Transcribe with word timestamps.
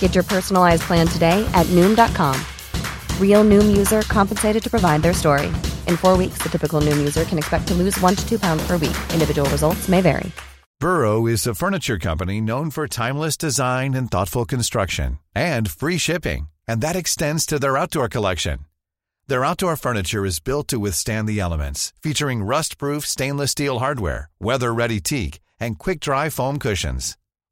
Get 0.00 0.16
your 0.16 0.24
personalized 0.24 0.82
plan 0.82 1.06
today 1.06 1.48
at 1.54 1.66
Noom.com. 1.66 2.34
Real 3.20 3.44
Noom 3.44 3.76
user 3.76 4.02
compensated 4.02 4.62
to 4.64 4.68
provide 4.68 5.02
their 5.02 5.14
story. 5.14 5.46
In 5.86 5.96
four 5.96 6.16
weeks, 6.16 6.38
the 6.38 6.48
typical 6.48 6.80
Noom 6.80 6.96
user 6.96 7.24
can 7.24 7.38
expect 7.38 7.68
to 7.68 7.74
lose 7.74 7.96
one 8.00 8.16
to 8.16 8.28
two 8.28 8.40
pounds 8.40 8.66
per 8.66 8.72
week. 8.72 8.96
Individual 9.12 9.48
results 9.50 9.88
may 9.88 10.00
vary. 10.00 10.32
Burrow 10.80 11.26
is 11.26 11.44
a 11.44 11.56
furniture 11.56 11.98
company 11.98 12.40
known 12.40 12.70
for 12.70 12.86
timeless 12.86 13.36
design 13.36 13.94
and 13.94 14.10
thoughtful 14.10 14.44
construction 14.44 15.18
and 15.34 15.68
free 15.68 15.98
shipping, 15.98 16.48
and 16.68 16.80
that 16.80 16.94
extends 16.94 17.44
to 17.46 17.58
their 17.58 17.76
outdoor 17.76 18.08
collection. 18.08 18.60
Their 19.26 19.44
outdoor 19.44 19.76
furniture 19.76 20.24
is 20.24 20.38
built 20.38 20.68
to 20.68 20.78
withstand 20.78 21.28
the 21.28 21.40
elements, 21.40 21.92
featuring 22.00 22.44
rust-proof 22.44 23.04
stainless 23.04 23.50
steel 23.50 23.80
hardware, 23.80 24.30
weather-ready 24.40 25.00
teak, 25.00 25.40
and 25.58 25.78
quick-dry 25.78 26.30
foam 26.30 26.60
cushions. 26.60 27.18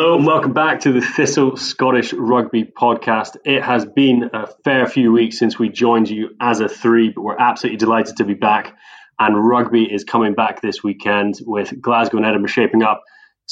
Hello 0.00 0.14
and 0.14 0.24
welcome 0.24 0.52
back 0.52 0.78
to 0.82 0.92
the 0.92 1.00
Thistle 1.00 1.56
Scottish 1.56 2.12
Rugby 2.12 2.62
Podcast. 2.62 3.36
It 3.44 3.64
has 3.64 3.84
been 3.84 4.30
a 4.32 4.46
fair 4.62 4.86
few 4.86 5.10
weeks 5.10 5.40
since 5.40 5.58
we 5.58 5.70
joined 5.70 6.08
you 6.08 6.36
as 6.40 6.60
a 6.60 6.68
three, 6.68 7.08
but 7.08 7.22
we're 7.22 7.36
absolutely 7.36 7.78
delighted 7.78 8.18
to 8.18 8.24
be 8.24 8.34
back. 8.34 8.76
And 9.18 9.34
rugby 9.36 9.92
is 9.92 10.04
coming 10.04 10.34
back 10.34 10.62
this 10.62 10.84
weekend 10.84 11.40
with 11.44 11.80
Glasgow 11.80 12.18
and 12.18 12.26
Edinburgh 12.26 12.46
shaping 12.46 12.84
up 12.84 13.02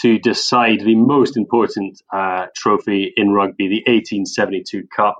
to 0.03 0.21
decide 0.21 0.83
the 0.83 0.95
most 0.95 1.37
important 1.37 2.01
uh, 2.13 2.47
trophy 2.55 3.13
in 3.17 3.31
rugby, 3.33 3.67
the 3.67 3.83
1872 3.91 4.87
Cup. 4.87 5.17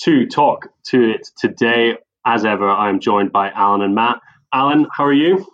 To 0.00 0.26
talk 0.26 0.70
to 0.86 1.00
it 1.08 1.28
today, 1.38 1.98
as 2.26 2.44
ever, 2.44 2.68
I 2.68 2.88
am 2.88 2.98
joined 2.98 3.30
by 3.30 3.48
Alan 3.50 3.80
and 3.80 3.94
Matt. 3.94 4.16
Alan, 4.52 4.88
how 4.92 5.04
are 5.04 5.12
you? 5.12 5.46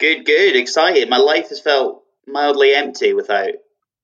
Good, 0.00 0.24
good, 0.24 0.56
excited. 0.56 1.08
My 1.08 1.18
life 1.18 1.50
has 1.50 1.60
felt 1.60 2.02
mildly 2.26 2.74
empty 2.74 3.12
without 3.12 3.54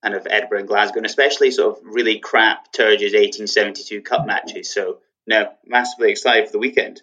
kind 0.03 0.15
of 0.15 0.27
Edinburgh 0.29 0.61
and 0.61 0.69
Glasgow, 0.69 0.99
and 0.99 1.07
especially 1.07 1.51
sort 1.51 1.79
of 1.79 1.85
really 1.85 2.19
crap 2.19 2.73
Turge's 2.73 3.13
1872 3.13 4.03
Cup 4.03 4.27
matches. 4.27 4.73
So, 4.73 4.99
no, 5.27 5.53
massively 5.67 6.11
excited 6.11 6.47
for 6.47 6.53
the 6.53 6.59
weekend. 6.59 7.03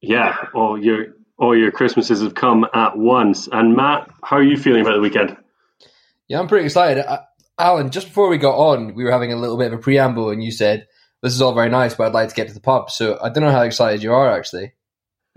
Yeah, 0.00 0.36
all 0.54 0.82
your 0.82 1.14
all 1.38 1.56
your 1.56 1.70
Christmases 1.70 2.22
have 2.22 2.34
come 2.34 2.66
at 2.74 2.96
once. 2.96 3.48
And 3.50 3.76
Matt, 3.76 4.10
how 4.22 4.36
are 4.36 4.42
you 4.42 4.56
feeling 4.56 4.82
about 4.82 4.94
the 4.94 5.00
weekend? 5.00 5.36
Yeah, 6.28 6.40
I'm 6.40 6.48
pretty 6.48 6.66
excited. 6.66 7.04
Uh, 7.04 7.20
Alan, 7.58 7.90
just 7.90 8.08
before 8.08 8.28
we 8.28 8.38
got 8.38 8.56
on, 8.56 8.94
we 8.94 9.04
were 9.04 9.12
having 9.12 9.32
a 9.32 9.36
little 9.36 9.58
bit 9.58 9.72
of 9.72 9.78
a 9.78 9.82
preamble, 9.82 10.30
and 10.30 10.42
you 10.42 10.50
said 10.50 10.86
this 11.22 11.34
is 11.34 11.42
all 11.42 11.54
very 11.54 11.68
nice, 11.68 11.94
but 11.94 12.06
I'd 12.06 12.14
like 12.14 12.28
to 12.28 12.34
get 12.34 12.48
to 12.48 12.54
the 12.54 12.60
pub. 12.60 12.90
So 12.90 13.18
I 13.22 13.28
don't 13.28 13.44
know 13.44 13.50
how 13.50 13.62
excited 13.62 14.02
you 14.02 14.12
are 14.12 14.36
actually. 14.36 14.72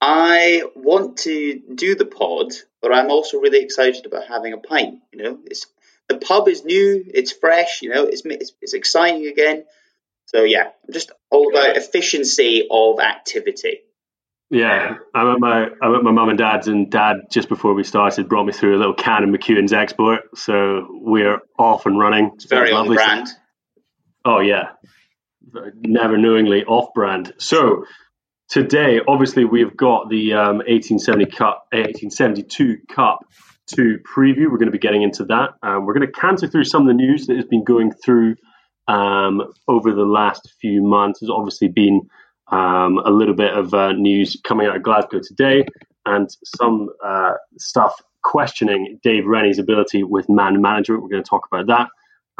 I 0.00 0.62
want 0.74 1.18
to 1.18 1.60
do 1.74 1.94
the 1.94 2.06
pod, 2.06 2.52
but 2.80 2.92
I'm 2.92 3.10
also 3.10 3.38
really 3.38 3.62
excited 3.62 4.06
about 4.06 4.26
having 4.26 4.52
a 4.52 4.58
pint. 4.58 5.00
You 5.12 5.22
know, 5.22 5.38
it's 5.44 5.66
the 6.08 6.16
pub 6.18 6.48
is 6.48 6.64
new, 6.64 7.04
it's 7.06 7.32
fresh. 7.32 7.82
You 7.82 7.90
know, 7.90 8.04
it's 8.04 8.22
it's, 8.24 8.52
it's 8.62 8.74
exciting 8.74 9.26
again. 9.26 9.64
So 10.26 10.42
yeah, 10.42 10.64
I'm 10.86 10.92
just 10.92 11.12
all 11.30 11.50
about 11.50 11.76
efficiency 11.76 12.66
of 12.70 13.00
activity. 13.00 13.80
Yeah, 14.48 14.96
I'm 15.14 15.28
at 15.28 15.38
my 15.38 15.68
I'm 15.80 15.94
at 15.94 16.02
my 16.02 16.10
mum 16.10 16.28
and 16.30 16.38
dad's, 16.38 16.66
and 16.66 16.90
dad 16.90 17.16
just 17.30 17.48
before 17.48 17.74
we 17.74 17.84
started 17.84 18.28
brought 18.28 18.44
me 18.44 18.52
through 18.52 18.76
a 18.76 18.78
little 18.78 18.94
can 18.94 19.22
of 19.22 19.30
McEwan's 19.30 19.72
Export, 19.72 20.36
so 20.36 20.88
we're 20.90 21.38
off 21.58 21.86
and 21.86 21.98
running. 21.98 22.32
It's 22.34 22.46
very 22.46 22.72
on 22.72 22.92
brand. 22.92 23.28
Oh 24.24 24.40
yeah, 24.40 24.70
never 25.74 26.18
knowingly 26.18 26.64
off 26.64 26.92
brand. 26.94 27.32
So 27.38 27.84
today, 28.50 29.00
obviously, 29.08 29.44
we've 29.44 29.74
got 29.76 30.10
the 30.10 30.34
um, 30.34 30.58
1870 30.58 31.26
Cup, 31.26 31.66
1872 31.72 32.78
Cup 32.92 33.20
to 33.74 33.98
preview. 34.00 34.50
We're 34.50 34.58
going 34.58 34.66
to 34.66 34.72
be 34.72 34.78
getting 34.78 35.02
into 35.02 35.24
that. 35.26 35.50
Um, 35.62 35.86
we're 35.86 35.94
going 35.94 36.06
to 36.06 36.12
canter 36.12 36.48
through 36.48 36.64
some 36.64 36.82
of 36.82 36.88
the 36.88 36.94
news 36.94 37.26
that 37.26 37.36
has 37.36 37.46
been 37.46 37.64
going 37.64 37.92
through 37.92 38.36
um, 38.88 39.42
over 39.68 39.92
the 39.92 40.04
last 40.04 40.52
few 40.60 40.82
months. 40.82 41.20
There's 41.20 41.30
obviously 41.30 41.68
been 41.68 42.02
um, 42.48 42.98
a 43.04 43.10
little 43.10 43.34
bit 43.34 43.54
of 43.54 43.72
uh, 43.72 43.92
news 43.92 44.36
coming 44.44 44.66
out 44.66 44.76
of 44.76 44.82
Glasgow 44.82 45.20
today, 45.22 45.64
and 46.04 46.28
some 46.56 46.88
uh, 47.04 47.34
stuff 47.58 47.94
questioning 48.22 48.98
Dave 49.02 49.26
Rennie's 49.26 49.58
ability 49.58 50.02
with 50.02 50.28
man 50.28 50.60
management. 50.60 51.02
We're 51.02 51.08
going 51.08 51.22
to 51.22 51.28
talk 51.28 51.46
about 51.50 51.68
that 51.68 51.88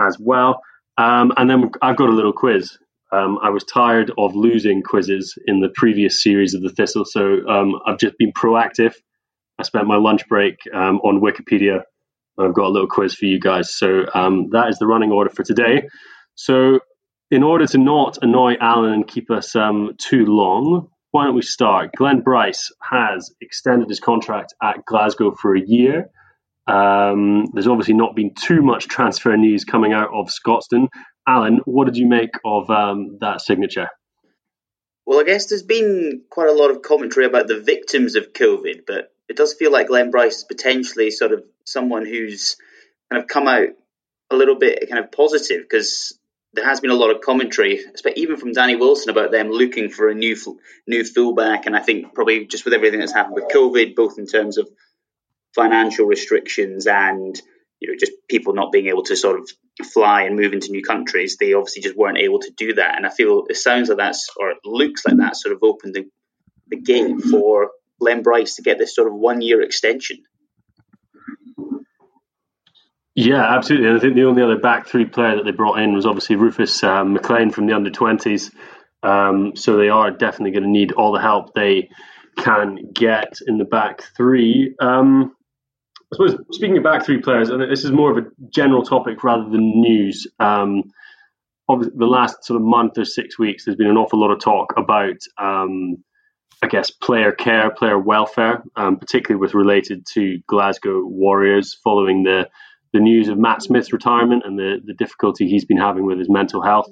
as 0.04 0.18
well. 0.18 0.60
Um, 0.98 1.32
and 1.36 1.48
then 1.48 1.70
I've 1.80 1.96
got 1.96 2.08
a 2.08 2.12
little 2.12 2.32
quiz 2.32 2.76
um, 3.12 3.38
I 3.42 3.50
was 3.50 3.64
tired 3.64 4.12
of 4.16 4.34
losing 4.34 4.82
quizzes 4.82 5.36
in 5.46 5.60
the 5.60 5.70
previous 5.74 6.22
series 6.22 6.54
of 6.54 6.62
the 6.62 6.70
Thistle, 6.70 7.04
so 7.04 7.46
um, 7.48 7.74
I've 7.86 7.98
just 7.98 8.16
been 8.18 8.32
proactive. 8.32 8.94
I 9.58 9.62
spent 9.64 9.86
my 9.86 9.96
lunch 9.96 10.28
break 10.28 10.56
um, 10.72 10.98
on 10.98 11.20
Wikipedia. 11.20 11.82
I've 12.38 12.54
got 12.54 12.66
a 12.66 12.70
little 12.70 12.88
quiz 12.88 13.14
for 13.14 13.26
you 13.26 13.38
guys. 13.38 13.74
So 13.74 14.04
um, 14.14 14.48
that 14.52 14.68
is 14.68 14.78
the 14.78 14.86
running 14.86 15.12
order 15.12 15.30
for 15.30 15.42
today. 15.42 15.88
So, 16.34 16.80
in 17.30 17.42
order 17.42 17.66
to 17.66 17.78
not 17.78 18.18
annoy 18.22 18.54
Alan 18.60 18.92
and 18.92 19.06
keep 19.06 19.30
us 19.30 19.54
um, 19.54 19.92
too 19.98 20.24
long, 20.24 20.88
why 21.10 21.24
don't 21.24 21.34
we 21.34 21.42
start? 21.42 21.90
Glenn 21.96 22.22
Bryce 22.22 22.72
has 22.80 23.30
extended 23.40 23.88
his 23.88 24.00
contract 24.00 24.54
at 24.62 24.84
Glasgow 24.86 25.32
for 25.32 25.54
a 25.54 25.60
year. 25.60 26.10
Um, 26.66 27.46
there's 27.52 27.66
obviously 27.66 27.94
not 27.94 28.14
been 28.14 28.32
too 28.34 28.62
much 28.62 28.86
transfer 28.88 29.36
news 29.36 29.64
coming 29.64 29.92
out 29.92 30.10
of 30.14 30.28
Scotstoun. 30.28 30.88
Alan, 31.26 31.60
what 31.64 31.86
did 31.86 31.96
you 31.96 32.06
make 32.06 32.30
of 32.44 32.70
um, 32.70 33.18
that 33.20 33.40
signature? 33.40 33.88
Well, 35.06 35.20
I 35.20 35.24
guess 35.24 35.46
there's 35.46 35.62
been 35.62 36.22
quite 36.30 36.48
a 36.48 36.52
lot 36.52 36.70
of 36.70 36.82
commentary 36.82 37.26
about 37.26 37.48
the 37.48 37.60
victims 37.60 38.14
of 38.14 38.32
COVID, 38.32 38.82
but 38.86 39.12
it 39.28 39.36
does 39.36 39.54
feel 39.54 39.72
like 39.72 39.88
Glenn 39.88 40.10
Bryce 40.10 40.38
is 40.38 40.44
potentially 40.44 41.10
sort 41.10 41.32
of 41.32 41.44
someone 41.64 42.04
who's 42.04 42.56
kind 43.10 43.22
of 43.22 43.28
come 43.28 43.48
out 43.48 43.68
a 44.30 44.36
little 44.36 44.56
bit 44.56 44.88
kind 44.88 45.02
of 45.02 45.10
positive 45.10 45.62
because 45.62 46.18
there 46.52 46.64
has 46.64 46.80
been 46.80 46.90
a 46.90 46.94
lot 46.94 47.14
of 47.14 47.20
commentary, 47.20 47.80
even 48.16 48.36
from 48.36 48.52
Danny 48.52 48.76
Wilson, 48.76 49.10
about 49.10 49.30
them 49.30 49.50
looking 49.50 49.88
for 49.88 50.08
a 50.08 50.14
new 50.14 50.36
new 50.86 51.04
fullback. 51.04 51.66
And 51.66 51.76
I 51.76 51.80
think 51.80 52.14
probably 52.14 52.46
just 52.46 52.64
with 52.64 52.74
everything 52.74 53.00
that's 53.00 53.12
happened 53.12 53.36
with 53.36 53.52
COVID, 53.54 53.94
both 53.94 54.18
in 54.18 54.26
terms 54.26 54.58
of 54.58 54.68
financial 55.54 56.06
restrictions 56.06 56.86
and 56.86 57.40
you 57.80 57.90
know 57.90 57.96
just 57.98 58.12
people 58.28 58.54
not 58.54 58.72
being 58.72 58.86
able 58.86 59.02
to 59.04 59.16
sort 59.16 59.40
of 59.40 59.48
fly 59.86 60.22
and 60.22 60.36
move 60.36 60.52
into 60.52 60.70
new 60.70 60.82
countries, 60.82 61.36
they 61.38 61.54
obviously 61.54 61.82
just 61.82 61.96
weren't 61.96 62.18
able 62.18 62.40
to 62.40 62.52
do 62.56 62.74
that. 62.74 62.96
And 62.96 63.06
I 63.06 63.10
feel 63.10 63.44
it 63.48 63.56
sounds 63.56 63.88
like 63.88 63.98
that's 63.98 64.28
or 64.36 64.50
it 64.50 64.58
looks 64.64 65.04
like 65.06 65.16
that 65.16 65.36
sort 65.36 65.54
of 65.54 65.62
opened 65.62 65.94
the, 65.94 66.08
the 66.68 66.80
gate 66.80 67.20
for 67.30 67.70
Glenn 67.98 68.22
Bryce 68.22 68.56
to 68.56 68.62
get 68.62 68.78
this 68.78 68.94
sort 68.94 69.08
of 69.08 69.14
one 69.14 69.40
year 69.42 69.62
extension. 69.62 70.18
Yeah, 73.14 73.42
absolutely. 73.42 73.88
And 73.88 73.96
I 73.96 74.00
think 74.00 74.14
the 74.14 74.24
only 74.24 74.42
other 74.42 74.58
back 74.58 74.86
three 74.86 75.04
player 75.04 75.36
that 75.36 75.44
they 75.44 75.50
brought 75.50 75.78
in 75.78 75.94
was 75.94 76.06
obviously 76.06 76.36
Rufus 76.36 76.82
um, 76.84 77.12
McLean 77.12 77.50
from 77.50 77.66
the 77.66 77.74
under 77.74 77.90
20s. 77.90 78.52
Um, 79.02 79.56
so 79.56 79.76
they 79.76 79.88
are 79.88 80.10
definitely 80.10 80.52
going 80.52 80.62
to 80.62 80.70
need 80.70 80.92
all 80.92 81.12
the 81.12 81.20
help 81.20 81.52
they 81.54 81.90
can 82.38 82.92
get 82.94 83.38
in 83.46 83.58
the 83.58 83.64
back 83.64 84.02
three. 84.16 84.74
Um, 84.80 85.34
I 86.12 86.16
suppose 86.16 86.44
speaking 86.52 86.76
of 86.78 86.84
back 86.84 87.04
three 87.04 87.20
players, 87.20 87.50
and 87.50 87.62
this 87.62 87.84
is 87.84 87.92
more 87.92 88.10
of 88.10 88.18
a 88.18 88.28
general 88.48 88.82
topic 88.82 89.22
rather 89.22 89.48
than 89.48 89.80
news. 89.80 90.26
Um, 90.40 90.90
the 91.68 92.06
last 92.06 92.44
sort 92.44 92.60
of 92.60 92.66
month 92.66 92.98
or 92.98 93.04
six 93.04 93.38
weeks, 93.38 93.64
there's 93.64 93.76
been 93.76 93.86
an 93.86 93.96
awful 93.96 94.20
lot 94.20 94.32
of 94.32 94.40
talk 94.40 94.74
about, 94.76 95.18
um, 95.38 95.98
I 96.62 96.66
guess, 96.66 96.90
player 96.90 97.30
care, 97.30 97.70
player 97.70 97.96
welfare, 97.96 98.64
um, 98.74 98.96
particularly 98.96 99.40
with 99.40 99.54
related 99.54 100.04
to 100.14 100.40
Glasgow 100.48 101.04
Warriors 101.04 101.78
following 101.84 102.24
the 102.24 102.48
the 102.92 102.98
news 102.98 103.28
of 103.28 103.38
Matt 103.38 103.62
Smith's 103.62 103.92
retirement 103.92 104.42
and 104.44 104.58
the, 104.58 104.80
the 104.84 104.94
difficulty 104.94 105.48
he's 105.48 105.64
been 105.64 105.76
having 105.76 106.06
with 106.06 106.18
his 106.18 106.28
mental 106.28 106.60
health. 106.60 106.88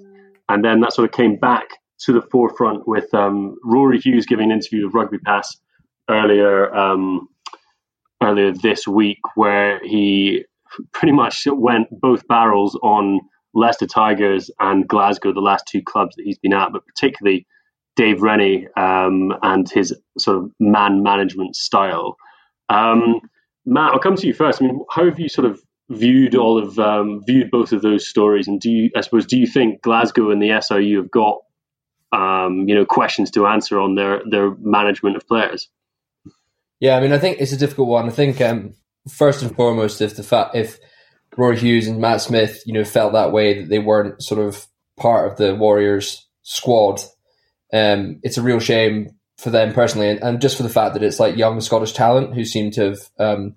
And 0.48 0.64
then 0.64 0.80
that 0.80 0.92
sort 0.92 1.08
of 1.08 1.16
came 1.16 1.34
back 1.34 1.70
to 2.02 2.12
the 2.12 2.22
forefront 2.22 2.86
with 2.86 3.12
um, 3.14 3.56
Rory 3.64 3.98
Hughes 3.98 4.24
giving 4.24 4.52
an 4.52 4.56
interview 4.56 4.86
with 4.86 4.94
Rugby 4.94 5.18
Pass 5.18 5.56
earlier 6.08 6.72
um, 6.72 7.28
earlier 8.22 8.52
this 8.52 8.86
week, 8.86 9.18
where 9.34 9.80
he 9.84 10.44
pretty 10.92 11.12
much 11.12 11.46
went 11.46 11.88
both 11.90 12.26
barrels 12.28 12.78
on 12.82 13.20
Leicester 13.54 13.86
Tigers 13.86 14.50
and 14.60 14.86
Glasgow, 14.86 15.32
the 15.32 15.40
last 15.40 15.66
two 15.66 15.82
clubs 15.82 16.16
that 16.16 16.24
he's 16.24 16.38
been 16.38 16.52
at, 16.52 16.72
but 16.72 16.86
particularly 16.86 17.46
Dave 17.96 18.22
Rennie 18.22 18.68
um, 18.76 19.32
and 19.42 19.68
his 19.68 19.94
sort 20.18 20.38
of 20.38 20.50
man 20.60 21.02
management 21.02 21.56
style. 21.56 22.16
Um, 22.68 23.20
Matt, 23.66 23.92
I'll 23.92 23.98
come 23.98 24.16
to 24.16 24.26
you 24.26 24.34
first. 24.34 24.62
I 24.62 24.66
mean, 24.66 24.84
how 24.90 25.06
have 25.06 25.18
you 25.18 25.28
sort 25.28 25.46
of 25.46 25.60
viewed 25.90 26.34
all 26.34 26.62
of 26.62 26.78
um, 26.78 27.22
viewed 27.26 27.50
both 27.50 27.72
of 27.72 27.82
those 27.82 28.06
stories, 28.06 28.48
and 28.48 28.60
do 28.60 28.70
you, 28.70 28.90
I 28.96 29.00
suppose, 29.00 29.26
do 29.26 29.38
you 29.38 29.46
think 29.46 29.82
Glasgow 29.82 30.30
and 30.30 30.40
the 30.40 30.50
SRU 30.50 30.96
have 30.98 31.10
got 31.10 31.38
um, 32.12 32.68
you 32.68 32.74
know 32.74 32.84
questions 32.84 33.30
to 33.32 33.46
answer 33.46 33.80
on 33.80 33.94
their 33.94 34.22
their 34.30 34.54
management 34.60 35.16
of 35.16 35.26
players? 35.26 35.68
Yeah, 36.80 36.96
I 36.96 37.00
mean, 37.00 37.12
I 37.12 37.18
think 37.18 37.40
it's 37.40 37.52
a 37.52 37.56
difficult 37.56 37.88
one. 37.88 38.06
I 38.06 38.12
think 38.12 38.40
um, 38.40 38.74
first 39.10 39.42
and 39.42 39.54
foremost, 39.54 40.00
if 40.00 40.16
the 40.16 40.22
fact 40.22 40.54
if 40.54 40.78
Rory 41.36 41.58
Hughes 41.58 41.86
and 41.86 42.00
Matt 42.00 42.20
Smith, 42.20 42.62
you 42.66 42.72
know, 42.72 42.84
felt 42.84 43.12
that 43.12 43.32
way 43.32 43.60
that 43.60 43.68
they 43.68 43.78
weren't 43.78 44.22
sort 44.22 44.40
of 44.40 44.66
part 44.96 45.30
of 45.30 45.38
the 45.38 45.54
Warriors 45.54 46.26
squad, 46.42 47.00
um, 47.72 48.20
it's 48.22 48.38
a 48.38 48.42
real 48.42 48.60
shame 48.60 49.10
for 49.36 49.50
them 49.50 49.72
personally, 49.72 50.08
and, 50.08 50.22
and, 50.22 50.40
just 50.40 50.56
for 50.56 50.64
the 50.64 50.68
fact 50.68 50.94
that 50.94 51.02
it's 51.02 51.20
like 51.20 51.36
young 51.36 51.60
Scottish 51.60 51.92
talent 51.92 52.34
who 52.34 52.44
seem 52.44 52.72
to 52.72 52.90
have 52.90 52.98
um, 53.18 53.54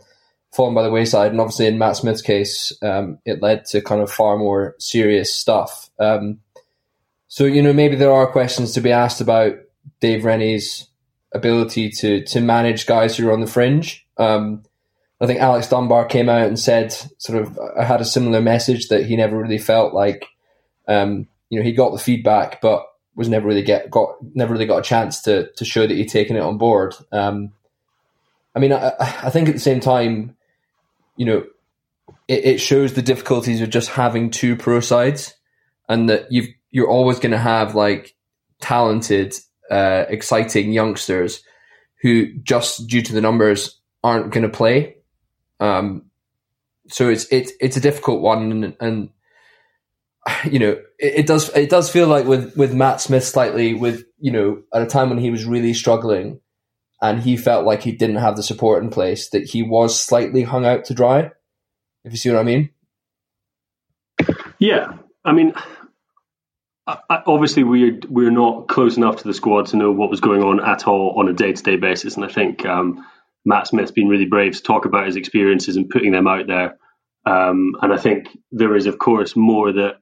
fallen 0.52 0.76
by 0.76 0.84
the 0.84 0.92
wayside. 0.92 1.32
And 1.32 1.42
obviously, 1.42 1.68
in 1.68 1.80
Matt 1.80 1.98
Smith's 1.98 2.22
case, 2.22 2.72
um, 2.82 3.20
it 3.26 3.42
led 3.42 3.66
to 3.66 3.82
kind 3.82 4.02
of 4.02 4.12
far 4.12 4.38
more 4.38 4.76
serious 4.80 5.34
stuff. 5.34 5.90
Um, 6.00 6.40
so 7.28 7.46
you 7.46 7.62
know, 7.62 7.74
maybe 7.74 7.96
there 7.96 8.12
are 8.12 8.28
questions 8.28 8.74
to 8.74 8.82
be 8.82 8.92
asked 8.92 9.22
about 9.22 9.54
Dave 10.02 10.26
Rennie's 10.26 10.88
ability 11.34 11.90
to 11.90 12.24
to 12.26 12.42
manage 12.42 12.86
guys 12.86 13.16
who 13.16 13.28
are 13.30 13.34
on 13.34 13.42
the 13.42 13.48
fringe. 13.48 14.06
Um, 14.18 14.64
I 15.20 15.28
think 15.28 15.40
Alex 15.40 15.68
Dunbar 15.68 16.06
came 16.06 16.30
out 16.30 16.48
and 16.48 16.60
said 16.60 16.94
sort 17.18 17.42
of 17.42 17.60
I 17.78 17.84
had 17.84 18.02
a 18.02 18.06
similar 18.06 18.42
message 18.42 18.88
that 18.88 19.06
he 19.06 19.16
never 19.16 19.38
really 19.38 19.60
felt 19.60 19.94
like 19.94 20.26
um, 20.88 21.28
you 21.50 21.60
know 21.60 21.64
he 21.64 21.72
got 21.72 21.92
the 21.92 22.00
feedback, 22.00 22.62
but 22.62 22.86
was 23.16 23.30
never 23.30 23.48
really 23.48 23.62
get 23.62 23.90
got 23.90 24.16
never 24.34 24.54
really 24.54 24.66
got 24.66 24.80
a 24.80 24.84
chance 24.84 25.22
to 25.22 25.52
to 25.54 25.66
show 25.66 25.86
that 25.86 25.96
he'd 25.96 26.10
taken 26.10 26.36
it 26.36 26.42
on 26.42 26.58
board. 26.58 26.96
Um, 27.12 27.52
I 28.56 28.60
mean, 28.60 28.74
I, 28.74 28.94
I 29.00 29.30
think 29.30 29.48
at 29.48 29.54
the 29.54 29.60
same 29.60 29.80
time, 29.80 30.36
you 31.16 31.26
know, 31.26 31.46
it, 32.28 32.46
it 32.46 32.58
shows 32.60 32.94
the 32.94 33.02
difficulties 33.02 33.62
of 33.62 33.70
just 33.70 33.90
having 33.90 34.30
two 34.30 34.56
pro 34.56 34.80
sides, 34.80 35.36
and 35.88 36.10
that 36.10 36.32
you've 36.32 36.48
you're 36.72 36.90
always 36.90 37.20
going 37.20 37.32
to 37.32 37.38
have 37.38 37.76
like 37.76 38.16
talented, 38.60 39.36
uh, 39.72 40.06
exciting 40.10 40.72
youngsters 40.72 41.42
who 42.02 42.34
just 42.40 42.88
due 42.88 43.02
to 43.02 43.14
the 43.14 43.22
numbers 43.22 43.80
aren't 44.04 44.32
going 44.32 44.44
to 44.44 44.50
play. 44.50 44.98
Um, 45.60 46.08
so 46.90 47.10
it's 47.10 47.26
it's 47.32 47.52
it's 47.60 47.78
a 47.78 47.82
difficult 47.82 48.22
one, 48.22 48.52
and, 48.52 48.76
and 48.80 49.10
you 50.52 50.60
know 50.60 50.72
it, 51.00 51.14
it, 51.20 51.28
does 51.28 51.50
it 51.56 51.70
does 51.70 51.90
feel 51.90 52.08
like 52.08 52.26
with 52.26 52.56
with 52.58 52.74
Matt 52.74 53.02
Smith 53.02 53.24
slightly 53.24 53.74
with 53.74 54.04
you 54.20 54.32
know 54.32 54.62
at 54.74 54.82
a 54.82 54.88
time 54.88 55.10
when 55.10 55.20
he 55.20 55.32
was 55.32 55.46
really 55.46 55.74
struggling 55.74 56.42
and 57.02 57.22
he 57.22 57.36
felt 57.36 57.66
like 57.66 57.82
he 57.82 57.92
didn't 57.92 58.18
have 58.18 58.36
the 58.36 58.44
support 58.44 58.84
in 58.84 58.90
place, 58.90 59.30
that 59.30 59.44
he 59.44 59.64
was 59.64 60.00
slightly 60.00 60.44
hung 60.44 60.66
out 60.66 60.86
to 60.86 60.94
dry. 60.94 61.32
If 62.04 62.12
you 62.12 62.18
see 62.18 62.30
what 62.30 62.40
I 62.40 62.44
mean? 62.44 62.70
Yeah, 64.60 64.94
I 65.26 65.34
mean, 65.34 65.54
obviously 66.88 67.64
we're 67.64 68.00
we're 68.08 68.32
not 68.32 68.68
close 68.68 68.98
enough 68.98 69.18
to 69.18 69.28
the 69.28 69.34
squad 69.34 69.68
to 69.68 69.78
know 69.78 69.92
what 69.92 70.10
was 70.10 70.22
going 70.22 70.44
on 70.44 70.64
at 70.64 70.88
all 70.88 71.16
on 71.18 71.30
a 71.30 71.34
day 71.34 71.54
to 71.54 71.64
day 71.64 71.78
basis, 71.78 72.16
and 72.16 72.26
I 72.26 72.28
think 72.28 72.66
um, 72.66 73.06
Matt 73.46 73.68
Smith's 73.68 73.92
been 73.92 74.08
really 74.08 74.26
brave 74.26 74.56
to 74.56 74.62
talk 74.62 74.86
about 74.86 75.06
his 75.06 75.16
experiences 75.16 75.76
and 75.76 75.90
putting 75.90 76.12
them 76.12 76.28
out 76.28 76.48
there. 76.48 76.78
Um, 77.26 77.76
and 77.82 77.94
I 77.94 77.98
think 77.98 78.28
there 78.52 78.76
is, 78.76 78.88
of 78.88 78.98
course, 78.98 79.36
more 79.36 79.72
that 79.72 80.00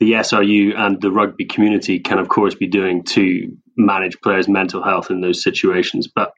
the 0.00 0.12
SRU 0.12 0.76
and 0.76 1.00
the 1.00 1.12
rugby 1.12 1.44
community 1.44 2.00
can, 2.00 2.18
of 2.18 2.28
course, 2.28 2.54
be 2.54 2.66
doing 2.66 3.04
to 3.04 3.56
manage 3.76 4.20
players' 4.20 4.48
mental 4.48 4.82
health 4.82 5.10
in 5.10 5.20
those 5.20 5.42
situations. 5.42 6.08
But 6.12 6.32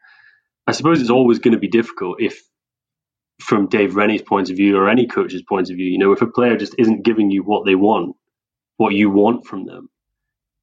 I 0.67 0.73
suppose 0.73 1.01
it's 1.01 1.11
always 1.11 1.39
going 1.39 1.55
to 1.55 1.59
be 1.61 1.69
difficult 1.69 2.21
if, 2.21 2.43
from 3.41 3.69
Dave 3.69 3.97
Rennie's 3.97 4.23
point 4.23 4.51
of 4.51 4.57
view 4.57 4.77
or 4.77 4.89
any 4.89 5.07
coach's 5.07 5.43
point 5.43 5.71
of 5.71 5.77
view, 5.77 5.87
you 5.87 5.99
know, 5.99 6.13
if 6.13 6.21
a 6.21 6.27
player 6.27 6.57
just 6.57 6.75
isn't 6.79 7.05
giving 7.05 7.31
you 7.31 7.43
what 7.43 7.65
they 7.65 7.75
want, 7.75 8.17
what 8.77 8.95
you 8.95 9.11
want 9.11 9.47
from 9.47 9.65
them, 9.67 9.89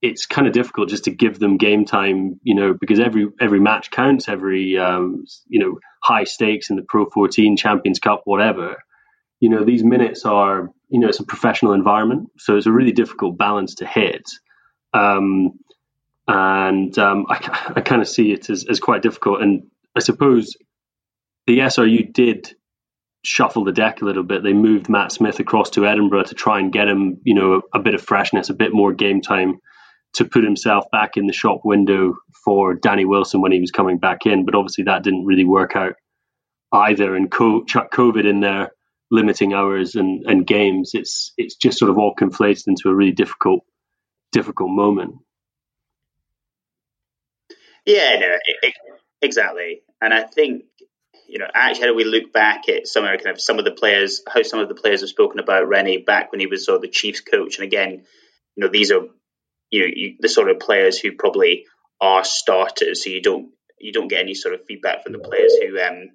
it's 0.01 0.25
kind 0.25 0.47
of 0.47 0.53
difficult 0.53 0.89
just 0.89 1.05
to 1.05 1.11
give 1.11 1.39
them 1.39 1.57
game 1.57 1.85
time, 1.85 2.39
you 2.43 2.55
know, 2.55 2.73
because 2.79 2.99
every 2.99 3.27
every 3.39 3.59
match 3.59 3.91
counts, 3.91 4.27
every 4.27 4.77
um, 4.77 5.25
you 5.47 5.59
know 5.59 5.79
high 6.03 6.23
stakes 6.23 6.69
in 6.69 6.75
the 6.75 6.85
Pro 6.87 7.05
14, 7.05 7.57
Champions 7.57 7.99
Cup, 7.99 8.21
whatever. 8.25 8.77
You 9.39 9.49
know, 9.49 9.63
these 9.63 9.83
minutes 9.83 10.25
are 10.25 10.69
you 10.91 10.99
know, 10.99 11.07
it's 11.07 11.21
a 11.21 11.25
professional 11.25 11.71
environment, 11.71 12.29
so 12.37 12.57
it's 12.57 12.65
a 12.65 12.71
really 12.71 12.91
difficult 12.91 13.37
balance 13.37 13.75
to 13.75 13.87
hit. 13.87 14.29
Um, 14.93 15.53
and 16.27 16.97
um, 16.99 17.25
I, 17.29 17.71
I 17.77 17.81
kind 17.81 18.01
of 18.01 18.09
see 18.09 18.33
it 18.33 18.49
as, 18.49 18.65
as 18.69 18.81
quite 18.81 19.01
difficult. 19.01 19.41
And 19.41 19.67
I 19.95 20.01
suppose 20.01 20.57
the 21.47 21.59
SRU 21.59 22.11
did 22.11 22.53
shuffle 23.23 23.63
the 23.63 23.71
deck 23.71 24.01
a 24.01 24.05
little 24.05 24.23
bit. 24.23 24.43
They 24.43 24.53
moved 24.53 24.89
Matt 24.89 25.11
Smith 25.11 25.39
across 25.39 25.71
to 25.71 25.85
Edinburgh 25.85 26.23
to 26.23 26.35
try 26.35 26.59
and 26.59 26.71
get 26.71 26.87
him, 26.87 27.19
you 27.23 27.35
know, 27.35 27.61
a, 27.73 27.79
a 27.79 27.81
bit 27.81 27.93
of 27.93 28.01
freshness, 28.01 28.49
a 28.49 28.53
bit 28.53 28.73
more 28.73 28.93
game 28.93 29.21
time 29.21 29.59
to 30.13 30.25
put 30.25 30.43
himself 30.43 30.85
back 30.91 31.17
in 31.17 31.27
the 31.27 31.33
shop 31.33 31.61
window 31.63 32.15
for 32.43 32.73
Danny 32.73 33.05
Wilson 33.05 33.41
when 33.41 33.51
he 33.51 33.59
was 33.59 33.71
coming 33.71 33.97
back 33.97 34.25
in. 34.25 34.45
But 34.45 34.55
obviously 34.55 34.85
that 34.85 35.03
didn't 35.03 35.25
really 35.25 35.45
work 35.45 35.75
out 35.75 35.93
either. 36.73 37.15
And 37.15 37.31
co- 37.31 37.63
chuck 37.63 37.91
COVID 37.93 38.27
in 38.27 38.39
there 38.41 38.71
limiting 39.09 39.53
hours 39.53 39.95
and, 39.95 40.23
and 40.25 40.47
games, 40.47 40.91
it's 40.93 41.33
it's 41.37 41.55
just 41.55 41.77
sort 41.77 41.91
of 41.91 41.97
all 41.97 42.15
conflated 42.15 42.67
into 42.67 42.89
a 42.89 42.95
really 42.95 43.11
difficult 43.11 43.63
difficult 44.31 44.71
moment. 44.71 45.15
Yeah, 47.85 48.17
no, 48.19 48.37
it, 48.61 48.73
exactly. 49.21 49.81
And 50.01 50.13
I 50.13 50.23
think 50.23 50.63
you 51.31 51.39
know, 51.39 51.47
actually, 51.53 51.81
how 51.81 51.87
do 51.87 51.95
we 51.95 52.03
look 52.03 52.33
back 52.33 52.67
at 52.67 52.87
some 52.87 53.05
of 53.05 53.09
kind 53.23 53.33
of 53.33 53.39
some 53.39 53.57
of 53.57 53.63
the 53.63 53.71
players, 53.71 54.21
how 54.27 54.43
some 54.43 54.59
of 54.59 54.67
the 54.67 54.75
players 54.75 54.99
have 54.99 55.09
spoken 55.09 55.39
about 55.39 55.69
Rennie 55.69 55.97
back 55.97 56.29
when 56.29 56.41
he 56.41 56.47
was 56.47 56.65
sort 56.65 56.75
of 56.75 56.81
the 56.81 56.89
Chiefs 56.89 57.21
coach, 57.21 57.57
and 57.57 57.65
again, 57.65 58.03
you 58.55 58.63
know, 58.63 58.67
these 58.67 58.91
are 58.91 59.03
you 59.69 59.79
know 59.79 59.91
you, 59.95 60.15
the 60.19 60.27
sort 60.27 60.49
of 60.49 60.59
players 60.59 60.99
who 60.99 61.13
probably 61.13 61.65
are 62.01 62.25
starters, 62.25 63.03
so 63.03 63.09
you 63.09 63.21
don't 63.21 63.51
you 63.79 63.93
don't 63.93 64.09
get 64.09 64.19
any 64.19 64.33
sort 64.33 64.53
of 64.53 64.65
feedback 64.65 65.03
from 65.03 65.13
the 65.13 65.19
players 65.19 65.55
who 65.61 65.79
um 65.79 66.09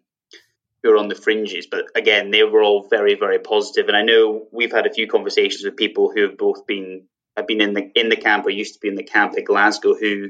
who 0.82 0.90
are 0.90 0.98
on 0.98 1.08
the 1.08 1.14
fringes. 1.14 1.66
But 1.66 1.86
again, 1.94 2.30
they 2.30 2.44
were 2.44 2.62
all 2.62 2.86
very, 2.88 3.14
very 3.14 3.38
positive. 3.38 3.88
And 3.88 3.96
I 3.96 4.02
know 4.02 4.46
we've 4.52 4.72
had 4.72 4.86
a 4.86 4.92
few 4.92 5.08
conversations 5.08 5.64
with 5.64 5.76
people 5.76 6.12
who 6.14 6.22
have 6.22 6.36
both 6.36 6.66
been 6.66 7.08
have 7.38 7.46
been 7.46 7.62
in 7.62 7.72
the 7.72 7.90
in 7.94 8.10
the 8.10 8.16
camp 8.16 8.44
or 8.44 8.50
used 8.50 8.74
to 8.74 8.80
be 8.80 8.88
in 8.88 8.96
the 8.96 9.02
camp 9.02 9.32
at 9.38 9.46
Glasgow 9.46 9.94
who 9.94 10.28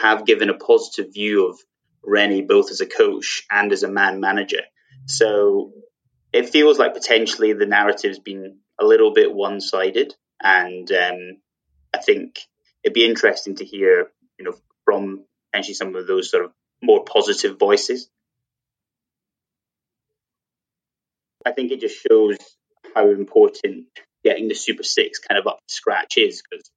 have 0.00 0.26
given 0.26 0.50
a 0.50 0.54
positive 0.54 1.14
view 1.14 1.48
of 1.48 1.58
Rennie 2.06 2.42
both 2.42 2.70
as 2.70 2.80
a 2.80 2.86
coach 2.86 3.44
and 3.50 3.72
as 3.72 3.82
a 3.82 3.88
man 3.88 4.20
manager. 4.20 4.62
So 5.06 5.72
it 6.32 6.48
feels 6.48 6.78
like 6.78 6.94
potentially 6.94 7.52
the 7.52 7.66
narrative's 7.66 8.18
been 8.18 8.58
a 8.80 8.84
little 8.84 9.12
bit 9.12 9.32
one 9.32 9.60
sided. 9.60 10.14
and 10.42 10.90
um, 10.90 11.38
I 11.94 11.98
think 11.98 12.40
it'd 12.82 12.94
be 12.94 13.04
interesting 13.04 13.56
to 13.56 13.64
hear, 13.64 14.10
you 14.38 14.44
know, 14.44 14.54
from 14.84 15.24
potentially 15.52 15.74
some 15.74 15.94
of 15.94 16.06
those 16.06 16.30
sort 16.30 16.44
of 16.44 16.52
more 16.82 17.04
positive 17.04 17.58
voices. 17.58 18.10
I 21.46 21.52
think 21.52 21.70
it 21.70 21.80
just 21.80 22.04
shows 22.10 22.36
how 22.94 23.10
important 23.10 23.86
getting 24.24 24.48
the 24.48 24.54
Super 24.54 24.82
Six 24.82 25.18
kind 25.18 25.38
of 25.38 25.46
up 25.46 25.58
to 25.68 25.74
scratch 25.74 26.16
is 26.16 26.42
because, 26.42 26.70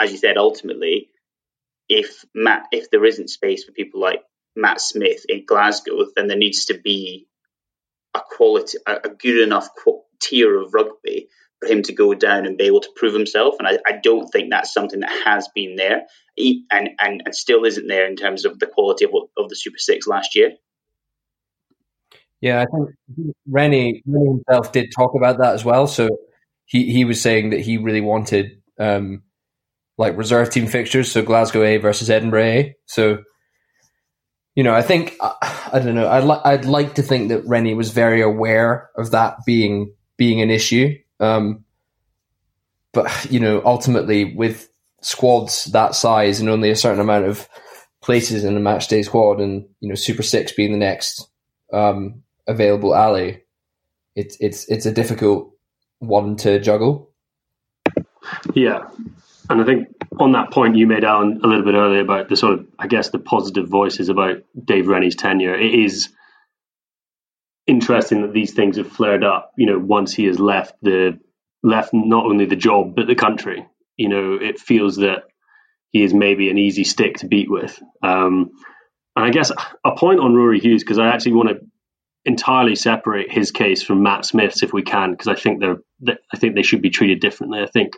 as 0.00 0.10
you 0.10 0.18
said, 0.18 0.36
ultimately, 0.36 1.10
if 1.88 2.24
Matt, 2.34 2.66
if 2.72 2.90
there 2.90 3.04
isn't 3.04 3.30
space 3.30 3.64
for 3.64 3.72
people 3.72 4.00
like 4.00 4.22
Matt 4.56 4.80
Smith 4.80 5.24
in 5.28 5.44
Glasgow, 5.46 6.06
then 6.16 6.28
there 6.28 6.38
needs 6.38 6.66
to 6.66 6.78
be 6.78 7.26
a 8.14 8.20
quality, 8.20 8.78
a, 8.86 9.08
good 9.08 9.42
enough 9.42 9.68
tier 10.20 10.58
of 10.60 10.72
rugby 10.72 11.28
for 11.60 11.68
him 11.68 11.82
to 11.82 11.92
go 11.92 12.14
down 12.14 12.46
and 12.46 12.58
be 12.58 12.64
able 12.64 12.80
to 12.80 12.92
prove 12.96 13.14
himself. 13.14 13.56
And 13.58 13.68
I, 13.68 13.78
I 13.86 13.98
don't 14.02 14.28
think 14.28 14.50
that's 14.50 14.72
something 14.72 15.00
that 15.00 15.22
has 15.24 15.48
been 15.54 15.76
there 15.76 16.02
and, 16.36 16.90
and, 16.98 17.22
and 17.24 17.34
still 17.34 17.64
isn't 17.64 17.86
there 17.86 18.06
in 18.06 18.16
terms 18.16 18.44
of 18.44 18.58
the 18.58 18.66
quality 18.66 19.04
of, 19.04 19.10
of 19.36 19.48
the 19.48 19.56
Super 19.56 19.78
Six 19.78 20.06
last 20.06 20.34
year. 20.34 20.52
Yeah, 22.40 22.60
I 22.60 22.66
think 22.66 22.90
Rennie, 23.48 24.02
Rennie 24.06 24.26
himself 24.46 24.72
did 24.72 24.90
talk 24.94 25.14
about 25.14 25.38
that 25.38 25.54
as 25.54 25.64
well. 25.64 25.86
So 25.86 26.08
he, 26.66 26.92
he 26.92 27.04
was 27.04 27.20
saying 27.20 27.50
that 27.50 27.60
he 27.60 27.78
really 27.78 28.02
wanted 28.02 28.62
um, 28.78 29.22
like 29.96 30.16
reserve 30.16 30.50
team 30.50 30.66
fixtures, 30.66 31.10
so 31.10 31.22
Glasgow 31.22 31.62
A 31.62 31.78
versus 31.78 32.10
Edinburgh 32.10 32.44
A. 32.44 32.76
So 32.86 33.18
you 34.56 34.62
know, 34.62 34.74
I 34.74 34.82
think 34.82 35.16
I 35.20 35.78
don't 35.78 35.94
know. 35.94 36.08
I'd 36.08 36.24
li- 36.24 36.40
I'd 36.44 36.64
like 36.64 36.94
to 36.94 37.02
think 37.02 37.28
that 37.28 37.46
Rennie 37.46 37.74
was 37.74 37.90
very 37.90 38.22
aware 38.22 38.90
of 38.96 39.10
that 39.10 39.36
being 39.44 39.94
being 40.16 40.40
an 40.40 40.50
issue. 40.50 40.96
Um, 41.20 41.64
but 42.92 43.30
you 43.30 43.38
know, 43.38 43.62
ultimately, 43.64 44.34
with 44.34 44.68
squads 45.02 45.64
that 45.66 45.94
size 45.94 46.40
and 46.40 46.48
only 46.48 46.70
a 46.70 46.76
certain 46.76 47.00
amount 47.00 47.26
of 47.26 47.46
places 48.02 48.44
in 48.44 48.54
the 48.54 48.60
match 48.60 48.88
day 48.88 49.02
squad, 49.02 49.40
and 49.40 49.68
you 49.80 49.90
know, 49.90 49.94
Super 49.94 50.22
Six 50.22 50.52
being 50.52 50.72
the 50.72 50.78
next 50.78 51.28
um, 51.70 52.22
available 52.48 52.94
alley, 52.94 53.42
it's 54.14 54.38
it's 54.40 54.66
it's 54.70 54.86
a 54.86 54.92
difficult 54.92 55.52
one 55.98 56.36
to 56.36 56.58
juggle. 56.60 57.12
Yeah, 58.54 58.88
and 59.48 59.60
I 59.60 59.64
think 59.64 59.88
on 60.18 60.32
that 60.32 60.50
point 60.50 60.76
you 60.76 60.86
made 60.86 61.04
Alan 61.04 61.40
a 61.42 61.46
little 61.46 61.64
bit 61.64 61.74
earlier 61.74 62.00
about 62.00 62.28
the 62.28 62.36
sort 62.36 62.54
of, 62.54 62.66
I 62.78 62.86
guess, 62.86 63.10
the 63.10 63.18
positive 63.18 63.68
voices 63.68 64.08
about 64.08 64.38
Dave 64.62 64.88
Rennie's 64.88 65.16
tenure. 65.16 65.54
It 65.54 65.74
is 65.74 66.08
interesting 67.66 68.22
that 68.22 68.32
these 68.32 68.54
things 68.54 68.76
have 68.76 68.90
flared 68.90 69.24
up. 69.24 69.52
You 69.56 69.66
know, 69.66 69.78
once 69.78 70.14
he 70.14 70.24
has 70.24 70.38
left 70.38 70.74
the 70.82 71.18
left 71.62 71.90
not 71.92 72.26
only 72.26 72.46
the 72.46 72.56
job 72.56 72.94
but 72.94 73.06
the 73.06 73.14
country. 73.14 73.66
You 73.96 74.08
know, 74.08 74.38
it 74.40 74.58
feels 74.58 74.96
that 74.96 75.24
he 75.90 76.02
is 76.02 76.12
maybe 76.12 76.50
an 76.50 76.58
easy 76.58 76.84
stick 76.84 77.18
to 77.18 77.26
beat 77.26 77.50
with. 77.50 77.80
Um, 78.02 78.50
and 79.14 79.24
I 79.24 79.30
guess 79.30 79.50
a 79.84 79.96
point 79.96 80.20
on 80.20 80.34
Rory 80.34 80.60
Hughes 80.60 80.82
because 80.82 80.98
I 80.98 81.08
actually 81.08 81.32
want 81.32 81.48
to 81.48 81.66
entirely 82.26 82.74
separate 82.74 83.30
his 83.30 83.52
case 83.52 83.82
from 83.82 84.02
Matt 84.02 84.26
Smith's 84.26 84.62
if 84.62 84.72
we 84.72 84.82
can 84.82 85.12
because 85.12 85.28
I 85.28 85.36
think 85.36 85.60
they're 85.60 85.78
I 86.32 86.36
think 86.36 86.54
they 86.54 86.62
should 86.62 86.82
be 86.82 86.90
treated 86.90 87.20
differently. 87.20 87.60
I 87.62 87.66
think 87.66 87.94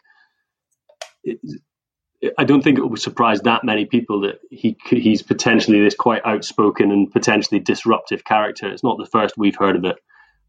I 2.36 2.44
don't 2.44 2.62
think 2.62 2.78
it 2.78 2.86
would 2.86 3.00
surprise 3.00 3.42
that 3.42 3.64
many 3.64 3.84
people 3.84 4.22
that 4.22 4.40
he 4.50 4.76
he's 4.86 5.22
potentially 5.22 5.80
this 5.80 5.94
quite 5.94 6.22
outspoken 6.24 6.90
and 6.90 7.10
potentially 7.10 7.60
disruptive 7.60 8.24
character. 8.24 8.68
It's 8.68 8.82
not 8.82 8.98
the 8.98 9.06
first 9.06 9.38
we've 9.38 9.56
heard 9.56 9.76
of 9.76 9.84
it, 9.84 9.96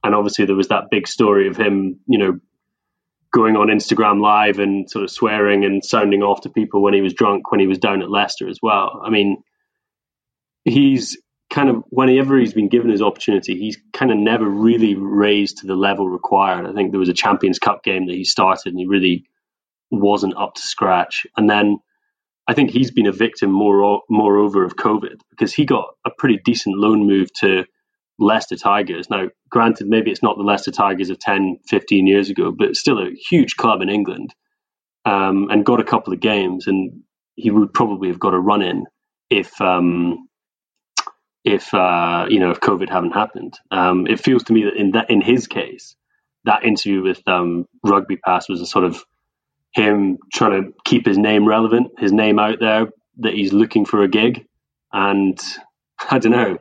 and 0.04 0.16
obviously 0.16 0.46
there 0.46 0.56
was 0.56 0.70
that 0.70 0.90
big 0.90 1.08
story 1.08 1.48
of 1.48 1.58
him, 1.58 2.00
you 2.08 2.18
know, 2.18 2.40
going 3.32 3.56
on 3.56 3.68
Instagram 3.68 4.20
Live 4.22 4.58
and 4.60 4.90
sort 4.90 5.04
of 5.04 5.12
swearing 5.12 5.64
and 5.64 5.86
sounding 5.86 6.24
off 6.24 6.42
to 6.42 6.50
people 6.50 6.82
when 6.82 6.94
he 6.94 7.02
was 7.02 7.14
drunk 7.14 7.52
when 7.52 7.60
he 7.60 7.68
was 7.68 7.78
down 7.78 8.02
at 8.02 8.10
Leicester 8.10 8.50
as 8.50 8.60
well. 8.62 9.02
I 9.04 9.12
mean, 9.12 9.44
he's 10.64 11.18
kind 11.52 11.70
of 11.70 11.84
whenever 11.90 12.38
he's 12.38 12.54
been 12.54 12.70
given 12.70 12.90
his 12.90 13.02
opportunity, 13.02 13.58
he's 13.58 13.78
kind 13.94 14.12
of 14.12 14.18
never 14.18 14.48
really 14.48 14.96
raised 14.96 15.60
to 15.60 15.68
the 15.68 15.76
level 15.76 16.10
required. 16.10 16.66
I 16.66 16.74
think 16.74 16.92
there 16.92 17.00
was 17.00 17.10
a 17.10 17.14
Champions 17.14 17.60
Cup 17.60 17.84
game 17.84 18.08
that 18.08 18.16
he 18.16 18.24
started 18.24 18.72
and 18.72 18.80
he 18.80 18.88
really 18.88 19.26
wasn't 19.92 20.38
up 20.38 20.56
to 20.56 20.62
scratch. 20.62 21.26
And 21.38 21.50
then 21.50 21.80
I 22.48 22.54
think 22.54 22.72
he's 22.72 22.92
been 22.92 23.08
a 23.08 23.12
victim 23.12 23.52
more 23.52 24.02
moreover 24.10 24.64
of 24.64 24.76
COVID 24.76 25.22
because 25.30 25.54
he 25.54 25.66
got 25.66 25.86
a 26.06 26.10
pretty 26.10 26.40
decent 26.44 26.78
loan 26.78 27.06
move 27.08 27.32
to 27.42 27.66
Leicester 28.18 28.58
Tigers. 28.58 29.10
Now, 29.10 29.30
granted, 29.50 29.88
maybe 29.88 30.12
it's 30.12 30.24
not 30.24 30.38
the 30.38 30.44
Leicester 30.44 30.72
Tigers 30.72 31.10
of 31.10 31.20
10, 31.20 31.60
15 31.68 32.08
years 32.08 32.30
ago, 32.30 32.52
but 32.52 32.76
still 32.76 33.00
a 33.00 33.12
huge 33.30 33.56
club 33.56 33.82
in 33.82 33.90
England 33.90 34.34
um, 35.06 35.50
and 35.50 35.66
got 35.66 35.80
a 35.80 35.86
couple 35.86 36.12
of 36.12 36.20
games. 36.20 36.68
And 36.68 37.04
he 37.36 37.52
would 37.52 37.74
probably 37.74 38.10
have 38.10 38.20
got 38.20 38.34
a 38.34 38.40
run 38.40 38.62
in 38.62 38.86
if. 39.30 39.60
Um, 39.62 40.26
if 41.46 41.74
uh, 41.74 42.26
you 42.30 42.40
know 42.40 42.52
if 42.52 42.60
COVID 42.60 42.90
hadn't 42.90 43.14
happened, 43.14 43.58
um, 43.72 44.08
it 44.08 44.20
feels 44.20 44.44
to 44.44 44.54
me 44.54 44.66
that 44.66 44.76
in 44.76 44.92
that 44.92 45.10
in 45.10 45.22
his 45.22 45.48
case, 45.48 45.96
that 46.44 46.66
interview 46.66 47.02
with 47.02 47.26
um, 47.28 47.66
Rugby 47.84 48.18
Pass 48.18 48.50
was 48.50 48.62
a 48.62 48.66
sort 48.66 48.86
of 48.86 49.04
him 49.72 50.18
trying 50.34 50.64
to 50.64 50.74
keep 50.86 51.06
his 51.06 51.18
name 51.18 51.48
relevant, 51.48 51.92
his 52.00 52.12
name 52.12 52.40
out 52.40 52.60
there, 52.60 52.88
that 53.20 53.34
he's 53.34 53.54
looking 53.54 53.86
for 53.86 54.04
a 54.04 54.08
gig. 54.08 54.46
And 54.92 55.40
I 56.10 56.20
don't 56.20 56.32
know, 56.32 56.58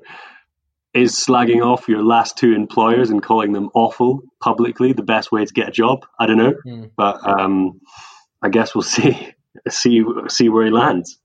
is 0.95 1.15
slagging 1.15 1.65
off 1.65 1.89
your 1.89 2.03
last 2.03 2.37
two 2.37 2.53
employers 2.53 3.11
and 3.11 3.23
calling 3.23 3.53
them 3.53 3.71
awful 3.75 4.23
publicly 4.41 4.93
the 4.93 5.03
best 5.03 5.31
way 5.31 5.45
to 5.45 5.53
get 5.53 5.69
a 5.69 5.73
job? 5.73 6.07
I 6.19 6.27
don't 6.27 6.39
know, 6.39 6.55
mm. 6.67 6.91
but 6.97 7.27
um, 7.27 7.81
I 8.43 8.49
guess 8.49 8.75
we'll 8.75 8.83
see 8.83 9.35
see 9.69 10.03
see 10.29 10.49
where 10.49 10.65
he 10.65 10.71
lands. 10.71 11.19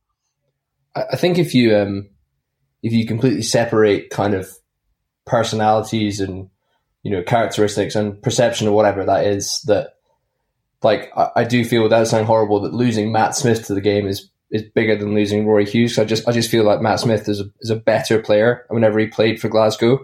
I 0.96 1.16
think 1.16 1.40
if 1.40 1.56
you 1.56 1.76
um, 1.76 2.10
if 2.84 2.94
you 2.94 3.08
completely 3.08 3.42
separate 3.42 4.10
kind 4.10 4.34
of 4.34 4.50
personalities 5.26 6.20
and 6.20 6.50
you 7.02 7.12
know 7.12 7.24
characteristics 7.24 7.96
and 7.96 8.22
perception 8.22 8.68
or 8.68 8.76
whatever 8.76 9.06
that 9.06 9.26
is, 9.26 9.62
that 9.68 9.94
like 10.84 11.12
I, 11.16 11.30
I, 11.38 11.44
do 11.44 11.64
feel 11.64 11.84
without 11.84 12.08
sounding 12.08 12.28
horrible 12.28 12.60
that 12.62 12.74
losing 12.74 13.12
Matt 13.12 13.36
Smith 13.36 13.68
to 13.68 13.74
the 13.74 13.82
game 13.82 14.08
is 14.08 14.30
is 14.52 14.64
bigger 14.64 14.96
than 14.96 15.16
losing 15.16 15.48
Rory 15.48 15.66
Hughes. 15.66 15.98
I 15.98 16.06
just 16.06 16.28
I 16.28 16.32
just 16.32 16.50
feel 16.50 16.64
like 16.64 16.82
Matt 16.82 17.00
Smith 17.00 17.28
is 17.28 17.40
a, 17.40 17.46
is 17.62 17.70
a 17.70 17.76
better 17.76 18.22
player. 18.22 18.66
Whenever 18.70 19.00
he 19.00 19.08
played 19.08 19.42
for 19.42 19.50
Glasgow, 19.50 20.00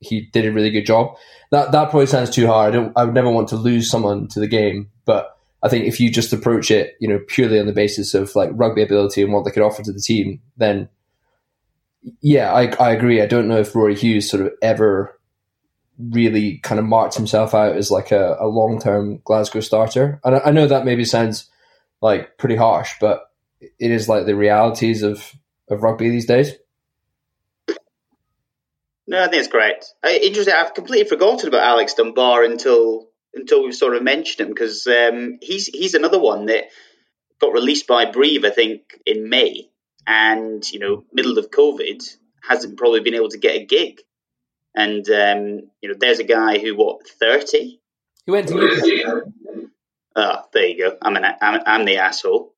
he 0.00 0.28
did 0.32 0.44
a 0.44 0.52
really 0.52 0.70
good 0.70 0.86
job. 0.86 1.16
That 1.50 1.72
that 1.72 1.90
probably 1.90 2.06
sounds 2.06 2.30
too 2.30 2.46
hard. 2.46 2.76
I, 2.76 2.90
I 2.96 3.04
would 3.04 3.14
never 3.14 3.30
want 3.30 3.48
to 3.48 3.56
lose 3.56 3.90
someone 3.90 4.28
to 4.28 4.40
the 4.40 4.48
game, 4.48 4.90
but 5.04 5.36
I 5.62 5.68
think 5.68 5.86
if 5.86 5.98
you 5.98 6.10
just 6.10 6.32
approach 6.32 6.70
it, 6.70 6.94
you 7.00 7.08
know, 7.08 7.20
purely 7.26 7.58
on 7.58 7.66
the 7.66 7.72
basis 7.72 8.14
of 8.14 8.34
like 8.36 8.50
rugby 8.52 8.82
ability 8.82 9.22
and 9.22 9.32
what 9.32 9.44
they 9.44 9.50
could 9.50 9.62
offer 9.62 9.82
to 9.82 9.92
the 9.92 10.00
team, 10.00 10.40
then 10.56 10.88
yeah, 12.20 12.52
I 12.52 12.66
I 12.78 12.90
agree. 12.90 13.22
I 13.22 13.26
don't 13.26 13.48
know 13.48 13.58
if 13.58 13.74
Rory 13.74 13.96
Hughes 13.96 14.30
sort 14.30 14.44
of 14.44 14.52
ever 14.62 15.15
really 15.98 16.58
kind 16.58 16.78
of 16.78 16.84
marked 16.84 17.14
himself 17.14 17.54
out 17.54 17.76
as 17.76 17.90
like 17.90 18.12
a, 18.12 18.36
a 18.40 18.46
long 18.46 18.78
term 18.78 19.20
Glasgow 19.24 19.60
starter. 19.60 20.20
And 20.24 20.36
I, 20.36 20.38
I, 20.46 20.50
know 20.50 20.66
that 20.66 20.84
maybe 20.84 21.04
sounds 21.04 21.50
like 22.02 22.36
pretty 22.38 22.56
harsh, 22.56 22.92
but 23.00 23.30
it 23.60 23.90
is 23.90 24.08
like 24.08 24.26
the 24.26 24.36
realities 24.36 25.02
of, 25.02 25.32
of 25.70 25.82
rugby 25.82 26.10
these 26.10 26.26
days. 26.26 26.52
No, 29.06 29.22
I 29.22 29.28
think 29.28 29.40
it's 29.40 29.48
great. 29.48 29.84
Interesting. 30.04 30.54
I've 30.54 30.74
completely 30.74 31.08
forgotten 31.08 31.48
about 31.48 31.62
Alex 31.62 31.94
Dunbar 31.94 32.42
until 32.42 33.08
until 33.34 33.62
we've 33.62 33.74
sort 33.74 33.94
of 33.94 34.02
mentioned 34.02 34.48
him 34.48 34.52
because 34.52 34.86
um, 34.86 35.38
he's 35.40 35.66
he's 35.66 35.94
another 35.94 36.18
one 36.18 36.46
that 36.46 36.64
got 37.40 37.52
released 37.52 37.86
by 37.86 38.10
Brive, 38.10 38.44
I 38.44 38.50
think, 38.50 39.00
in 39.04 39.28
May, 39.28 39.70
and 40.06 40.68
you 40.72 40.80
know, 40.80 41.04
middle 41.12 41.38
of 41.38 41.50
COVID, 41.50 42.02
hasn't 42.42 42.78
probably 42.78 43.00
been 43.00 43.14
able 43.14 43.28
to 43.28 43.38
get 43.38 43.56
a 43.56 43.64
gig. 43.64 44.00
And 44.76 45.08
um, 45.08 45.70
you 45.80 45.88
know, 45.88 45.94
there's 45.98 46.18
a 46.18 46.24
guy 46.24 46.58
who 46.58 46.76
what 46.76 47.08
thirty. 47.08 47.80
He 48.26 48.30
went 48.30 48.48
to 48.48 48.54
Newcastle. 48.54 49.32
Oh, 50.14 50.42
there 50.52 50.66
you 50.66 50.78
go. 50.78 50.96
I'm 51.02 51.16
an 51.16 51.24
I'm, 51.40 51.60
I'm 51.66 51.84
the 51.84 51.98
asshole. 51.98 52.52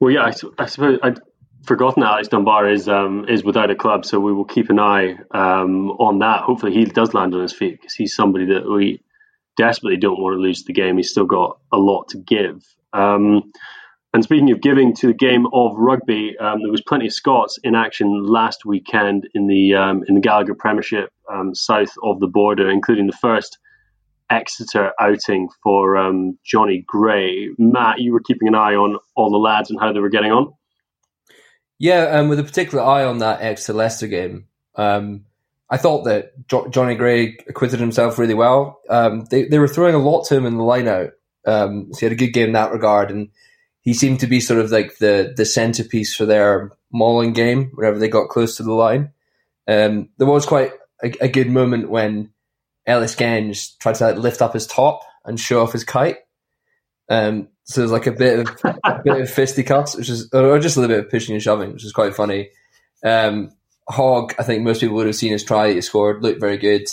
Well, 0.00 0.10
yeah, 0.10 0.22
I, 0.22 0.32
I 0.58 0.66
suppose 0.66 0.98
I'd 1.02 1.20
forgotten 1.64 2.02
Alex 2.02 2.28
Dunbar 2.28 2.68
is 2.68 2.88
um, 2.88 3.26
is 3.28 3.44
without 3.44 3.70
a 3.70 3.74
club, 3.74 4.04
so 4.04 4.20
we 4.20 4.32
will 4.32 4.44
keep 4.44 4.70
an 4.70 4.78
eye 4.78 5.16
um, 5.30 5.90
on 5.92 6.18
that. 6.20 6.42
Hopefully, 6.42 6.72
he 6.72 6.84
does 6.84 7.14
land 7.14 7.34
on 7.34 7.42
his 7.42 7.52
feet 7.52 7.80
because 7.80 7.94
he's 7.94 8.14
somebody 8.14 8.46
that 8.46 8.68
we 8.68 9.00
desperately 9.56 9.98
don't 9.98 10.20
want 10.20 10.34
to 10.34 10.40
lose 10.40 10.64
the 10.64 10.72
game. 10.72 10.96
He's 10.96 11.10
still 11.10 11.26
got 11.26 11.58
a 11.72 11.78
lot 11.78 12.08
to 12.08 12.18
give. 12.18 12.64
Um, 12.92 13.52
and 14.14 14.22
speaking 14.22 14.52
of 14.52 14.60
giving 14.60 14.94
to 14.94 15.08
the 15.08 15.12
game 15.12 15.46
of 15.52 15.76
rugby, 15.76 16.36
um, 16.38 16.62
there 16.62 16.70
was 16.70 16.80
plenty 16.80 17.06
of 17.06 17.12
Scots 17.12 17.58
in 17.64 17.74
action 17.74 18.24
last 18.24 18.64
weekend 18.64 19.28
in 19.34 19.48
the 19.48 19.74
um, 19.74 20.04
in 20.06 20.14
the 20.14 20.20
Gallagher 20.20 20.54
Premiership 20.54 21.10
um, 21.30 21.52
south 21.52 21.92
of 22.00 22.20
the 22.20 22.28
border, 22.28 22.70
including 22.70 23.08
the 23.08 23.16
first 23.20 23.58
Exeter 24.30 24.92
outing 25.00 25.48
for 25.64 25.96
um, 25.96 26.38
Johnny 26.44 26.84
Gray. 26.86 27.50
Matt, 27.58 27.98
you 27.98 28.12
were 28.12 28.20
keeping 28.20 28.46
an 28.46 28.54
eye 28.54 28.74
on 28.74 28.98
all 29.16 29.30
the 29.30 29.36
lads 29.36 29.70
and 29.70 29.80
how 29.80 29.92
they 29.92 30.00
were 30.00 30.08
getting 30.08 30.30
on. 30.30 30.54
Yeah, 31.78 32.04
um, 32.04 32.28
with 32.28 32.38
a 32.38 32.44
particular 32.44 32.84
eye 32.84 33.04
on 33.04 33.18
that 33.18 33.42
Exeter 33.42 33.72
Leicester 33.72 34.06
game. 34.06 34.46
I 35.74 35.76
thought 35.76 36.04
that 36.04 36.46
jo- 36.46 36.68
Johnny 36.68 36.94
Gray 36.94 37.36
acquitted 37.48 37.80
himself 37.80 38.16
really 38.16 38.34
well. 38.34 38.80
Um, 38.88 39.24
they 39.28 39.46
they 39.46 39.58
were 39.58 39.66
throwing 39.66 39.96
a 39.96 39.98
lot 39.98 40.26
to 40.26 40.36
him 40.36 40.46
in 40.46 40.56
the 40.56 40.62
line 40.62 40.86
out, 40.86 41.10
um, 41.46 41.92
so 41.92 41.98
he 41.98 42.06
had 42.06 42.12
a 42.12 42.16
good 42.16 42.32
game 42.32 42.48
in 42.48 42.52
that 42.52 42.70
regard, 42.70 43.10
and 43.10 43.30
he 43.84 43.92
seemed 43.92 44.20
to 44.20 44.26
be 44.26 44.40
sort 44.40 44.60
of 44.60 44.70
like 44.70 44.98
the 44.98 45.32
the 45.36 45.44
centerpiece 45.44 46.14
for 46.14 46.26
their 46.26 46.72
mauling 46.90 47.32
game 47.32 47.70
whenever 47.74 47.98
they 47.98 48.08
got 48.08 48.28
close 48.28 48.56
to 48.56 48.62
the 48.62 48.72
line. 48.72 49.12
Um, 49.68 50.08
there 50.18 50.26
was 50.26 50.46
quite 50.46 50.72
a, 51.02 51.12
a, 51.24 51.28
good 51.28 51.48
moment 51.48 51.88
when 51.88 52.30
Ellis 52.86 53.16
Genge 53.16 53.78
tried 53.78 53.94
to 53.96 54.04
like, 54.04 54.16
lift 54.16 54.42
up 54.42 54.52
his 54.52 54.66
top 54.66 55.02
and 55.24 55.40
show 55.40 55.62
off 55.62 55.72
his 55.72 55.84
kite. 55.84 56.18
Um, 57.08 57.48
so 57.64 57.80
there's 57.80 57.92
like 57.92 58.06
a 58.06 58.12
bit 58.12 58.40
of 58.40 58.74
a 58.84 59.00
bit 59.02 59.20
of 59.20 59.30
fisticuffs, 59.30 59.96
which 59.96 60.08
is 60.10 60.30
or 60.32 60.58
just 60.58 60.76
a 60.76 60.80
little 60.80 60.96
bit 60.96 61.04
of 61.04 61.10
pushing 61.10 61.34
and 61.34 61.42
shoving, 61.42 61.72
which 61.72 61.84
is 61.84 61.92
quite 61.92 62.14
funny. 62.14 62.50
Um, 63.04 63.52
Hogg, 63.88 64.34
I 64.38 64.42
think 64.42 64.62
most 64.62 64.80
people 64.80 64.96
would 64.96 65.06
have 65.06 65.16
seen 65.16 65.32
his 65.32 65.44
try 65.44 65.72
he 65.72 65.80
scored, 65.80 66.22
looked 66.22 66.40
very 66.40 66.56
good. 66.56 66.88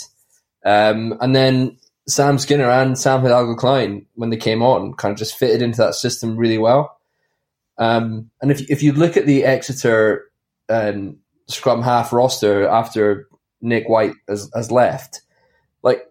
Um, 0.64 1.16
and 1.20 1.34
then 1.34 1.78
Sam 2.08 2.38
Skinner 2.38 2.68
and 2.68 2.98
Sam 2.98 3.22
Hidalgo 3.22 3.54
Clyne, 3.54 4.06
when 4.14 4.30
they 4.30 4.36
came 4.36 4.62
on, 4.62 4.94
kind 4.94 5.12
of 5.12 5.18
just 5.18 5.36
fitted 5.36 5.62
into 5.62 5.78
that 5.78 5.94
system 5.94 6.36
really 6.36 6.58
well. 6.58 6.98
Um, 7.78 8.30
and 8.40 8.50
if 8.50 8.70
if 8.70 8.82
you 8.82 8.92
look 8.92 9.16
at 9.16 9.26
the 9.26 9.44
Exeter 9.44 10.30
um, 10.68 11.18
scrum 11.46 11.82
half 11.82 12.12
roster 12.12 12.66
after 12.66 13.28
Nick 13.60 13.88
White 13.88 14.14
has, 14.28 14.50
has 14.54 14.70
left, 14.70 15.22
like 15.82 16.02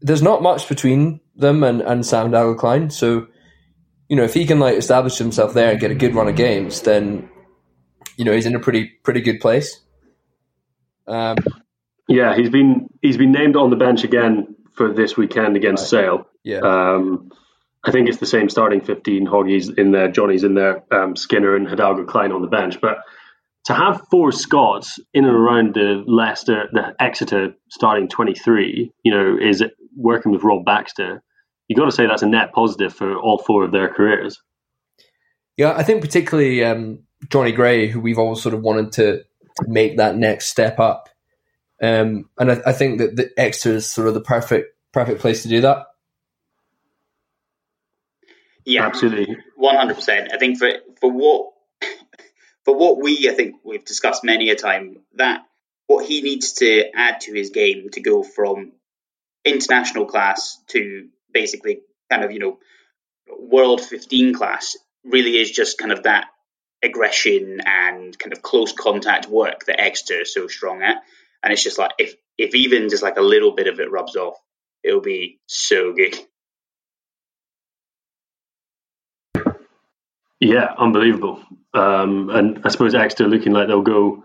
there's 0.00 0.22
not 0.22 0.42
much 0.42 0.68
between 0.68 1.20
them 1.36 1.62
and, 1.62 1.80
and 1.82 2.04
Sam 2.04 2.26
Hidalgo 2.26 2.58
Clyne. 2.58 2.90
So, 2.90 3.26
you 4.08 4.16
know, 4.16 4.24
if 4.24 4.34
he 4.34 4.46
can 4.46 4.58
like 4.58 4.76
establish 4.76 5.18
himself 5.18 5.54
there 5.54 5.72
and 5.72 5.80
get 5.80 5.90
a 5.90 5.94
good 5.94 6.14
run 6.14 6.28
of 6.28 6.36
games, 6.36 6.80
then 6.82 7.28
you 8.16 8.24
know 8.24 8.32
he's 8.32 8.46
in 8.46 8.54
a 8.54 8.60
pretty 8.60 8.86
pretty 9.02 9.20
good 9.20 9.40
place. 9.40 9.80
Um, 11.06 11.36
yeah, 12.08 12.34
he's 12.34 12.50
been 12.50 12.88
he's 13.02 13.18
been 13.18 13.32
named 13.32 13.56
on 13.56 13.68
the 13.68 13.76
bench 13.76 14.02
again 14.02 14.54
for 14.74 14.92
this 14.92 15.16
weekend 15.16 15.56
against 15.56 15.82
right. 15.92 16.02
Sale. 16.02 16.26
Yeah. 16.42 16.58
Um, 16.58 17.30
I 17.84 17.90
think 17.90 18.08
it's 18.08 18.18
the 18.18 18.26
same 18.26 18.48
starting 18.48 18.80
15. 18.80 19.26
Hoggy's 19.26 19.68
in 19.68 19.92
there, 19.92 20.10
Johnny's 20.10 20.44
in 20.44 20.54
there, 20.54 20.82
um, 20.90 21.16
Skinner 21.16 21.54
and 21.54 21.68
Hidalgo 21.68 22.04
Clyne 22.04 22.32
on 22.32 22.40
the 22.40 22.48
bench. 22.48 22.80
But 22.80 22.98
to 23.64 23.74
have 23.74 24.02
four 24.10 24.32
Scots 24.32 24.98
in 25.12 25.24
and 25.24 25.34
around 25.34 25.74
the 25.74 26.02
Leicester, 26.06 26.68
the 26.72 26.94
Exeter 26.98 27.54
starting 27.70 28.08
23, 28.08 28.92
you 29.02 29.12
know, 29.12 29.36
is 29.40 29.62
working 29.96 30.32
with 30.32 30.42
Rob 30.42 30.64
Baxter. 30.64 31.22
You've 31.68 31.78
got 31.78 31.86
to 31.86 31.92
say 31.92 32.06
that's 32.06 32.22
a 32.22 32.26
net 32.26 32.52
positive 32.52 32.94
for 32.94 33.16
all 33.16 33.38
four 33.38 33.64
of 33.64 33.72
their 33.72 33.88
careers. 33.88 34.40
Yeah, 35.56 35.72
I 35.76 35.82
think 35.82 36.00
particularly 36.00 36.64
um, 36.64 37.04
Johnny 37.30 37.52
Gray, 37.52 37.88
who 37.88 38.00
we've 38.00 38.18
all 38.18 38.34
sort 38.34 38.54
of 38.54 38.62
wanted 38.62 38.92
to 38.92 39.24
make 39.66 39.98
that 39.98 40.16
next 40.16 40.48
step 40.48 40.80
up. 40.80 41.08
Um, 41.84 42.30
and 42.38 42.52
I, 42.52 42.62
I, 42.66 42.72
think 42.72 42.98
that 42.98 43.16
the 43.16 43.30
Exeter 43.36 43.74
is 43.74 43.86
sort 43.86 44.08
of 44.08 44.14
the 44.14 44.20
perfect 44.20 44.74
perfect 44.92 45.20
place 45.20 45.42
to 45.42 45.48
do 45.48 45.60
that. 45.62 45.86
Yeah, 48.64 48.86
absolutely, 48.86 49.36
one 49.56 49.76
hundred 49.76 49.96
percent. 49.96 50.32
I 50.32 50.38
think 50.38 50.58
for 50.58 50.70
for 51.00 51.10
what 51.12 51.52
for 52.64 52.76
what 52.76 53.02
we 53.02 53.28
I 53.28 53.34
think 53.34 53.56
we've 53.64 53.84
discussed 53.84 54.24
many 54.24 54.48
a 54.50 54.56
time 54.56 55.02
that 55.16 55.42
what 55.86 56.06
he 56.06 56.22
needs 56.22 56.54
to 56.54 56.84
add 56.94 57.20
to 57.22 57.34
his 57.34 57.50
game 57.50 57.90
to 57.90 58.00
go 58.00 58.22
from 58.22 58.72
international 59.44 60.06
class 60.06 60.58
to 60.68 61.08
basically 61.32 61.80
kind 62.10 62.24
of 62.24 62.32
you 62.32 62.38
know 62.38 62.58
world 63.38 63.82
15 63.82 64.32
class 64.32 64.76
really 65.04 65.36
is 65.38 65.50
just 65.50 65.76
kind 65.76 65.92
of 65.92 66.04
that 66.04 66.28
aggression 66.82 67.60
and 67.64 68.18
kind 68.18 68.32
of 68.32 68.42
close 68.42 68.72
contact 68.72 69.28
work 69.28 69.64
that 69.66 69.80
Exeter 69.80 70.22
is 70.22 70.32
so 70.32 70.46
strong 70.46 70.82
at. 70.82 71.02
And 71.44 71.52
it's 71.52 71.62
just 71.62 71.78
like 71.78 71.92
if 71.98 72.14
if 72.38 72.54
even 72.54 72.88
just 72.88 73.02
like 73.02 73.18
a 73.18 73.22
little 73.22 73.52
bit 73.54 73.66
of 73.66 73.78
it 73.78 73.90
rubs 73.90 74.16
off, 74.16 74.38
it'll 74.82 75.02
be 75.02 75.38
so 75.46 75.92
good. 75.92 76.16
Yeah, 80.40 80.72
unbelievable. 80.78 81.42
Um, 81.74 82.30
and 82.30 82.60
I 82.64 82.70
suppose 82.70 82.94
Exeter 82.94 83.28
looking 83.28 83.52
like 83.52 83.68
they'll 83.68 83.82
go 83.82 84.24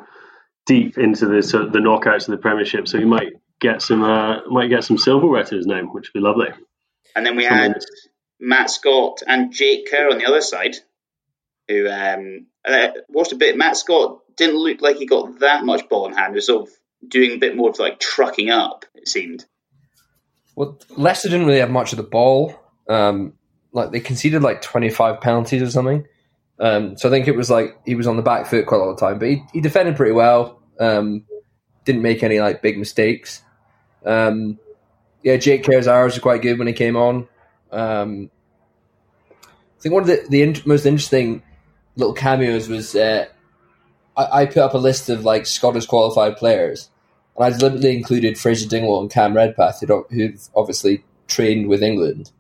deep 0.65 0.97
into 0.97 1.25
the 1.25 1.41
the 1.71 1.79
knockouts 1.79 2.29
of 2.29 2.31
the 2.31 2.37
Premiership, 2.37 2.87
so 2.87 2.97
you 2.97 3.07
might 3.07 3.33
get 3.59 3.81
some 3.81 4.01
uh, 4.01 4.47
might 4.47 4.69
get 4.69 4.85
some 4.85 4.97
silverware 4.97 5.43
to 5.43 5.55
his 5.55 5.67
name, 5.67 5.87
which 5.87 6.07
would 6.13 6.19
be 6.19 6.25
lovely. 6.25 6.47
And 7.17 7.25
then 7.25 7.35
we 7.35 7.43
had 7.43 7.83
Matt 8.39 8.69
Scott 8.69 9.23
and 9.27 9.51
Jake 9.51 9.91
Kerr 9.91 10.09
on 10.09 10.19
the 10.19 10.25
other 10.25 10.41
side, 10.41 10.77
who 11.67 11.89
um, 11.89 12.47
I 12.65 12.93
watched 13.09 13.33
a 13.33 13.35
bit. 13.35 13.57
Matt 13.57 13.75
Scott 13.75 14.19
didn't 14.37 14.55
look 14.55 14.81
like 14.81 14.97
he 14.97 15.05
got 15.05 15.39
that 15.39 15.65
much 15.65 15.89
ball 15.89 16.07
in 16.07 16.13
hand. 16.13 16.31
He 16.31 16.35
was 16.35 16.45
sort 16.45 16.69
of 16.69 16.73
doing 17.07 17.31
a 17.31 17.37
bit 17.37 17.55
more 17.55 17.69
of 17.69 17.79
like 17.79 17.99
trucking 17.99 18.49
up. 18.49 18.85
It 18.95 19.07
seemed. 19.07 19.45
Well, 20.55 20.79
Leicester 20.89 21.29
didn't 21.29 21.47
really 21.47 21.59
have 21.59 21.71
much 21.71 21.93
of 21.93 21.97
the 21.97 22.03
ball. 22.03 22.59
Um, 22.87 23.33
like 23.71 23.91
they 23.91 23.99
conceded 23.99 24.41
like 24.41 24.61
twenty 24.61 24.89
five 24.89 25.21
penalties 25.21 25.61
or 25.61 25.69
something. 25.69 26.05
Um, 26.59 26.97
so 26.97 27.07
I 27.07 27.11
think 27.11 27.27
it 27.27 27.35
was 27.35 27.49
like 27.49 27.79
he 27.85 27.95
was 27.95 28.07
on 28.07 28.17
the 28.17 28.21
back 28.21 28.47
foot 28.47 28.65
quite 28.65 28.77
a 28.77 28.83
lot 28.83 28.89
of 28.89 28.97
the 28.97 29.05
time, 29.05 29.19
but 29.19 29.29
he, 29.29 29.43
he 29.53 29.61
defended 29.61 29.95
pretty 29.95 30.11
well. 30.11 30.61
Um, 30.79 31.25
didn't 31.85 32.01
make 32.01 32.23
any 32.23 32.39
like 32.39 32.61
big 32.61 32.77
mistakes. 32.77 33.41
Um, 34.05 34.59
yeah, 35.23 35.37
Jake 35.37 35.67
hours 35.69 36.15
were 36.15 36.21
quite 36.21 36.41
good 36.41 36.57
when 36.57 36.67
he 36.67 36.73
came 36.73 36.95
on. 36.95 37.27
Um, 37.71 38.29
I 39.31 39.81
think 39.81 39.93
one 39.93 40.03
of 40.03 40.07
the, 40.07 40.25
the 40.29 40.41
in- 40.41 40.61
most 40.65 40.85
interesting 40.85 41.43
little 41.95 42.13
cameos 42.13 42.67
was 42.67 42.95
uh, 42.95 43.27
I, 44.15 44.41
I, 44.41 44.45
put 44.45 44.57
up 44.57 44.73
a 44.73 44.77
list 44.77 45.09
of 45.09 45.23
like 45.23 45.45
Scottish 45.45 45.85
qualified 45.85 46.37
players, 46.37 46.89
and 47.35 47.45
I 47.45 47.57
deliberately 47.57 47.95
included 47.95 48.37
Fraser 48.37 48.67
Dingwall 48.67 49.01
and 49.01 49.09
Cam 49.09 49.35
Redpath, 49.35 49.79
who 49.81 50.05
who've 50.09 50.49
obviously 50.55 51.03
trained 51.27 51.67
with 51.67 51.83
England. 51.83 52.31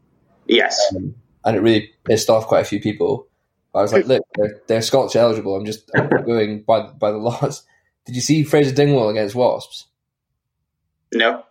Yes, 0.47 0.79
um, 0.95 1.15
and 1.45 1.55
it 1.55 1.61
really 1.61 1.91
pissed 2.03 2.29
off 2.29 2.47
quite 2.47 2.61
a 2.61 2.65
few 2.65 2.79
people. 2.79 3.27
I 3.73 3.81
was 3.81 3.93
like, 3.93 4.07
look, 4.07 4.23
they're, 4.35 4.61
they're 4.67 4.81
Scottish 4.81 5.15
eligible. 5.15 5.55
I'm 5.55 5.65
just 5.65 5.89
I'm 5.95 6.09
going 6.25 6.63
by 6.63 6.87
by 6.87 7.11
the 7.11 7.17
laws. 7.17 7.63
Did 8.05 8.15
you 8.15 8.21
see 8.21 8.43
Fraser 8.43 8.73
Dingwall 8.73 9.09
against 9.09 9.35
Wasps? 9.35 9.85
No. 11.13 11.43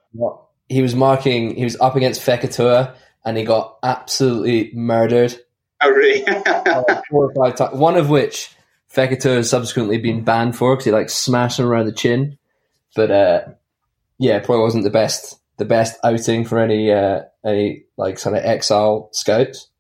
He 0.68 0.83
was 0.83 0.94
marking. 0.94 1.54
He 1.54 1.64
was 1.64 1.76
up 1.81 1.96
against 1.96 2.20
Fekitoa, 2.20 2.94
and 3.24 3.37
he 3.37 3.44
got 3.44 3.78
absolutely 3.83 4.70
murdered. 4.74 5.37
Oh, 5.81 5.90
really? 5.90 6.24
four 7.11 7.31
or 7.31 7.35
five 7.35 7.54
times. 7.54 7.78
One 7.78 7.96
of 7.96 8.11
which 8.11 8.50
Fekitoa 8.98 9.37
has 9.37 9.50
subsequently 9.50 9.98
been 9.98 10.24
banned 10.24 10.56
for 10.56 10.74
because 10.74 10.84
he 10.84 10.90
like 10.90 11.08
smashed 11.08 11.61
him 11.61 11.66
around 11.66 11.87
the 11.87 11.92
chin. 11.92 12.37
But 12.96 13.11
uh, 13.12 13.40
yeah, 14.18 14.40
probably 14.40 14.64
wasn't 14.64 14.82
the 14.84 14.90
best 14.90 15.38
the 15.56 15.64
best 15.64 15.98
outing 16.02 16.44
for 16.44 16.58
any 16.58 16.90
uh, 16.90 17.22
any 17.46 17.84
like 17.96 18.18
sort 18.18 18.37
of 18.37 18.44
exile 18.44 19.11
scouts. 19.12 19.70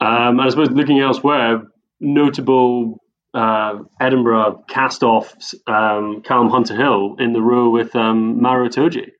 Um, 0.00 0.40
I 0.40 0.48
suppose 0.48 0.70
looking 0.70 0.98
elsewhere, 0.98 1.62
notable 2.00 3.02
uh, 3.34 3.80
Edinburgh 4.00 4.64
cast 4.66 5.02
offs, 5.02 5.54
um, 5.66 6.22
Callum 6.22 6.48
Hunter 6.48 6.76
Hill 6.76 7.16
in 7.18 7.34
the 7.34 7.42
row 7.42 7.68
with 7.68 7.94
um, 7.94 8.40
Maro 8.40 8.68
Itoje. 8.68 9.10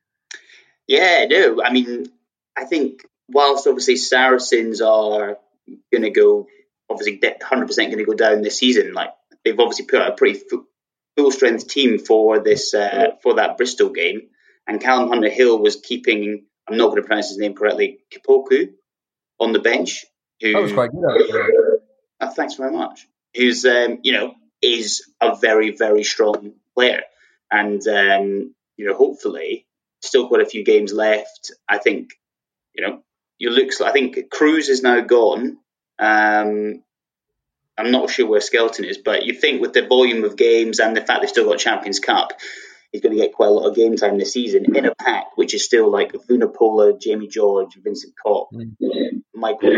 Yeah, 0.87 1.25
no, 1.29 1.61
I 1.61 1.71
mean, 1.71 2.05
I 2.57 2.65
think 2.65 3.03
whilst 3.27 3.67
obviously 3.67 3.97
Saracens 3.97 4.81
are 4.81 5.37
going 5.91 6.01
to 6.01 6.09
go, 6.09 6.47
obviously 6.89 7.19
100% 7.19 7.75
going 7.75 7.97
to 7.97 8.05
go 8.05 8.15
down 8.15 8.41
this 8.41 8.57
season, 8.57 8.93
like 8.93 9.11
they've 9.51 9.59
obviously 9.59 9.85
put 9.85 10.01
out 10.01 10.13
a 10.13 10.15
pretty 10.15 10.39
full 11.17 11.31
strength 11.31 11.67
team 11.67 11.99
for 11.99 12.39
this 12.39 12.73
uh, 12.73 13.11
for 13.21 13.35
that 13.35 13.57
Bristol 13.57 13.89
game, 13.89 14.29
and 14.67 14.81
Callum 14.81 15.09
Hunter 15.09 15.29
Hill 15.29 15.59
was 15.59 15.75
keeping. 15.75 16.45
I'm 16.67 16.77
not 16.77 16.89
going 16.89 17.01
to 17.01 17.07
pronounce 17.07 17.29
his 17.29 17.39
name 17.39 17.55
correctly. 17.55 17.99
Kipoku 18.13 18.69
on 19.39 19.53
the 19.53 19.59
bench. 19.59 20.05
Who, 20.41 20.53
that 20.53 20.61
was 20.61 20.73
quite 20.73 20.91
good. 20.91 21.79
Uh, 22.19 22.29
thanks 22.35 22.55
very 22.55 22.71
much 22.71 23.07
who's 23.35 23.65
um, 23.65 23.99
you 24.03 24.13
know 24.13 24.33
is 24.61 25.09
a 25.21 25.35
very 25.35 25.75
very 25.75 26.03
strong 26.03 26.53
player, 26.75 27.01
and 27.51 27.85
um, 27.87 28.55
you 28.77 28.87
know 28.87 28.95
hopefully 28.95 29.65
still 30.01 30.27
quite 30.27 30.41
a 30.41 30.49
few 30.49 30.63
games 30.63 30.93
left. 30.93 31.51
I 31.67 31.77
think 31.77 32.11
you 32.73 32.85
know 32.85 33.01
you 33.37 33.49
looks. 33.49 33.81
I 33.81 33.91
think 33.91 34.17
Kruis 34.29 34.69
is 34.69 34.83
now 34.83 35.01
gone. 35.01 35.57
Um, 35.97 36.83
I'm 37.79 37.91
not 37.91 38.09
sure 38.09 38.27
where 38.27 38.41
Skelton 38.41 38.85
is, 38.85 38.97
but 38.97 39.23
you 39.23 39.33
think 39.33 39.61
with 39.61 39.73
the 39.73 39.87
volume 39.87 40.23
of 40.23 40.35
games 40.35 40.79
and 40.79 40.95
the 40.95 41.01
fact 41.01 41.21
they've 41.21 41.29
still 41.29 41.49
got 41.49 41.59
Champions 41.59 41.99
Cup, 41.99 42.33
he's 42.91 43.01
going 43.01 43.15
to 43.15 43.21
get 43.21 43.33
quite 43.33 43.47
a 43.47 43.51
lot 43.51 43.67
of 43.67 43.75
game 43.75 43.95
time 43.95 44.17
this 44.17 44.33
season 44.33 44.75
in 44.75 44.85
a 44.85 44.95
pack, 44.95 45.37
which 45.37 45.53
is 45.53 45.63
still 45.63 45.89
like 45.89 46.11
Vunipola, 46.11 46.99
Jamie 46.99 47.27
George, 47.27 47.77
Vincent 47.81 48.13
Koch, 48.23 48.49
mm. 48.53 49.21
Michael 49.33 49.69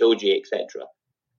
Toji, 0.00 0.38
etc. 0.38 0.84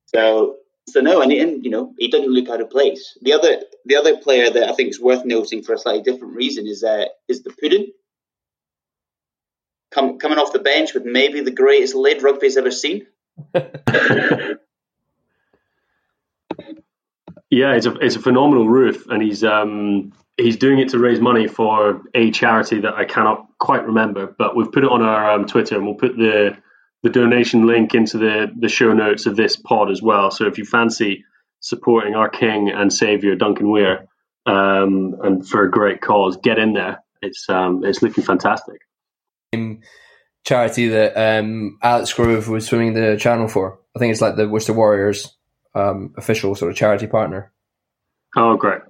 So 0.05 0.57
so 0.87 1.01
no, 1.01 1.21
and, 1.21 1.31
and 1.31 1.63
you 1.63 1.71
know 1.71 1.93
he 1.97 2.09
doesn't 2.09 2.31
look 2.31 2.49
out 2.49 2.61
of 2.61 2.69
place. 2.69 3.17
The 3.21 3.33
other 3.33 3.61
the 3.85 3.95
other 3.95 4.17
player 4.17 4.49
that 4.49 4.69
I 4.69 4.73
think 4.73 4.89
is 4.89 4.99
worth 4.99 5.25
noting 5.25 5.63
for 5.63 5.73
a 5.73 5.77
slightly 5.77 6.01
different 6.01 6.35
reason 6.35 6.67
is 6.67 6.83
uh, 6.83 7.05
is 7.27 7.43
the 7.43 7.51
Puddin. 7.51 7.87
Come, 9.91 10.19
coming 10.19 10.37
off 10.37 10.53
the 10.53 10.59
bench 10.59 10.93
with 10.93 11.03
maybe 11.03 11.41
the 11.41 11.49
greatest 11.49 11.95
lid 11.95 12.21
rugby's 12.21 12.57
ever 12.57 12.69
seen. 12.69 13.07
yeah, 17.49 17.73
it's 17.73 17.85
a 17.85 17.93
it's 17.95 18.15
a 18.15 18.19
phenomenal 18.19 18.67
roof, 18.67 19.07
and 19.07 19.21
he's 19.21 19.43
um 19.43 20.13
he's 20.37 20.57
doing 20.57 20.79
it 20.79 20.89
to 20.89 20.99
raise 20.99 21.19
money 21.19 21.47
for 21.47 22.01
a 22.13 22.31
charity 22.31 22.81
that 22.81 22.93
I 22.93 23.05
cannot 23.05 23.45
quite 23.59 23.85
remember, 23.85 24.33
but 24.37 24.55
we've 24.55 24.71
put 24.71 24.83
it 24.83 24.91
on 24.91 25.01
our 25.01 25.31
um, 25.31 25.45
Twitter 25.45 25.75
and 25.75 25.85
we'll 25.85 25.95
put 25.95 26.15
the 26.15 26.57
the 27.03 27.09
donation 27.09 27.65
link 27.65 27.93
into 27.93 28.17
the 28.17 28.47
the 28.57 28.69
show 28.69 28.93
notes 28.93 29.25
of 29.25 29.35
this 29.35 29.55
pod 29.55 29.91
as 29.91 30.01
well. 30.01 30.31
So 30.31 30.47
if 30.47 30.57
you 30.57 30.65
fancy 30.65 31.25
supporting 31.61 32.15
our 32.15 32.29
king 32.29 32.69
and 32.69 32.91
savior 32.91 33.35
Duncan 33.35 33.69
Weir 33.69 34.07
um, 34.45 35.15
and 35.23 35.47
for 35.47 35.63
a 35.63 35.71
great 35.71 36.01
cause, 36.01 36.37
get 36.37 36.57
in 36.57 36.73
there. 36.73 37.03
It's 37.21 37.49
um, 37.49 37.83
it's 37.83 38.01
looking 38.01 38.23
fantastic. 38.23 38.81
Charity 40.45 40.87
that 40.89 41.17
um, 41.17 41.77
Alex 41.83 42.13
Grove 42.13 42.47
was 42.47 42.65
swimming 42.65 42.93
the 42.93 43.17
channel 43.19 43.47
for. 43.47 43.79
I 43.95 43.99
think 43.99 44.11
it's 44.11 44.21
like 44.21 44.35
the 44.35 44.47
Worcester 44.47 44.73
Warriors 44.73 45.35
um, 45.75 46.13
official 46.17 46.55
sort 46.55 46.71
of 46.71 46.77
charity 46.77 47.07
partner. 47.07 47.51
Oh, 48.35 48.57
great! 48.57 48.81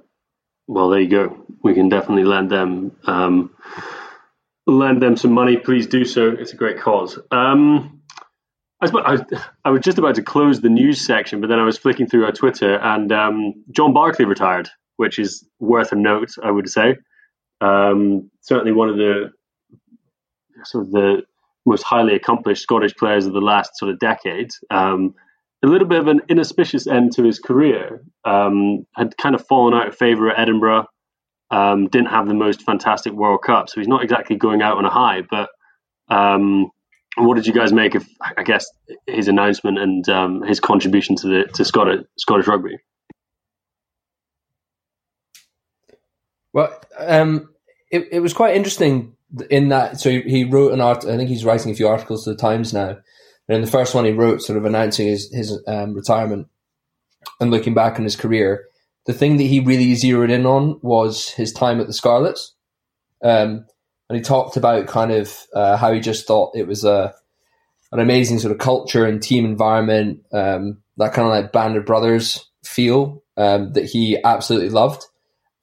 Well, 0.68 0.90
there 0.90 1.00
you 1.00 1.10
go. 1.10 1.46
We 1.64 1.74
can 1.74 1.90
definitely 1.90 2.26
lend 2.26 2.50
them 2.50 2.96
um, 3.06 3.52
lend 4.68 5.02
them 5.02 5.18
some 5.18 5.32
money. 5.32 5.58
Please 5.58 5.88
do 5.88 6.06
so. 6.06 6.30
It's 6.30 6.54
a 6.54 6.58
great 6.58 6.80
cause. 6.80 7.18
Um, 7.32 8.02
I, 8.82 8.86
was, 8.86 9.22
I, 9.66 9.70
was, 9.72 9.82
just 9.82 9.98
about 9.98 10.16
to 10.16 10.24
close 10.24 10.62
the 10.62 10.70
news 10.70 11.06
section, 11.06 11.42
but 11.42 11.48
then 11.48 11.60
I 11.60 11.66
was 11.66 11.78
flicking 11.78 12.08
through 12.08 12.26
our 12.26 12.32
Twitter, 12.32 12.76
and 12.76 13.12
um, 13.12 13.64
John 13.72 13.94
Barclay 13.94 14.26
retired, 14.26 14.70
which 14.98 15.20
is 15.20 15.46
worth 15.60 15.92
a 15.92 15.96
note, 15.96 16.32
I 16.42 16.52
would 16.52 16.70
say. 16.70 16.98
Um, 17.62 18.32
certainly 18.42 18.72
one 18.72 18.90
of 18.90 18.96
the 18.96 19.32
sort 20.64 20.86
of 20.86 20.92
the 20.92 21.24
most 21.66 21.84
highly 21.84 22.16
accomplished 22.16 22.64
Scottish 22.64 22.96
players 22.96 23.26
of 23.26 23.34
the 23.34 23.42
last 23.42 23.78
sort 23.78 23.92
of 23.92 24.00
decade. 24.00 24.52
Um, 24.70 25.16
a 25.64 25.68
little 25.68 25.88
bit 25.88 26.00
of 26.00 26.08
an 26.08 26.22
inauspicious 26.30 26.88
end 26.88 27.14
to 27.14 27.24
his 27.24 27.40
career. 27.40 28.02
Um, 28.26 28.86
had 28.96 29.18
kind 29.18 29.36
of 29.36 29.46
fallen 29.48 29.74
out 29.74 29.88
of 29.88 29.98
favour 29.98 30.30
at 30.30 30.40
Edinburgh. 30.40 30.86
Um, 31.52 31.88
didn't 31.88 32.10
have 32.10 32.28
the 32.28 32.34
most 32.34 32.62
fantastic 32.62 33.14
World 33.14 33.42
Cup, 33.46 33.70
so 33.70 33.80
he's 33.80 33.88
not 33.88 34.04
exactly 34.04 34.36
going 34.36 34.62
out 34.62 34.78
on 34.78 34.86
a 34.86 34.90
high. 34.90 35.22
But 35.30 35.50
um, 36.10 36.70
what 37.18 37.36
did 37.36 37.48
you 37.48 37.54
guys 37.54 37.74
make 37.74 37.96
of, 37.96 38.08
I 38.38 38.44
guess, 38.44 38.66
his 39.08 39.28
announcement 39.28 39.80
and 39.80 40.08
um, 40.10 40.44
his 40.44 40.60
contribution 40.60 41.16
to 41.18 41.28
the 41.28 41.44
to 41.56 41.66
Scottish 41.66 42.06
Scottish 42.18 42.48
rugby? 42.48 42.78
Well, 46.54 46.80
um, 46.98 47.50
it 47.92 48.08
it 48.12 48.20
was 48.20 48.34
quite 48.34 48.56
interesting 48.56 49.16
in 49.50 49.70
that. 49.70 50.00
So 50.00 50.10
he 50.10 50.44
wrote 50.44 50.72
an 50.72 50.82
art. 50.82 51.06
I 51.06 51.18
think 51.18 51.30
he's 51.30 51.46
writing 51.46 51.72
a 51.72 51.76
few 51.76 51.88
articles 51.88 52.24
to 52.24 52.32
the 52.32 52.38
Times 52.38 52.74
now. 52.74 52.98
And 53.50 53.58
in 53.58 53.62
the 53.62 53.72
first 53.72 53.96
one, 53.96 54.06
he 54.06 54.12
wrote 54.12 54.44
sort 54.44 54.58
of 54.58 54.66
announcing 54.66 55.08
his 55.08 55.30
his 55.34 55.60
um, 55.68 55.94
retirement 55.96 56.48
and 57.42 57.52
looking 57.52 57.74
back 57.74 57.98
on 57.98 58.04
his 58.04 58.16
career. 58.16 58.66
The 59.06 59.14
thing 59.14 59.38
that 59.38 59.44
he 59.44 59.60
really 59.60 59.96
zeroed 59.96 60.30
in 60.30 60.46
on 60.46 60.80
was 60.84 61.30
his 61.30 61.52
time 61.52 61.82
at 61.82 61.88
the 61.88 61.94
Scarlets. 61.94 62.54
Um, 63.24 63.66
and 64.08 64.18
he 64.18 64.22
talked 64.22 64.56
about 64.56 64.88
kind 64.88 65.12
of 65.12 65.36
uh, 65.54 65.78
how 65.78 65.92
he 65.92 66.00
just 66.00 66.28
thought 66.28 66.56
it 66.56 66.68
was 66.68 66.86
a 66.86 67.14
an 67.92 68.00
amazing 68.00 68.38
sort 68.38 68.52
of 68.52 68.60
culture 68.60 69.06
and 69.06 69.22
team 69.22 69.46
environment, 69.46 70.24
um, 70.32 70.84
that 70.98 71.14
kind 71.14 71.28
of 71.28 71.32
like 71.32 71.52
band 71.52 71.76
of 71.76 71.86
brothers 71.86 72.46
feel 72.64 73.24
um, 73.36 73.74
that 73.74 73.86
he 73.86 74.22
absolutely 74.24 74.70
loved. 74.70 75.06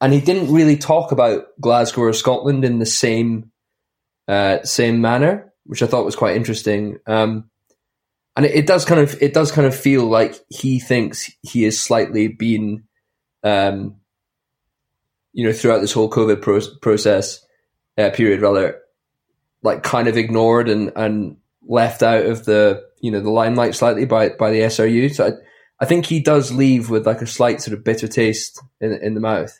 And 0.00 0.12
he 0.12 0.20
didn't 0.20 0.52
really 0.52 0.76
talk 0.76 1.12
about 1.12 1.44
Glasgow 1.60 2.02
or 2.02 2.12
Scotland 2.12 2.64
in 2.64 2.80
the 2.80 2.86
same 2.86 3.52
uh, 4.26 4.64
same 4.64 5.00
manner, 5.00 5.52
which 5.64 5.82
I 5.82 5.86
thought 5.86 6.04
was 6.04 6.16
quite 6.16 6.36
interesting. 6.36 6.98
Um, 7.06 7.48
and 8.36 8.44
it, 8.44 8.54
it, 8.54 8.66
does 8.66 8.84
kind 8.84 9.00
of 9.00 9.20
it 9.22 9.32
does 9.32 9.50
kind 9.50 9.66
of 9.66 9.74
feel 9.74 10.04
like 10.04 10.38
he 10.48 10.78
thinks 10.78 11.30
he 11.42 11.62
has 11.62 11.78
slightly 11.78 12.28
been, 12.28 12.84
um, 13.42 13.96
you 15.32 15.46
know, 15.46 15.52
throughout 15.52 15.80
this 15.80 15.92
whole 15.92 16.10
COVID 16.10 16.42
pro- 16.42 16.78
process 16.82 17.44
uh, 17.96 18.10
period, 18.10 18.42
rather, 18.42 18.80
like 19.62 19.82
kind 19.82 20.06
of 20.06 20.18
ignored 20.18 20.68
and 20.68 20.92
and 20.96 21.38
left 21.66 22.02
out 22.02 22.26
of 22.26 22.44
the 22.44 22.84
you 23.00 23.10
know 23.10 23.20
the 23.20 23.30
limelight 23.30 23.74
slightly 23.74 24.04
by 24.04 24.28
by 24.28 24.50
the 24.50 24.60
SRU. 24.60 25.14
So 25.14 25.28
I, 25.28 25.32
I 25.80 25.86
think 25.86 26.06
he 26.06 26.20
does 26.20 26.52
leave 26.52 26.90
with 26.90 27.06
like 27.06 27.22
a 27.22 27.26
slight 27.26 27.62
sort 27.62 27.76
of 27.76 27.84
bitter 27.84 28.08
taste 28.08 28.62
in 28.80 28.92
in 28.92 29.14
the 29.14 29.20
mouth. 29.20 29.58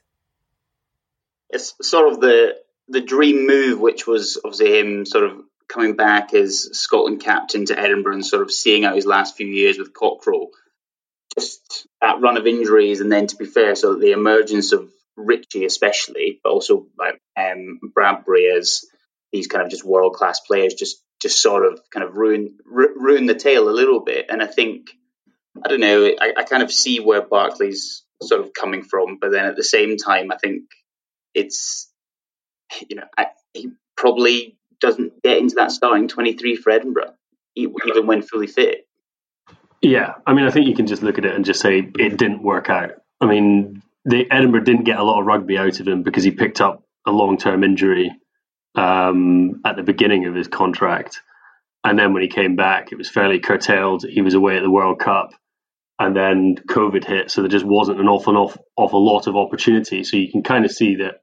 It's 1.49 1.75
sort 1.81 2.13
of 2.13 2.21
the 2.21 2.57
the 2.89 3.01
dream 3.01 3.47
move, 3.47 3.81
which 3.81 4.07
was 4.07 4.39
obviously 4.45 4.79
him 4.79 5.07
sort 5.07 5.25
of 5.25 5.46
coming 5.69 5.97
back 5.97 6.35
as 6.35 6.71
Scotland 6.79 7.21
captain 7.21 7.67
to 7.67 7.79
Edinburgh 7.79 8.15
and 8.15 8.27
sort 8.27 8.43
of 8.43 8.53
seeing 8.53 8.85
out 8.85 8.95
his 8.95 9.07
last 9.07 9.37
few 9.37 9.47
years 9.47 9.79
with 9.79 9.93
Cockerill. 9.93 10.49
Just 11.39 11.87
that 12.01 12.21
run 12.21 12.37
of 12.37 12.47
injuries, 12.47 13.01
and 13.01 13.13
then 13.13 13.27
to 13.27 13.37
be 13.37 13.45
fair, 13.45 13.75
so 13.75 13.95
the 13.95 14.13
emergence 14.13 14.73
of 14.73 14.91
Ritchie, 15.17 15.65
especially, 15.65 16.41
but 16.43 16.51
also 16.51 16.87
like 16.99 17.21
um, 17.37 17.81
Bradbury 17.95 18.47
as 18.57 18.85
these 19.33 19.47
kind 19.47 19.63
of 19.63 19.71
just 19.71 19.85
world 19.85 20.15
class 20.15 20.41
players, 20.41 20.75
just 20.75 21.03
just 21.21 21.41
sort 21.41 21.67
of 21.67 21.81
kind 21.91 22.05
of 22.05 22.17
ruin 22.17 22.57
ru- 22.65 22.95
ruin 22.97 23.27
the 23.27 23.35
tale 23.35 23.69
a 23.69 23.71
little 23.71 24.01
bit. 24.01 24.27
And 24.29 24.43
I 24.43 24.47
think 24.47 24.91
I 25.65 25.69
don't 25.69 25.81
know, 25.81 26.07
I, 26.07 26.35
I 26.37 26.43
kind 26.45 26.63
of 26.63 26.73
see 26.73 27.01
where 27.01 27.23
Barclay's 27.23 28.05
sort 28.23 28.41
of 28.41 28.53
coming 28.53 28.83
from, 28.83 29.19
but 29.21 29.31
then 29.33 29.47
at 29.47 29.57
the 29.57 29.65
same 29.65 29.97
time, 29.97 30.31
I 30.31 30.37
think 30.37 30.65
it's 31.35 31.91
you 32.89 32.97
know 32.97 33.07
I, 33.17 33.27
he 33.53 33.71
probably 33.97 34.57
doesn't 34.81 35.23
get 35.23 35.39
into 35.39 35.57
that 35.57 35.71
starting 35.71 36.09
23 36.09 36.57
for 36.57 36.71
Edinburgh, 36.71 37.15
even 37.55 38.07
when 38.07 38.23
fully 38.23 38.47
fit. 38.47 38.87
Yeah, 39.83 40.15
I 40.27 40.35
mean, 40.35 40.47
I 40.47 40.51
think 40.51 40.67
you 40.67 40.75
can 40.75 40.87
just 40.87 41.03
look 41.03 41.19
at 41.19 41.25
it 41.25 41.35
and 41.35 41.45
just 41.45 41.61
say 41.61 41.79
it 41.79 42.17
didn't 42.17 42.43
work 42.43 42.71
out. 42.71 42.93
I 43.21 43.27
mean, 43.27 43.83
the 44.05 44.25
Edinburgh 44.31 44.65
didn't 44.65 44.85
get 44.85 44.99
a 44.99 45.05
lot 45.05 45.21
of 45.21 45.27
rugby 45.27 45.59
out 45.59 45.81
of 45.81 45.87
him 45.87 46.03
because 46.03 46.25
he 46.25 46.31
picked 46.31 46.61
up 46.61 46.83
a 47.07 47.11
long-term 47.11 47.63
injury 47.63 48.11
um, 48.75 49.61
at 49.65 49.77
the 49.77 49.83
beginning 49.83 50.27
of 50.27 50.35
his 50.35 50.49
contract, 50.49 51.21
and 51.85 51.99
then 51.99 52.13
when 52.13 52.23
he 52.23 52.29
came 52.29 52.57
back, 52.57 52.91
it 52.91 52.99
was 52.99 53.09
fairly 53.09 53.39
curtailed. 53.39 54.05
He 54.05 54.23
was 54.23 54.35
away 54.35 54.57
at 54.57 54.63
the 54.63 54.71
World 54.71 54.99
Cup, 54.99 55.33
and 55.99 56.17
then 56.17 56.57
COVID 56.57 57.05
hit, 57.05 57.31
so 57.31 57.43
there 57.43 57.49
just 57.49 57.65
wasn't 57.65 58.01
an 58.01 58.09
awful, 58.09 58.37
awful, 58.37 58.65
awful 58.77 59.05
lot 59.05 59.27
of 59.27 59.37
opportunity. 59.37 60.05
So 60.05 60.17
you 60.17 60.31
can 60.31 60.43
kind 60.43 60.65
of 60.65 60.71
see 60.71 60.97
that 60.97 61.21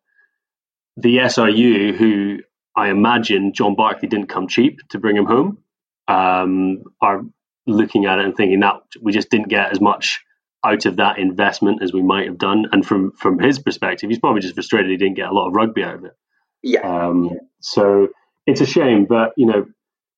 the 0.97 1.17
SRU, 1.17 1.95
who 1.95 2.39
I 2.75 2.89
imagine 2.89 3.53
John 3.53 3.75
Barclay 3.75 4.09
didn't 4.09 4.27
come 4.27 4.47
cheap 4.47 4.79
to 4.89 4.99
bring 4.99 5.15
him 5.15 5.25
home, 5.25 5.59
um, 6.07 6.83
are 7.01 7.21
looking 7.65 8.05
at 8.05 8.19
it 8.19 8.25
and 8.25 8.35
thinking 8.35 8.59
that 8.61 8.81
we 9.01 9.11
just 9.11 9.29
didn't 9.29 9.49
get 9.49 9.71
as 9.71 9.79
much 9.79 10.21
out 10.65 10.85
of 10.85 10.97
that 10.97 11.19
investment 11.19 11.81
as 11.83 11.93
we 11.93 12.01
might 12.01 12.27
have 12.27 12.37
done. 12.37 12.65
And 12.71 12.85
from 12.85 13.11
from 13.11 13.39
his 13.39 13.59
perspective, 13.59 14.09
he's 14.09 14.19
probably 14.19 14.41
just 14.41 14.55
frustrated 14.55 14.89
he 14.89 14.97
didn't 14.97 15.15
get 15.15 15.29
a 15.29 15.33
lot 15.33 15.47
of 15.47 15.53
rugby 15.53 15.83
out 15.83 15.95
of 15.95 16.05
it. 16.05 16.13
Yeah. 16.61 16.81
Um, 16.81 17.31
so 17.59 18.09
it's 18.45 18.61
a 18.61 18.65
shame, 18.65 19.05
but 19.05 19.33
you 19.37 19.45
know, 19.45 19.65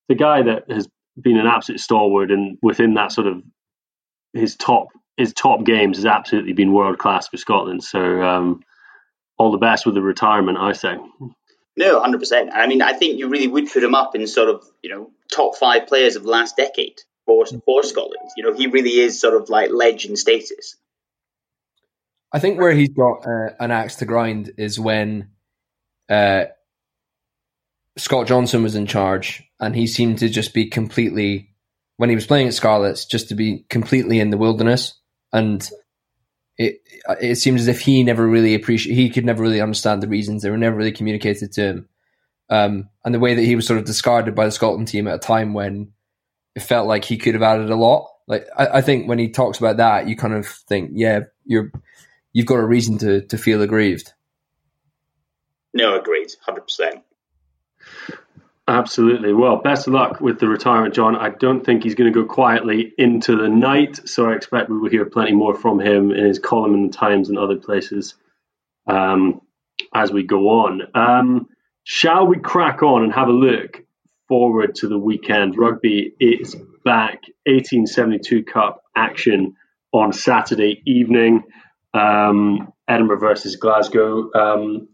the 0.07 0.15
guy 0.15 0.43
that 0.43 0.69
has 0.69 0.87
been 1.19 1.37
an 1.37 1.47
absolute 1.47 1.79
stalwart 1.79 2.31
and 2.31 2.57
within 2.61 2.93
that 2.95 3.11
sort 3.11 3.27
of 3.27 3.41
his 4.33 4.55
top 4.55 4.87
his 5.17 5.33
top 5.33 5.63
games 5.63 5.97
has 5.97 6.05
absolutely 6.05 6.53
been 6.53 6.73
world 6.73 6.97
class 6.97 7.27
for 7.27 7.37
Scotland. 7.37 7.83
So 7.83 8.21
um, 8.21 8.61
all 9.37 9.51
the 9.51 9.57
best 9.57 9.85
with 9.85 9.95
the 9.95 10.01
retirement, 10.01 10.57
I 10.57 10.73
say. 10.73 10.97
No, 11.77 11.99
hundred 11.99 12.19
percent. 12.19 12.51
I 12.53 12.67
mean, 12.67 12.81
I 12.81 12.93
think 12.93 13.19
you 13.19 13.27
really 13.27 13.47
would 13.47 13.69
put 13.69 13.83
him 13.83 13.95
up 13.95 14.15
in 14.15 14.27
sort 14.27 14.49
of 14.49 14.63
you 14.81 14.89
know 14.89 15.11
top 15.33 15.57
five 15.57 15.87
players 15.87 16.15
of 16.15 16.23
the 16.23 16.29
last 16.29 16.55
decade 16.55 17.01
for 17.25 17.45
for 17.65 17.83
Scotland. 17.83 18.29
You 18.37 18.43
know, 18.43 18.53
he 18.53 18.67
really 18.67 18.99
is 18.99 19.19
sort 19.19 19.35
of 19.35 19.49
like 19.49 19.71
legend 19.71 20.17
status. 20.17 20.77
I 22.31 22.39
think 22.39 22.59
where 22.59 22.73
he's 22.73 22.89
got 22.89 23.25
uh, 23.25 23.51
an 23.59 23.71
axe 23.71 23.95
to 23.97 24.05
grind 24.05 24.51
is 24.57 24.79
when 24.79 25.29
uh, 26.09 26.45
Scott 27.97 28.27
Johnson 28.27 28.63
was 28.63 28.75
in 28.75 28.87
charge, 28.87 29.43
and 29.59 29.75
he 29.75 29.87
seemed 29.87 30.19
to 30.19 30.29
just 30.29 30.53
be 30.53 30.69
completely 30.69 31.55
when 31.97 32.09
he 32.09 32.15
was 32.15 32.27
playing 32.27 32.47
at 32.47 32.53
Scarlets, 32.53 33.05
just 33.05 33.29
to 33.29 33.35
be 33.35 33.65
completely 33.69 34.19
in 34.19 34.29
the 34.29 34.37
wilderness 34.37 34.99
and 35.31 35.69
it 36.57 36.81
it 37.21 37.35
seems 37.35 37.61
as 37.61 37.67
if 37.67 37.81
he 37.81 38.03
never 38.03 38.25
really 38.27 38.55
appreciate 38.55 38.95
he 38.95 39.09
could 39.09 39.25
never 39.25 39.43
really 39.43 39.61
understand 39.61 40.01
the 40.01 40.07
reasons. 40.07 40.41
They 40.41 40.49
were 40.49 40.57
never 40.57 40.75
really 40.75 40.91
communicated 40.91 41.51
to 41.53 41.61
him. 41.61 41.89
Um, 42.49 42.89
and 43.03 43.13
the 43.13 43.19
way 43.19 43.33
that 43.33 43.41
he 43.41 43.55
was 43.55 43.65
sort 43.65 43.79
of 43.79 43.85
discarded 43.85 44.35
by 44.35 44.45
the 44.45 44.51
Scotland 44.51 44.87
team 44.87 45.07
at 45.07 45.15
a 45.15 45.19
time 45.19 45.53
when 45.53 45.91
it 46.55 46.61
felt 46.61 46.87
like 46.87 47.03
he 47.03 47.17
could 47.17 47.33
have 47.33 47.43
added 47.43 47.71
a 47.71 47.75
lot. 47.75 48.09
Like 48.27 48.47
I, 48.57 48.67
I 48.67 48.81
think 48.81 49.07
when 49.07 49.19
he 49.19 49.29
talks 49.29 49.57
about 49.57 49.77
that 49.77 50.07
you 50.07 50.15
kind 50.15 50.33
of 50.33 50.47
think 50.47 50.91
yeah 50.93 51.21
you're 51.45 51.71
you've 52.33 52.45
got 52.45 52.59
a 52.59 52.65
reason 52.65 52.97
to 52.99 53.21
to 53.21 53.37
feel 53.37 53.61
aggrieved. 53.61 54.13
No 55.73 55.99
agreed 55.99 56.29
100% 56.47 57.01
Absolutely. 58.67 59.33
Well, 59.33 59.57
best 59.57 59.87
of 59.87 59.93
luck 59.93 60.21
with 60.21 60.39
the 60.39 60.47
retirement, 60.47 60.95
John. 60.95 61.15
I 61.15 61.29
don't 61.29 61.63
think 61.63 61.83
he's 61.83 61.95
going 61.95 62.11
to 62.11 62.19
go 62.19 62.27
quietly 62.27 62.93
into 62.97 63.35
the 63.37 63.47
night, 63.49 64.07
so 64.09 64.29
I 64.29 64.33
expect 64.35 64.69
we 64.69 64.77
will 64.79 64.89
hear 64.89 65.05
plenty 65.05 65.33
more 65.33 65.53
from 65.53 65.79
him 65.79 66.11
in 66.11 66.25
his 66.25 66.39
column 66.39 66.73
in 66.73 66.87
the 66.87 66.93
Times 66.93 67.29
and 67.29 67.37
other 67.37 67.57
places 67.57 68.15
um, 68.87 69.41
as 69.93 70.11
we 70.11 70.23
go 70.23 70.49
on. 70.49 70.81
Um, 70.95 71.47
shall 71.83 72.25
we 72.25 72.39
crack 72.39 72.81
on 72.81 73.03
and 73.03 73.13
have 73.13 73.27
a 73.27 73.31
look 73.31 73.83
forward 74.27 74.75
to 74.75 74.87
the 74.87 74.97
weekend? 74.97 75.57
Rugby 75.57 76.13
is 76.19 76.55
back, 76.83 77.21
1872 77.45 78.43
Cup 78.45 78.81
action 78.95 79.55
on 79.93 80.11
Saturday 80.11 80.81
evening. 80.87 81.43
um, 81.93 82.73
Edinburgh 82.87 83.19
versus 83.19 83.55
Glasgow. 83.57 84.31
Um, 84.33 84.89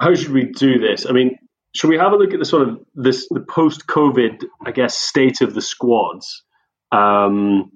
how 0.00 0.14
should 0.14 0.32
we 0.32 0.44
do 0.46 0.78
this? 0.78 1.06
I 1.06 1.12
mean, 1.12 1.38
should 1.74 1.90
we 1.90 1.98
have 1.98 2.12
a 2.12 2.16
look 2.16 2.32
at 2.32 2.38
the 2.38 2.44
sort 2.44 2.68
of 2.68 2.78
this 2.94 3.28
the 3.28 3.40
post 3.40 3.86
COVID, 3.86 4.44
I 4.64 4.70
guess, 4.70 4.96
state 4.96 5.40
of 5.40 5.54
the 5.54 5.60
squads, 5.60 6.44
um, 6.92 7.72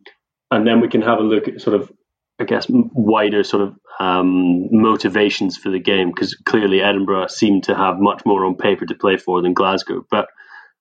and 0.51 0.67
then 0.67 0.81
we 0.81 0.89
can 0.89 1.03
have 1.03 1.19
a 1.19 1.23
look 1.23 1.49
at 1.49 1.61
sort 1.61 1.81
of, 1.81 1.91
I 2.39 2.45
guess, 2.45 2.67
wider 2.69 3.43
sort 3.43 3.63
of 3.63 3.75
um, 3.99 4.69
motivations 4.71 5.57
for 5.57 5.71
the 5.71 5.81
game 5.81 6.11
because 6.11 6.35
clearly 6.35 6.81
Edinburgh 6.81 7.27
seem 7.27 7.61
to 7.63 7.75
have 7.75 7.97
much 7.99 8.23
more 8.25 8.45
on 8.45 8.57
paper 8.57 8.87
to 8.87 8.95
play 8.95 9.17
for 9.17 9.43
than 9.43 9.53
Glasgow. 9.53 10.05
But 10.09 10.29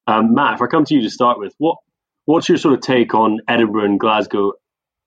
um, 0.06 0.34
Matt, 0.34 0.54
if 0.54 0.62
I 0.62 0.66
come 0.66 0.84
to 0.84 0.94
you 0.94 1.02
to 1.02 1.10
start 1.10 1.40
with, 1.40 1.54
what 1.58 1.78
what's 2.26 2.48
your 2.48 2.58
sort 2.58 2.74
of 2.74 2.80
take 2.80 3.14
on 3.14 3.40
Edinburgh 3.48 3.86
and 3.86 4.00
Glasgow 4.00 4.52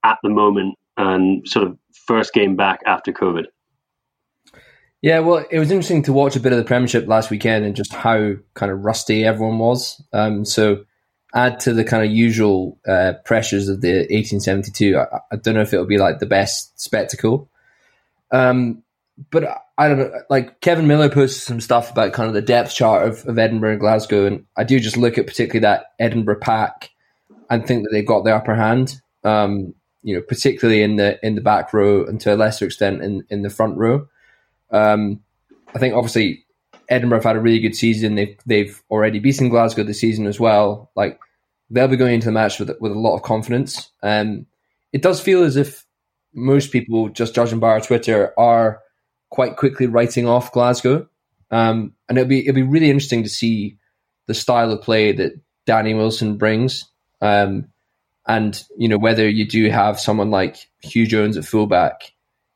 at 0.04 0.18
the 0.22 0.30
moment 0.30 0.76
and 0.98 1.48
sort 1.48 1.66
of 1.66 1.78
first 2.08 2.34
game 2.34 2.58
back 2.58 2.82
after 2.86 3.14
COVID? 3.14 3.46
Yeah, 5.02 5.20
well, 5.20 5.46
it 5.50 5.58
was 5.58 5.72
interesting 5.72 6.04
to 6.04 6.14
watch 6.14 6.36
a 6.36 6.40
bit 6.40 6.52
of 6.52 6.60
the 6.60 6.64
Premiership 6.64 7.08
last 7.08 7.32
weekend 7.32 7.66
and 7.66 7.76
just 7.76 7.92
how 7.92 8.36
kind 8.54 8.72
of 8.72 8.86
rusty 8.86 9.26
everyone 9.26 9.58
was. 9.58 10.02
Um, 10.14 10.46
so, 10.46 10.86
add 11.34 11.60
to 11.62 11.74
the 11.74 11.84
kind 11.84 12.06
of 12.06 12.12
usual 12.12 12.78
uh, 12.88 13.14
pressures 13.26 13.68
of 13.68 13.82
the 13.82 14.00
1872. 14.10 14.98
I, 14.98 15.20
I, 15.32 15.36
don't 15.38 15.56
know 15.56 15.62
if 15.62 15.74
it'll 15.74 15.86
be 15.86 15.98
like 15.98 16.20
the 16.20 16.26
best 16.26 16.80
spectacle. 16.80 17.50
Um, 18.32 18.84
but 19.30 19.46
I 19.78 19.88
don't 19.88 19.98
know. 19.98 20.12
Like 20.30 20.62
Kevin 20.62 20.88
Miller 20.88 21.10
posted 21.10 21.44
some 21.44 21.62
stuff 21.62 21.92
about 21.92 22.14
kind 22.14 22.28
of 22.28 22.34
the 22.34 22.42
depth 22.42 22.74
chart 22.74 23.08
of, 23.08 23.26
of 23.28 23.38
Edinburgh 23.38 23.72
and 23.72 23.80
Glasgow, 23.80 24.26
and 24.26 24.46
I 24.58 24.64
do 24.64 24.80
just 24.80 24.98
look 24.98 25.18
at 25.18 25.28
particularly 25.28 25.62
that 25.62 25.94
Edinburgh 26.00 26.40
pack 26.40 26.92
and 27.50 27.66
think 27.66 27.84
that 27.84 27.90
they've 27.92 28.06
got 28.06 28.24
the 28.24 28.36
upper 28.36 28.56
hand. 28.56 29.02
Um, 29.24 29.74
you 30.04 30.16
know, 30.16 30.22
particularly 30.22 30.82
in 30.82 30.96
the 30.96 31.24
in 31.26 31.36
the 31.36 31.42
back 31.42 31.74
row 31.74 32.06
and 32.06 32.20
to 32.22 32.34
a 32.34 32.38
lesser 32.38 32.66
extent 32.66 33.04
in 33.04 33.26
in 33.30 33.42
the 33.42 33.50
front 33.50 33.78
row. 33.78 34.08
Um, 34.72 35.22
I 35.74 35.80
think 35.80 35.96
obviously 35.96 36.46
Edinburgh 36.90 37.20
have 37.20 37.26
had 37.26 37.36
a 37.38 37.42
really 37.42 37.60
good 37.60 37.76
season. 37.76 38.16
They've 38.16 38.38
they've 38.46 38.82
already 38.90 39.20
beaten 39.20 39.50
Glasgow 39.50 39.84
this 39.84 40.00
season 40.00 40.28
as 40.28 40.40
well. 40.40 40.92
Like 40.96 41.20
they'll 41.70 41.88
be 41.88 41.98
going 41.98 42.16
into 42.16 42.26
the 42.26 42.34
match 42.34 42.60
with 42.60 42.70
with 42.80 42.92
a 42.92 43.00
lot 43.00 43.16
of 43.16 43.24
confidence. 43.24 43.90
Um, 44.04 44.46
it 44.92 45.02
does 45.02 45.22
feel 45.22 45.44
as 45.44 45.56
if 45.56 45.86
most 46.34 46.72
people, 46.72 47.10
just 47.10 47.34
judging 47.34 47.60
by 47.60 47.70
our 47.70 47.82
Twitter, 47.82 48.34
are 48.38 48.82
quite 49.30 49.56
quickly 49.56 49.88
writing 49.88 50.28
off 50.28 50.52
Glasgow. 50.52 51.08
Um, 51.50 51.94
and 52.08 52.18
it'll 52.18 52.30
be 52.30 52.42
it'll 52.48 52.56
be 52.56 52.64
really 52.64 52.90
interesting 52.90 53.24
to 53.24 53.30
see 53.30 53.78
the 54.28 54.34
style 54.34 54.72
of 54.72 54.82
play 54.82 55.12
that 55.14 55.34
Danny 55.66 55.94
Wilson 55.94 56.38
brings. 56.38 56.86
Um, 57.22 57.68
and 58.28 58.64
you 58.78 58.88
know 58.88 58.98
whether 58.98 59.28
you 59.28 59.48
do 59.48 59.70
have 59.70 60.00
someone 60.00 60.30
like 60.30 60.70
Huw 60.84 61.08
Jones 61.08 61.38
at 61.38 61.46
fullback, 61.46 62.14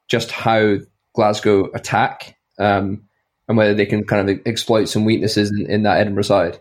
just 0.08 0.32
how 0.32 0.78
Glasgow 1.16 1.72
attack, 1.74 2.38
um, 2.60 3.04
and 3.48 3.58
whether 3.58 3.74
they 3.74 3.86
can 3.86 4.06
kind 4.06 4.30
of 4.30 4.40
exploit 4.46 4.86
some 4.86 5.06
weaknesses 5.06 5.52
in, 5.52 5.70
in 5.70 5.84
that 5.84 5.98
Edinburgh 5.98 6.24
side. 6.24 6.60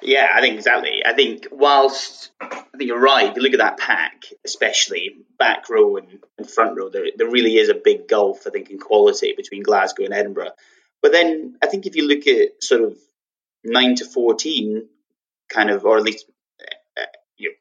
Yeah, 0.00 0.28
I 0.32 0.40
think 0.40 0.54
exactly. 0.54 1.02
I 1.04 1.12
think 1.12 1.48
whilst 1.50 2.30
I 2.40 2.64
think 2.76 2.88
you're 2.88 3.00
right, 3.00 3.30
if 3.30 3.36
you 3.36 3.42
look 3.42 3.52
at 3.52 3.58
that 3.58 3.78
pack, 3.78 4.24
especially 4.44 5.16
back 5.38 5.68
row 5.68 5.96
and, 5.96 6.20
and 6.38 6.48
front 6.48 6.76
row, 6.76 6.88
there, 6.88 7.06
there 7.16 7.30
really 7.30 7.56
is 7.56 7.68
a 7.68 7.74
big 7.74 8.08
gulf, 8.08 8.46
I 8.46 8.50
think, 8.50 8.70
in 8.70 8.78
quality 8.78 9.34
between 9.36 9.62
Glasgow 9.62 10.04
and 10.04 10.14
Edinburgh. 10.14 10.52
But 11.02 11.12
then 11.12 11.56
I 11.62 11.66
think 11.66 11.86
if 11.86 11.96
you 11.96 12.06
look 12.06 12.26
at 12.26 12.62
sort 12.62 12.82
of 12.82 12.96
9 13.64 13.96
to 13.96 14.04
14, 14.04 14.88
kind 15.48 15.70
of, 15.70 15.84
or 15.84 15.98
at 15.98 16.04
least 16.04 16.26
uh, 16.96 17.02
you 17.36 17.54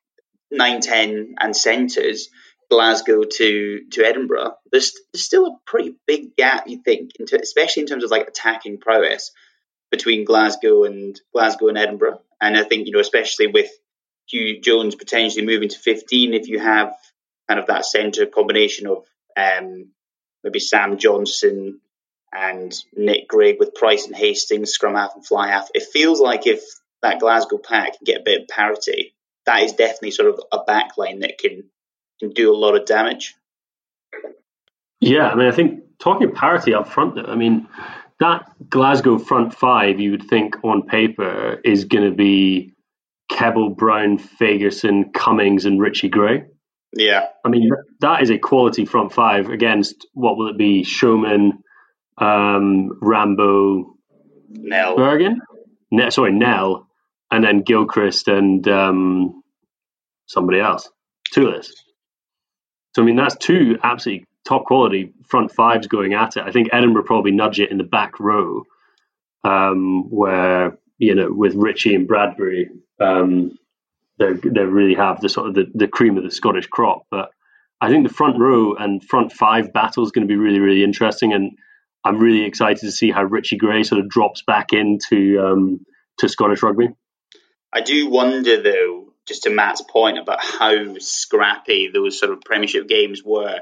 know, 0.51 0.57
9 0.57 0.81
10 0.81 1.35
and 1.39 1.55
centres, 1.55 2.29
Glasgow 2.69 3.23
to 3.23 3.81
to 3.91 4.03
Edinburgh, 4.03 4.55
there's, 4.71 4.93
there's 5.13 5.23
still 5.23 5.45
a 5.45 5.57
pretty 5.65 5.95
big 6.05 6.35
gap, 6.35 6.67
you 6.67 6.81
think, 6.83 7.11
into, 7.19 7.39
especially 7.41 7.81
in 7.81 7.87
terms 7.87 8.03
of 8.03 8.11
like 8.11 8.27
attacking 8.27 8.79
prowess 8.79 9.31
between 9.89 10.25
Glasgow 10.25 10.83
and 10.83 11.19
Glasgow 11.33 11.69
and 11.69 11.77
Edinburgh. 11.77 12.21
And 12.41 12.57
I 12.57 12.63
think 12.63 12.85
you 12.85 12.93
know, 12.93 12.99
especially 12.99 13.47
with 13.47 13.69
Huw 14.33 14.61
Jones 14.61 14.95
potentially 14.95 15.45
moving 15.45 15.69
to 15.69 15.79
15, 15.79 16.33
if 16.33 16.47
you 16.47 16.59
have 16.59 16.93
kind 17.47 17.59
of 17.59 17.67
that 17.67 17.85
centre 17.85 18.25
combination 18.25 18.87
of 18.87 19.05
um, 19.37 19.91
maybe 20.43 20.59
Sam 20.59 20.97
Johnson 20.97 21.79
and 22.33 22.73
Nick 22.93 23.29
Grigg 23.29 23.57
with 23.59 23.75
Price 23.75 24.05
and 24.05 24.15
Hastings, 24.15 24.71
scrum 24.71 24.95
half 24.95 25.15
and 25.15 25.25
fly 25.25 25.47
half, 25.47 25.69
it 25.73 25.83
feels 25.83 26.19
like 26.19 26.45
if 26.45 26.61
that 27.01 27.19
Glasgow 27.19 27.57
pack 27.57 27.97
can 27.97 28.05
get 28.05 28.21
a 28.21 28.23
bit 28.23 28.41
of 28.41 28.47
parity, 28.49 29.15
that 29.45 29.63
is 29.63 29.73
definitely 29.73 30.11
sort 30.11 30.29
of 30.29 30.41
a 30.51 30.59
backline 30.59 31.21
that 31.21 31.37
can 31.37 31.69
can 32.19 32.31
do 32.31 32.53
a 32.53 32.57
lot 32.57 32.75
of 32.75 32.85
damage. 32.85 33.35
Yeah, 34.99 35.27
I 35.27 35.35
mean, 35.35 35.47
I 35.47 35.51
think 35.51 35.83
talking 35.99 36.31
parity 36.31 36.73
up 36.73 36.87
front, 36.89 37.15
though, 37.15 37.31
I 37.31 37.35
mean, 37.35 37.67
that 38.19 38.51
Glasgow 38.69 39.19
front 39.19 39.53
five, 39.53 39.99
you 39.99 40.11
would 40.11 40.23
think 40.23 40.63
on 40.63 40.87
paper, 40.87 41.59
is 41.63 41.85
going 41.85 42.09
to 42.09 42.15
be 42.15 42.73
Kebble, 43.31 43.75
Brown, 43.75 44.17
Fagerson, 44.17 45.13
Cummings, 45.13 45.65
and 45.65 45.79
Richie 45.79 46.09
Gray. 46.09 46.45
Yeah. 46.95 47.27
I 47.45 47.49
mean, 47.49 47.69
that 47.99 48.23
is 48.23 48.29
a 48.31 48.39
quality 48.39 48.85
front 48.85 49.13
five 49.13 49.49
against 49.49 50.07
what 50.13 50.37
will 50.37 50.49
it 50.49 50.57
be? 50.57 50.83
Schoeman, 50.83 51.59
um, 52.17 52.97
Rambo, 53.01 53.95
Nel. 54.49 54.95
Berghan? 54.95 55.35
Ne- 55.91 56.09
sorry, 56.09 56.31
Nel, 56.31 56.87
and 57.29 57.43
then 57.43 57.61
Gilchrist 57.61 58.27
and 58.27 58.67
um, 58.67 59.43
somebody 60.25 60.59
else. 60.59 60.89
Toolis. 61.33 61.69
So 62.97 63.03
I 63.03 63.05
mean, 63.05 63.15
that's 63.15 63.35
two 63.35 63.77
absolutely 63.83 64.25
top 64.43 64.65
quality 64.65 65.13
front 65.27 65.51
fives 65.51 65.85
going 65.85 66.15
at 66.15 66.35
it. 66.35 66.43
I 66.43 66.51
think 66.51 66.69
Edinburgh 66.73 67.03
probably 67.03 67.31
nudge 67.31 67.59
it 67.59 67.69
in 67.69 67.77
the 67.77 67.83
back 67.83 68.19
row, 68.19 68.63
um, 69.43 70.09
where 70.09 70.79
you 70.97 71.13
know 71.13 71.31
with 71.31 71.53
Ritchie 71.53 71.93
and 71.93 72.07
Bradbury, 72.07 72.71
um, 72.99 73.55
they 74.17 74.33
they 74.33 74.63
really 74.63 74.95
have 74.95 75.21
the 75.21 75.29
sort 75.29 75.49
of 75.49 75.53
the, 75.53 75.65
the 75.75 75.87
cream 75.87 76.17
of 76.17 76.23
the 76.23 76.31
Scottish 76.31 76.65
crop. 76.65 77.03
But 77.11 77.29
I 77.79 77.89
think 77.89 78.07
the 78.07 78.13
front 78.13 78.39
row 78.39 78.73
and 78.73 79.03
front 79.03 79.31
five 79.31 79.71
battle 79.71 80.03
is 80.03 80.09
going 80.09 80.27
to 80.27 80.33
be 80.33 80.35
really 80.39 80.59
really 80.59 80.83
interesting, 80.83 81.33
and 81.33 81.51
I'm 82.03 82.17
really 82.17 82.45
excited 82.45 82.79
to 82.79 82.91
see 82.91 83.11
how 83.11 83.25
Richie 83.25 83.57
Gray 83.57 83.83
sort 83.83 84.01
of 84.01 84.09
drops 84.09 84.41
back 84.41 84.73
into 84.73 85.39
um, 85.39 85.85
to 86.17 86.27
Scottish 86.27 86.63
rugby. 86.63 86.87
I 87.71 87.81
do 87.81 88.09
wonder 88.09 88.59
though 88.59 89.06
just 89.27 89.43
to 89.43 89.49
Matt's 89.49 89.81
point 89.81 90.17
about 90.17 90.39
how 90.41 90.97
scrappy 90.99 91.89
those 91.93 92.19
sort 92.19 92.31
of 92.31 92.41
Premiership 92.41 92.87
games 92.87 93.21
were. 93.23 93.59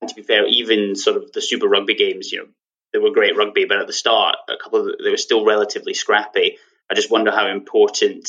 And 0.00 0.08
to 0.08 0.14
be 0.14 0.22
fair, 0.22 0.46
even 0.46 0.96
sort 0.96 1.16
of 1.16 1.32
the 1.32 1.42
Super 1.42 1.68
Rugby 1.68 1.94
games, 1.94 2.32
you 2.32 2.38
know, 2.38 2.48
they 2.92 2.98
were 2.98 3.10
great 3.10 3.36
rugby, 3.36 3.64
but 3.64 3.78
at 3.78 3.86
the 3.86 3.92
start, 3.92 4.36
a 4.48 4.62
couple 4.62 4.80
of 4.80 4.96
they 5.02 5.10
were 5.10 5.16
still 5.16 5.44
relatively 5.44 5.94
scrappy. 5.94 6.58
I 6.90 6.94
just 6.94 7.10
wonder 7.10 7.30
how 7.30 7.48
important 7.48 8.28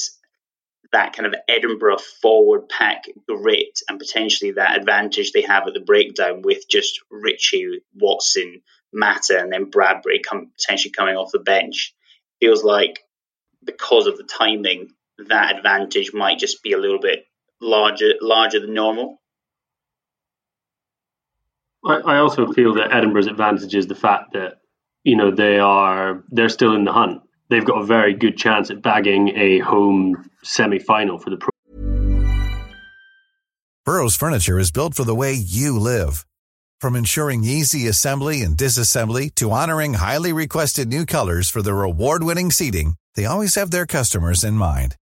that 0.94 1.14
kind 1.14 1.26
of 1.26 1.36
Edinburgh 1.48 1.98
forward 2.22 2.70
pack 2.70 3.06
grit 3.28 3.80
and 3.90 4.00
potentially 4.00 4.52
that 4.52 4.78
advantage 4.78 5.32
they 5.32 5.42
have 5.42 5.68
at 5.68 5.74
the 5.74 5.80
breakdown 5.80 6.44
with 6.44 6.70
just 6.70 7.02
Ritchie, 7.12 7.82
Watson, 7.96 8.62
Mata, 8.94 9.40
and 9.40 9.52
then 9.52 9.70
Bradbury 9.70 10.20
come, 10.20 10.52
potentially 10.58 10.92
coming 10.92 11.16
off 11.16 11.32
the 11.32 11.40
bench 11.40 11.94
feels 12.40 12.64
like 12.64 13.00
because 13.66 14.08
of 14.08 14.18
the 14.18 14.24
timing 14.24 14.92
that 15.28 15.56
advantage 15.58 16.14
might 16.14 16.40
just 16.40 16.64
be 16.64 16.74
a 16.74 16.78
little 16.78 17.00
bit 17.00 17.26
larger 17.62 18.14
larger 18.22 18.60
than 18.60 18.74
normal. 18.74 19.22
I, 21.86 21.96
I 21.96 22.18
also 22.18 22.52
feel 22.54 22.76
that 22.76 22.94
Edinburgh's 22.94 23.28
advantage 23.28 23.76
is 23.76 23.88
the 23.88 23.96
fact 23.96 24.34
that 24.34 24.60
you 25.04 25.16
know 25.16 25.32
they 25.32 25.60
are 25.60 26.24
they're 26.30 26.50
still 26.50 26.76
in 26.76 26.86
the 26.86 26.94
hunt. 26.94 27.22
They've 27.50 27.66
got 27.66 27.82
a 27.82 27.86
very 27.86 28.14
good 28.14 28.38
chance 28.38 28.70
at 28.72 28.82
bagging 28.82 29.30
a 29.38 29.60
home 29.60 30.30
semi 30.44 30.80
final 30.80 31.20
for 31.20 31.30
the 31.30 31.38
pro. 31.38 31.50
Burrow's 33.86 34.16
furniture 34.16 34.60
is 34.60 34.72
built 34.72 34.96
for 34.96 35.04
the 35.04 35.16
way 35.16 35.34
you 35.34 35.78
live. 35.78 36.26
From 36.80 36.96
ensuring 36.96 37.44
easy 37.44 37.88
assembly 37.88 38.42
and 38.42 38.58
disassembly 38.58 39.34
to 39.36 39.52
honoring 39.52 39.96
highly 39.96 40.34
requested 40.34 40.88
new 40.88 41.06
colors 41.06 41.50
for 41.50 41.62
their 41.62 41.84
award 41.84 42.24
winning 42.24 42.50
seating, 42.50 42.96
they 43.16 43.26
always 43.26 43.56
have 43.56 43.72
their 43.72 43.86
customers 43.86 44.44
in 44.44 44.56
mind. 44.56 44.96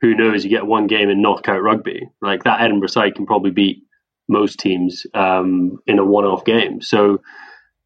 who 0.00 0.14
knows, 0.14 0.44
you 0.44 0.50
get 0.50 0.66
one 0.66 0.86
game 0.86 1.08
in 1.10 1.20
knockout 1.22 1.62
rugby. 1.62 2.08
Like 2.22 2.44
that 2.44 2.60
Edinburgh 2.60 2.88
side 2.88 3.14
can 3.14 3.26
probably 3.26 3.50
beat 3.50 3.82
most 4.28 4.58
teams 4.60 5.06
um, 5.14 5.78
in 5.86 5.98
a 5.98 6.04
one 6.04 6.24
off 6.24 6.44
game. 6.44 6.80
So 6.82 7.22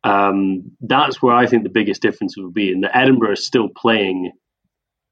um, 0.05 0.73
that's 0.81 1.23
where 1.23 1.35
I 1.35 1.47
think 1.47 1.63
the 1.63 1.69
biggest 1.71 2.03
difference 2.03 2.37
will 2.37 2.51
be. 2.51 2.73
And 2.73 2.83
the 2.83 2.95
Edinburgh 2.97 3.33
is 3.33 3.47
still 3.47 3.69
playing 3.69 4.33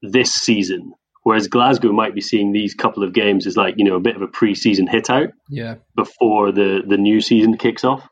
this 0.01 0.33
season, 0.33 0.93
whereas 1.23 1.47
Glasgow 1.47 1.91
might 1.91 2.13
be 2.13 2.21
seeing 2.21 2.51
these 2.51 2.73
couple 2.73 3.03
of 3.03 3.13
games 3.13 3.47
as 3.47 3.55
like, 3.55 3.75
you 3.77 3.85
know, 3.85 3.95
a 3.95 3.99
bit 4.01 4.15
of 4.15 4.21
a 4.21 4.27
pre 4.27 4.53
season 4.55 4.87
hit 4.87 5.09
out 5.09 5.29
Yeah. 5.49 5.75
before 5.95 6.51
the, 6.51 6.81
the 6.87 6.97
new 6.97 7.21
season 7.21 7.57
kicks 7.57 7.83
off. 7.83 8.07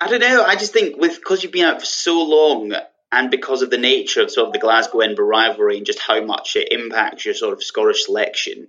I 0.00 0.08
don't 0.08 0.20
know. 0.20 0.42
I 0.44 0.56
just 0.56 0.72
think 0.72 0.96
with 0.96 1.16
because 1.16 1.42
you've 1.42 1.52
been 1.52 1.66
out 1.66 1.80
for 1.80 1.86
so 1.86 2.22
long, 2.22 2.72
and 3.12 3.30
because 3.30 3.62
of 3.62 3.70
the 3.70 3.78
nature 3.78 4.22
of 4.22 4.30
sort 4.30 4.48
of 4.48 4.52
the 4.52 4.58
Glasgow 4.58 5.00
Edinburgh 5.00 5.26
rivalry 5.26 5.76
and 5.76 5.86
just 5.86 5.98
how 5.98 6.22
much 6.24 6.56
it 6.56 6.72
impacts 6.72 7.24
your 7.24 7.34
sort 7.34 7.52
of 7.52 7.62
Scottish 7.62 8.04
selection, 8.04 8.68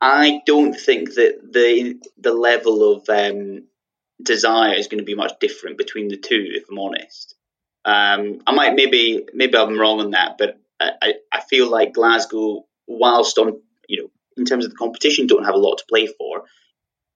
I 0.00 0.42
don't 0.46 0.74
think 0.74 1.14
that 1.14 1.40
the 1.52 2.00
the 2.18 2.32
level 2.32 2.92
of 2.92 3.08
um, 3.08 3.64
desire 4.22 4.74
is 4.74 4.86
going 4.86 4.98
to 4.98 5.04
be 5.04 5.14
much 5.14 5.32
different 5.40 5.78
between 5.78 6.08
the 6.08 6.16
two. 6.16 6.52
If 6.54 6.64
I'm 6.70 6.78
honest, 6.78 7.34
um, 7.84 8.40
I 8.46 8.52
might 8.52 8.74
maybe 8.74 9.26
maybe 9.32 9.56
I'm 9.56 9.78
wrong 9.78 10.00
on 10.00 10.12
that, 10.12 10.36
but 10.38 10.60
I, 10.80 11.14
I, 11.32 11.40
feel 11.40 11.68
like 11.68 11.94
Glasgow, 11.94 12.64
whilst 12.86 13.38
on 13.38 13.60
you 13.88 14.02
know 14.02 14.10
in 14.36 14.44
terms 14.44 14.64
of 14.64 14.70
the 14.70 14.76
competition, 14.76 15.26
don't 15.26 15.44
have 15.44 15.54
a 15.54 15.58
lot 15.58 15.78
to 15.78 15.86
play 15.88 16.06
for. 16.06 16.44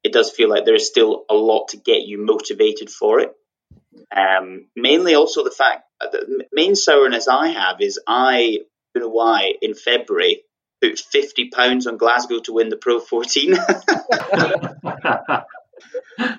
It 0.02 0.12
does 0.12 0.32
feel 0.32 0.48
like 0.48 0.64
there 0.64 0.74
is 0.74 0.88
still 0.88 1.24
a 1.30 1.34
lot 1.34 1.68
to 1.68 1.76
get 1.76 2.02
you 2.02 2.18
motivated 2.18 2.90
for 2.90 3.20
it. 3.20 3.32
Um, 4.14 4.66
mainly 4.74 5.14
also 5.14 5.44
the 5.44 5.52
fact 5.52 5.84
the 6.10 6.44
main 6.52 6.74
sourness 6.74 7.28
I 7.28 7.48
have 7.48 7.80
is 7.80 8.00
I 8.06 8.58
don't 8.94 9.04
know 9.04 9.10
why 9.10 9.54
in 9.60 9.74
February 9.74 10.42
put 10.80 10.98
fifty 10.98 11.50
pounds 11.50 11.86
on 11.86 11.96
Glasgow 11.96 12.40
to 12.40 12.52
win 12.52 12.68
the 12.68 12.76
Pro 12.76 13.00
14, 13.00 13.54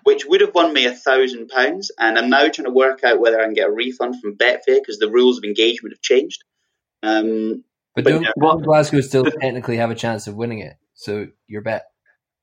which 0.03 0.25
would 0.25 0.41
have 0.41 0.53
won 0.53 0.73
me 0.73 0.85
a 0.85 0.93
thousand 0.93 1.47
pounds, 1.47 1.91
and 1.97 2.17
I'm 2.17 2.29
now 2.29 2.47
trying 2.49 2.65
to 2.65 2.71
work 2.71 3.03
out 3.03 3.19
whether 3.19 3.39
I 3.39 3.45
can 3.45 3.53
get 3.53 3.67
a 3.67 3.71
refund 3.71 4.19
from 4.19 4.37
Betfair 4.37 4.79
because 4.79 4.99
the 4.99 5.09
rules 5.09 5.37
of 5.37 5.43
engagement 5.43 5.93
have 5.93 6.01
changed. 6.01 6.43
Um, 7.01 7.63
But, 7.95 8.05
But 8.05 8.11
don't, 8.11 8.23
yeah. 8.23 8.29
don't 8.39 8.63
Glasgow 8.63 9.01
still 9.01 9.25
technically 9.25 9.77
have 9.77 9.91
a 9.91 9.95
chance 9.95 10.27
of 10.27 10.35
winning 10.35 10.59
it? 10.59 10.75
So 10.95 11.27
your 11.47 11.61
bet. 11.61 11.85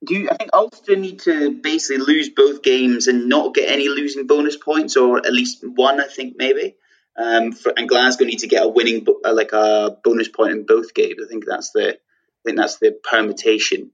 do 0.05 0.15
you, 0.15 0.29
I 0.29 0.35
think 0.35 0.51
Ulster 0.53 0.95
need 0.95 1.19
to 1.21 1.51
basically 1.51 2.03
lose 2.03 2.29
both 2.29 2.63
games 2.63 3.07
and 3.07 3.29
not 3.29 3.53
get 3.53 3.69
any 3.69 3.89
losing 3.89 4.27
bonus 4.27 4.57
points, 4.57 4.97
or 4.97 5.17
at 5.17 5.33
least 5.33 5.63
one, 5.63 5.99
I 5.99 6.07
think 6.07 6.35
maybe. 6.37 6.75
Um, 7.17 7.51
for, 7.51 7.73
and 7.75 7.89
Glasgow 7.89 8.25
need 8.25 8.39
to 8.39 8.47
get 8.47 8.63
a 8.63 8.69
winning, 8.69 9.05
uh, 9.25 9.33
like 9.33 9.51
a 9.53 9.97
bonus 10.03 10.29
point 10.29 10.53
in 10.53 10.65
both 10.65 10.93
games. 10.93 11.21
I 11.23 11.27
think 11.27 11.45
that's 11.45 11.71
the, 11.71 11.89
I 11.89 12.41
think 12.45 12.57
that's 12.57 12.77
the 12.77 12.97
permutation. 13.03 13.91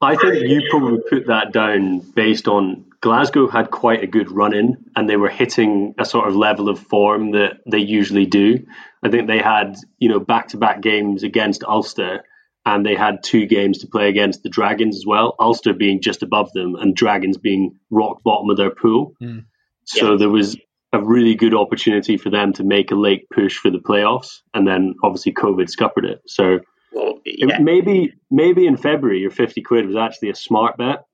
I 0.00 0.14
think 0.16 0.48
you 0.48 0.62
probably 0.70 1.00
put 1.08 1.26
that 1.26 1.52
down 1.52 1.98
based 1.98 2.46
on 2.46 2.84
Glasgow 3.00 3.48
had 3.48 3.70
quite 3.70 4.02
a 4.02 4.06
good 4.06 4.30
run 4.30 4.54
in 4.54 4.90
and 4.94 5.08
they 5.08 5.16
were 5.16 5.28
hitting 5.28 5.94
a 5.98 6.04
sort 6.04 6.28
of 6.28 6.36
level 6.36 6.68
of 6.68 6.78
form 6.78 7.32
that 7.32 7.60
they 7.70 7.78
usually 7.78 8.26
do. 8.26 8.64
I 9.02 9.08
think 9.08 9.26
they 9.26 9.38
had, 9.38 9.76
you 9.98 10.08
know, 10.08 10.20
back 10.20 10.48
to 10.48 10.56
back 10.56 10.80
games 10.80 11.24
against 11.24 11.64
Ulster 11.64 12.22
and 12.64 12.86
they 12.86 12.94
had 12.94 13.22
two 13.22 13.46
games 13.46 13.78
to 13.78 13.88
play 13.88 14.08
against 14.08 14.42
the 14.42 14.48
Dragons 14.48 14.96
as 14.96 15.04
well. 15.06 15.34
Ulster 15.38 15.72
being 15.72 16.00
just 16.00 16.22
above 16.22 16.52
them 16.52 16.74
and 16.76 16.94
Dragons 16.94 17.38
being 17.38 17.78
rock 17.90 18.22
bottom 18.22 18.50
of 18.50 18.56
their 18.56 18.74
pool. 18.74 19.14
Mm. 19.22 19.46
So 19.84 20.16
there 20.16 20.28
was 20.28 20.56
a 20.92 21.02
really 21.02 21.34
good 21.34 21.54
opportunity 21.54 22.16
for 22.16 22.30
them 22.30 22.52
to 22.54 22.64
make 22.64 22.90
a 22.90 22.94
late 22.94 23.28
push 23.30 23.56
for 23.58 23.70
the 23.70 23.78
playoffs 23.78 24.40
and 24.54 24.66
then 24.66 24.94
obviously 25.04 25.32
COVID 25.32 25.68
scuppered 25.68 26.04
it. 26.04 26.22
So 26.26 26.60
Well, 26.92 27.20
it- 27.24 27.60
maybe 27.60 28.14
maybe 28.30 28.66
in 28.66 28.76
February 28.76 29.18
your 29.20 29.30
50 29.30 29.60
quid 29.62 29.86
was 29.86 29.96
actually 29.96 30.30
a 30.30 30.34
smart 30.34 30.76
bet. 30.78 31.04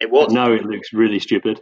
it 0.00 0.10
was. 0.10 0.32
Now 0.32 0.52
it 0.52 0.64
looks 0.64 0.92
really 0.92 1.18
stupid. 1.18 1.60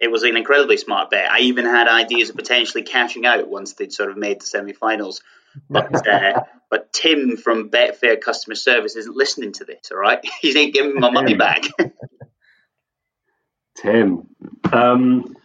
It 0.00 0.12
was 0.12 0.22
an 0.22 0.36
incredibly 0.36 0.76
smart 0.76 1.10
bet. 1.10 1.28
I 1.28 1.40
even 1.40 1.64
had 1.64 1.88
ideas 1.88 2.30
of 2.30 2.36
potentially 2.36 2.84
cashing 2.84 3.26
out 3.26 3.48
once 3.48 3.72
they'd 3.72 3.92
sort 3.92 4.10
of 4.12 4.16
made 4.16 4.40
the 4.40 4.46
semi-finals. 4.46 5.20
But 5.68 6.06
uh, 6.06 6.42
but 6.70 6.92
Tim 6.92 7.36
from 7.36 7.68
Betfair 7.70 8.20
customer 8.20 8.54
service 8.54 8.94
isn't 8.94 9.16
listening 9.16 9.52
to 9.54 9.64
this. 9.64 9.90
All 9.90 9.98
right, 9.98 10.20
he's 10.40 10.54
ain't 10.54 10.72
giving 10.72 11.00
my 11.00 11.10
money 11.10 11.34
back. 11.34 11.62
Tim, 13.76 14.28
um, 14.72 15.36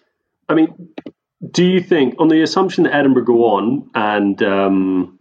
I 0.49 0.55
mean, 0.55 0.89
do 1.51 1.65
you 1.65 1.81
think, 1.81 2.15
on 2.19 2.27
the 2.29 2.41
assumption 2.41 2.85
that 2.85 2.95
Edinburgh 2.95 3.25
go 3.25 3.45
on 3.45 3.89
and 3.93 4.41
um, 4.43 5.19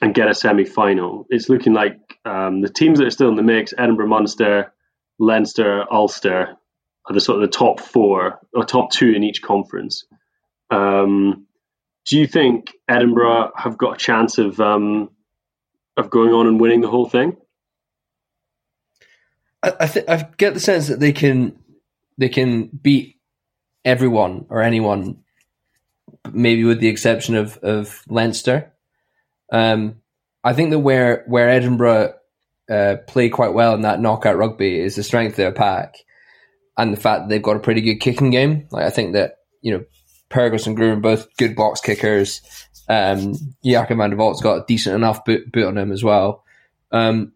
and 0.00 0.14
get 0.14 0.28
a 0.28 0.34
semi 0.34 0.64
final, 0.64 1.26
it's 1.28 1.48
looking 1.48 1.72
like 1.72 1.98
um, 2.24 2.60
the 2.60 2.68
teams 2.68 2.98
that 2.98 3.06
are 3.06 3.10
still 3.10 3.28
in 3.28 3.36
the 3.36 3.42
mix: 3.42 3.72
Edinburgh, 3.76 4.08
Munster, 4.08 4.72
Leinster, 5.18 5.84
Ulster, 5.90 6.56
are 7.06 7.14
the 7.14 7.20
sort 7.20 7.42
of 7.42 7.50
the 7.50 7.56
top 7.56 7.80
four 7.80 8.40
or 8.52 8.64
top 8.64 8.90
two 8.90 9.10
in 9.10 9.22
each 9.22 9.42
conference. 9.42 10.04
Um, 10.70 11.46
do 12.06 12.18
you 12.18 12.26
think 12.26 12.72
Edinburgh 12.88 13.52
have 13.56 13.78
got 13.78 13.94
a 13.94 13.98
chance 13.98 14.38
of 14.38 14.60
um, 14.60 15.10
of 15.96 16.10
going 16.10 16.32
on 16.32 16.46
and 16.46 16.60
winning 16.60 16.80
the 16.80 16.90
whole 16.90 17.08
thing? 17.08 17.36
I 19.62 19.72
I, 19.80 19.86
th- 19.86 20.08
I 20.08 20.28
get 20.36 20.54
the 20.54 20.60
sense 20.60 20.88
that 20.88 21.00
they 21.00 21.12
can 21.12 21.58
they 22.16 22.28
can 22.28 22.66
beat 22.66 23.16
everyone 23.84 24.46
or 24.48 24.62
anyone, 24.62 25.22
maybe 26.32 26.64
with 26.64 26.80
the 26.80 26.88
exception 26.88 27.34
of 27.34 27.56
of 27.58 28.02
Leinster. 28.08 28.72
Um, 29.52 29.96
I 30.44 30.52
think 30.52 30.70
that 30.70 30.78
where 30.78 31.24
where 31.26 31.48
Edinburgh 31.48 32.14
uh, 32.70 32.96
play 33.06 33.28
quite 33.28 33.54
well 33.54 33.74
in 33.74 33.82
that 33.82 34.00
knockout 34.00 34.36
rugby 34.36 34.78
is 34.78 34.96
the 34.96 35.02
strength 35.02 35.32
of 35.32 35.36
their 35.36 35.52
pack 35.52 35.96
and 36.76 36.92
the 36.92 37.00
fact 37.00 37.22
that 37.22 37.28
they've 37.28 37.42
got 37.42 37.56
a 37.56 37.60
pretty 37.60 37.80
good 37.80 37.96
kicking 37.96 38.30
game. 38.30 38.68
Like 38.70 38.84
I 38.84 38.90
think 38.90 39.14
that 39.14 39.38
you 39.62 39.72
know 39.72 39.84
Pyrgos 40.30 40.66
and 40.66 40.76
Groom 40.76 41.00
both 41.00 41.34
good 41.36 41.56
box 41.56 41.80
kickers. 41.80 42.42
Um, 42.88 43.34
Jaco 43.64 43.96
van 43.96 44.10
der 44.10 44.16
Walt's 44.16 44.40
got 44.40 44.62
a 44.62 44.64
decent 44.66 44.94
enough 44.94 45.24
boot, 45.24 45.50
boot 45.52 45.66
on 45.66 45.76
him 45.76 45.92
as 45.92 46.02
well. 46.02 46.44
Um, 46.90 47.32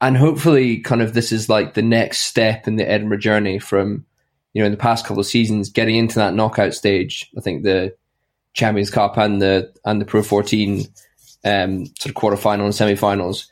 and 0.00 0.16
hopefully 0.16 0.80
kind 0.80 1.00
of 1.00 1.14
this 1.14 1.30
is 1.30 1.48
like 1.48 1.74
the 1.74 1.82
next 1.82 2.22
step 2.22 2.66
in 2.66 2.76
the 2.76 2.88
Edinburgh 2.88 3.18
journey 3.18 3.58
from 3.58 4.04
you 4.54 4.62
know 4.62 4.66
in 4.66 4.72
the 4.72 4.78
past 4.78 5.04
couple 5.04 5.20
of 5.20 5.26
seasons 5.26 5.68
getting 5.68 5.96
into 5.96 6.16
that 6.16 6.34
knockout 6.34 6.72
stage. 6.72 7.30
I 7.36 7.40
think 7.40 7.62
the 7.62 7.94
Champions 8.54 8.90
Cup 8.90 9.18
and 9.18 9.42
the 9.42 9.72
and 9.84 10.00
the 10.00 10.06
Pro 10.06 10.22
14 10.22 10.86
um, 11.44 11.86
sort 11.98 12.06
of 12.06 12.14
quarterfinal 12.14 12.64
and 12.64 12.74
semi-finals 12.74 13.50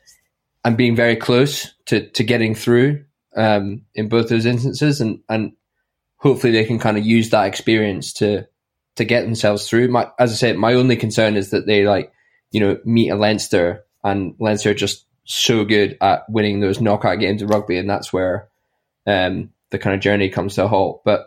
and 0.64 0.76
being 0.76 0.96
very 0.96 1.16
close 1.16 1.74
to 1.86 2.08
to 2.10 2.24
getting 2.24 2.54
through 2.54 3.04
um, 3.36 3.82
in 3.94 4.08
both 4.08 4.28
those 4.28 4.46
instances 4.46 5.00
and 5.00 5.20
and 5.28 5.52
hopefully 6.16 6.52
they 6.52 6.64
can 6.64 6.78
kind 6.78 6.96
of 6.96 7.04
use 7.04 7.30
that 7.30 7.46
experience 7.46 8.12
to 8.14 8.46
to 8.96 9.04
get 9.04 9.22
themselves 9.22 9.68
through. 9.68 9.88
My 9.88 10.08
as 10.18 10.32
I 10.32 10.36
said, 10.36 10.56
my 10.56 10.74
only 10.74 10.96
concern 10.96 11.36
is 11.36 11.50
that 11.50 11.66
they 11.66 11.84
like 11.84 12.12
you 12.52 12.60
know 12.60 12.78
meet 12.84 13.10
a 13.10 13.16
Leinster 13.16 13.84
and 14.04 14.34
Leinster 14.38 14.70
are 14.70 14.74
just 14.74 15.06
so 15.24 15.64
good 15.64 15.96
at 16.00 16.28
winning 16.28 16.60
those 16.60 16.80
knockout 16.80 17.18
games 17.18 17.42
of 17.42 17.50
rugby, 17.50 17.76
and 17.76 17.90
that's 17.90 18.12
where 18.12 18.48
um, 19.06 19.50
the 19.72 19.78
kind 19.78 19.94
of 19.94 20.00
journey 20.00 20.28
comes 20.28 20.54
to 20.54 20.64
a 20.64 20.68
halt. 20.68 21.02
But 21.04 21.26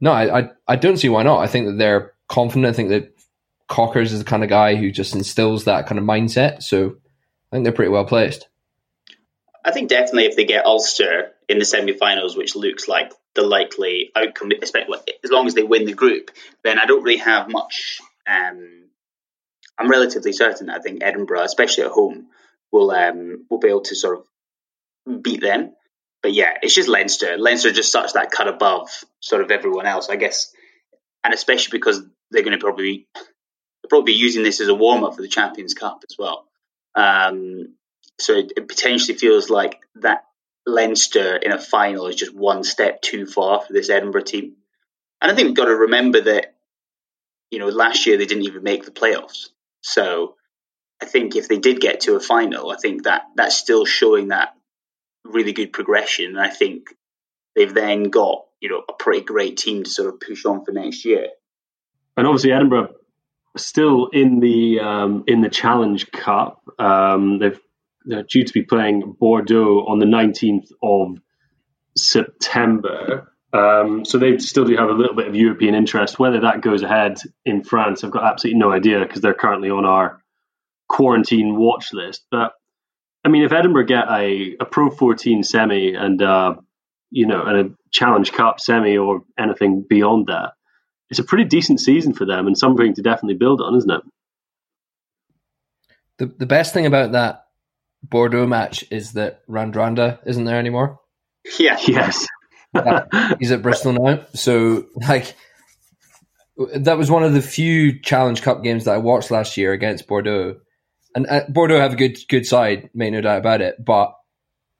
no, 0.00 0.12
I, 0.12 0.40
I 0.40 0.50
I 0.66 0.76
don't 0.76 0.96
see 0.96 1.10
why 1.10 1.22
not. 1.22 1.40
I 1.40 1.46
think 1.46 1.66
that 1.66 1.78
they're 1.78 2.14
confident. 2.28 2.66
I 2.66 2.72
think 2.72 2.88
that 2.88 3.14
Cockers 3.68 4.12
is 4.12 4.18
the 4.20 4.24
kind 4.24 4.42
of 4.42 4.48
guy 4.48 4.74
who 4.76 4.90
just 4.90 5.14
instills 5.14 5.64
that 5.64 5.86
kind 5.86 5.98
of 5.98 6.04
mindset. 6.04 6.62
So 6.62 6.96
I 7.52 7.56
think 7.56 7.64
they're 7.64 7.72
pretty 7.72 7.90
well 7.90 8.04
placed. 8.04 8.48
I 9.64 9.72
think 9.72 9.90
definitely 9.90 10.24
if 10.24 10.36
they 10.36 10.46
get 10.46 10.64
Ulster 10.64 11.32
in 11.48 11.58
the 11.58 11.64
semi-finals, 11.64 12.36
which 12.36 12.56
looks 12.56 12.88
like 12.88 13.12
the 13.34 13.42
likely 13.42 14.10
outcome, 14.16 14.52
especially 14.62 14.96
as 15.22 15.30
long 15.30 15.46
as 15.46 15.54
they 15.54 15.62
win 15.62 15.84
the 15.84 15.92
group, 15.92 16.30
then 16.64 16.78
I 16.78 16.86
don't 16.86 17.02
really 17.02 17.18
have 17.18 17.48
much. 17.48 18.00
Um, 18.26 18.84
I'm 19.78 19.90
relatively 19.90 20.32
certain. 20.32 20.70
I 20.70 20.78
think 20.78 21.02
Edinburgh, 21.02 21.42
especially 21.42 21.84
at 21.84 21.90
home, 21.90 22.28
will 22.72 22.90
um, 22.90 23.46
will 23.50 23.58
be 23.58 23.68
able 23.68 23.82
to 23.82 23.94
sort 23.94 24.18
of 25.06 25.22
beat 25.22 25.40
them. 25.40 25.74
But 26.22 26.32
yeah, 26.32 26.58
it's 26.62 26.74
just 26.74 26.88
Leinster. 26.88 27.38
Leinster 27.38 27.72
just 27.72 27.92
such 27.92 28.12
that 28.12 28.30
cut 28.30 28.48
above 28.48 28.90
sort 29.20 29.42
of 29.42 29.50
everyone 29.50 29.86
else, 29.86 30.08
I 30.08 30.16
guess, 30.16 30.52
and 31.24 31.32
especially 31.32 31.78
because 31.78 32.02
they're 32.30 32.42
going 32.42 32.58
to 32.58 32.62
probably 32.62 33.06
probably 33.88 34.12
be 34.12 34.18
using 34.18 34.42
this 34.42 34.60
as 34.60 34.68
a 34.68 34.74
warm 34.74 35.04
up 35.04 35.16
for 35.16 35.22
the 35.22 35.28
Champions 35.28 35.74
Cup 35.74 36.04
as 36.08 36.16
well. 36.18 36.46
Um, 36.94 37.74
so 38.18 38.34
it, 38.34 38.52
it 38.56 38.68
potentially 38.68 39.18
feels 39.18 39.50
like 39.50 39.80
that 39.96 40.24
Leinster 40.66 41.36
in 41.36 41.52
a 41.52 41.58
final 41.58 42.06
is 42.06 42.16
just 42.16 42.34
one 42.34 42.62
step 42.62 43.02
too 43.02 43.26
far 43.26 43.60
for 43.60 43.72
this 43.72 43.90
Edinburgh 43.90 44.22
team. 44.22 44.56
And 45.20 45.30
I 45.30 45.34
think 45.34 45.48
we've 45.48 45.56
got 45.56 45.66
to 45.66 45.76
remember 45.76 46.20
that, 46.20 46.54
you 47.50 47.58
know, 47.58 47.68
last 47.68 48.06
year 48.06 48.16
they 48.16 48.26
didn't 48.26 48.44
even 48.44 48.62
make 48.62 48.84
the 48.84 48.90
playoffs. 48.90 49.48
So 49.82 50.36
I 51.02 51.06
think 51.06 51.34
if 51.34 51.48
they 51.48 51.58
did 51.58 51.80
get 51.80 52.00
to 52.02 52.14
a 52.14 52.20
final, 52.20 52.70
I 52.70 52.76
think 52.76 53.04
that 53.04 53.22
that's 53.34 53.56
still 53.56 53.84
showing 53.84 54.28
that 54.28 54.54
really 55.24 55.52
good 55.52 55.72
progression. 55.72 56.26
And 56.26 56.40
I 56.40 56.48
think 56.48 56.88
they've 57.54 57.72
then 57.72 58.04
got, 58.04 58.44
you 58.60 58.68
know, 58.68 58.82
a 58.88 58.92
pretty 58.92 59.24
great 59.24 59.56
team 59.56 59.84
to 59.84 59.90
sort 59.90 60.12
of 60.12 60.20
push 60.20 60.44
on 60.44 60.64
for 60.64 60.72
next 60.72 61.04
year. 61.04 61.28
And 62.16 62.26
obviously 62.26 62.52
Edinburgh 62.52 62.94
still 63.56 64.06
in 64.08 64.40
the 64.40 64.80
um, 64.80 65.24
in 65.26 65.40
the 65.40 65.48
Challenge 65.48 66.10
Cup. 66.12 66.62
Um, 66.78 67.38
they've 67.38 67.58
they're 68.04 68.22
due 68.22 68.44
to 68.44 68.52
be 68.52 68.62
playing 68.62 69.16
Bordeaux 69.18 69.84
on 69.86 69.98
the 69.98 70.06
19th 70.06 70.72
of 70.82 71.18
September. 71.96 73.32
Um, 73.52 74.04
so 74.04 74.18
they 74.18 74.38
still 74.38 74.64
do 74.64 74.76
have 74.76 74.88
a 74.88 74.94
little 74.94 75.14
bit 75.14 75.26
of 75.26 75.36
European 75.36 75.74
interest. 75.74 76.18
Whether 76.18 76.40
that 76.40 76.62
goes 76.62 76.82
ahead 76.82 77.18
in 77.44 77.62
France, 77.62 78.02
I've 78.02 78.10
got 78.10 78.24
absolutely 78.24 78.58
no 78.58 78.72
idea 78.72 79.00
because 79.00 79.20
they're 79.20 79.34
currently 79.34 79.70
on 79.70 79.84
our 79.84 80.22
quarantine 80.88 81.56
watch 81.56 81.92
list. 81.92 82.24
But 82.30 82.52
I 83.24 83.28
mean, 83.28 83.42
if 83.42 83.52
Edinburgh 83.52 83.86
get 83.86 84.08
a, 84.10 84.56
a 84.60 84.64
Pro 84.64 84.90
14 84.90 85.42
semi 85.42 85.94
and 85.94 86.22
uh, 86.22 86.54
you 87.10 87.26
know 87.26 87.42
and 87.44 87.56
a 87.58 87.74
Challenge 87.90 88.32
Cup 88.32 88.60
semi 88.60 88.96
or 88.96 89.22
anything 89.38 89.84
beyond 89.88 90.26
that, 90.28 90.52
it's 91.10 91.20
a 91.20 91.24
pretty 91.24 91.44
decent 91.44 91.80
season 91.80 92.14
for 92.14 92.24
them 92.24 92.46
and 92.46 92.56
something 92.56 92.94
to 92.94 93.02
definitely 93.02 93.36
build 93.36 93.60
on, 93.60 93.76
isn't 93.76 93.90
it? 93.90 94.02
The 96.18 96.26
the 96.38 96.46
best 96.46 96.72
thing 96.72 96.86
about 96.86 97.12
that 97.12 97.46
Bordeaux 98.02 98.46
match 98.46 98.84
is 98.90 99.12
that 99.12 99.46
Radradra 99.46 100.18
isn't 100.26 100.44
there 100.44 100.58
anymore. 100.58 101.00
Yeah. 101.58 101.78
Yes. 101.86 102.26
He's 103.40 103.50
at 103.50 103.62
Bristol 103.62 103.94
now, 103.94 104.24
so 104.32 104.86
like 104.94 105.34
that 106.76 106.96
was 106.96 107.10
one 107.10 107.24
of 107.24 107.32
the 107.32 107.42
few 107.42 108.00
Challenge 108.00 108.40
Cup 108.40 108.62
games 108.62 108.84
that 108.84 108.94
I 108.94 108.98
watched 108.98 109.32
last 109.32 109.56
year 109.56 109.72
against 109.72 110.06
Bordeaux, 110.06 110.56
and 111.14 111.26
uh, 111.28 111.42
Bordeaux 111.48 111.80
have 111.80 111.92
a 111.92 111.96
good 111.96 112.18
good 112.28 112.46
side, 112.46 112.90
make 112.94 113.12
no 113.12 113.20
doubt 113.20 113.38
about 113.38 113.60
it. 113.60 113.84
But 113.84 114.14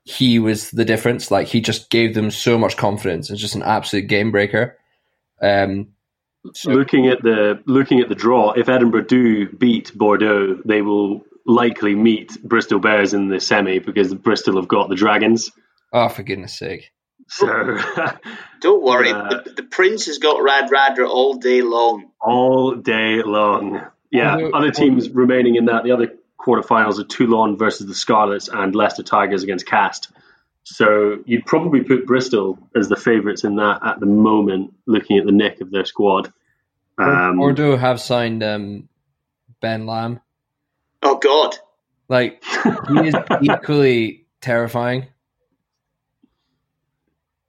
he 0.04 0.38
was 0.38 0.70
the 0.70 0.84
difference. 0.84 1.30
Like 1.30 1.48
he 1.48 1.60
just 1.60 1.90
gave 1.90 2.14
them 2.14 2.30
so 2.30 2.58
much 2.58 2.76
confidence. 2.76 3.30
It's 3.30 3.40
just 3.40 3.54
an 3.54 3.62
absolute 3.62 4.06
game 4.06 4.30
breaker. 4.30 4.76
Um, 5.42 5.88
so, 6.54 6.70
looking 6.70 7.08
at 7.08 7.22
the 7.22 7.62
looking 7.66 8.00
at 8.00 8.08
the 8.08 8.14
draw, 8.14 8.52
if 8.52 8.68
Edinburgh 8.68 9.04
do 9.04 9.48
beat 9.48 9.92
Bordeaux, 9.94 10.58
they 10.64 10.82
will 10.82 11.24
likely 11.46 11.94
meet 11.94 12.42
Bristol 12.42 12.78
Bears 12.78 13.12
in 13.12 13.28
the 13.28 13.40
semi 13.40 13.78
because 13.78 14.14
Bristol 14.14 14.56
have 14.56 14.68
got 14.68 14.88
the 14.88 14.94
Dragons. 14.94 15.50
Oh, 15.92 16.08
for 16.08 16.22
goodness 16.22 16.58
sake! 16.58 16.92
So 17.28 17.46
don't 18.60 18.82
worry, 18.82 19.12
uh, 19.12 19.42
the, 19.44 19.52
the, 19.56 19.62
Prince 19.64 20.06
has 20.06 20.18
got 20.18 20.36
Radradra 20.36 21.08
all 21.08 21.34
day 21.34 21.62
long. 21.62 22.10
All 22.20 22.74
day 22.74 23.22
long. 23.22 23.86
Yeah, 24.10 24.48
other 24.54 24.70
teams 24.70 25.08
remaining 25.10 25.56
in 25.56 25.66
that. 25.66 25.84
The 25.84 25.92
other 25.92 26.14
quarterfinals 26.40 26.98
of 26.98 27.08
Toulon 27.08 27.56
versus 27.56 27.86
the 27.86 27.94
Scarlets 27.94 28.48
and 28.48 28.74
Leicester 28.74 29.02
Tigers 29.02 29.42
against 29.42 29.66
Castres. 29.66 30.12
So 30.64 31.18
you'd 31.26 31.46
probably 31.46 31.82
put 31.82 32.06
Bristol 32.06 32.58
as 32.76 32.88
the 32.88 32.96
favourites 32.96 33.44
in 33.44 33.56
that 33.56 33.80
at 33.84 34.00
the 34.00 34.06
moment, 34.06 34.74
looking 34.86 35.18
at 35.18 35.26
the 35.26 35.32
nick 35.32 35.60
of 35.60 35.70
their 35.70 35.84
squad. 35.84 36.32
Um, 36.98 37.38
Bordeaux 37.38 37.76
have 37.76 38.00
signed 38.00 38.42
um, 38.42 38.88
Ben 39.60 39.86
Lam. 39.86 40.20
Oh 41.02 41.16
God! 41.16 41.56
Like 42.08 42.44
he 42.88 43.08
is 43.08 43.14
equally 43.42 44.26
terrifying. 44.40 45.06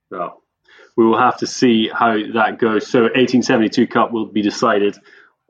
Well, 0.10 0.42
we 0.96 1.06
will 1.06 1.20
have 1.20 1.38
to 1.40 1.48
see 1.48 1.90
how 1.94 2.14
that 2.34 2.60
goes. 2.60 2.88
So, 2.88 3.02
1872 3.02 3.88
Cup 3.88 4.12
will 4.12 4.28
be 4.28 4.42
decided 4.42 4.98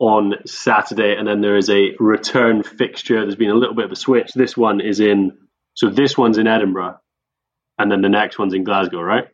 on 0.02 0.34
Saturday, 0.46 1.14
and 1.16 1.28
then 1.28 1.42
there 1.42 1.56
is 1.56 1.70
a 1.70 1.94
return 2.00 2.64
fixture. 2.64 3.20
There's 3.20 3.36
been 3.36 3.50
a 3.50 3.54
little 3.54 3.76
bit 3.76 3.84
of 3.84 3.92
a 3.92 3.96
switch. 3.96 4.32
This 4.34 4.56
one 4.56 4.80
is 4.80 4.98
in, 4.98 5.38
so 5.74 5.90
this 5.90 6.18
one's 6.18 6.38
in 6.38 6.48
Edinburgh, 6.48 6.98
and 7.78 7.90
then 7.90 8.00
the 8.00 8.08
next 8.08 8.36
one's 8.36 8.52
in 8.52 8.64
Glasgow, 8.64 9.00
right? 9.00 9.28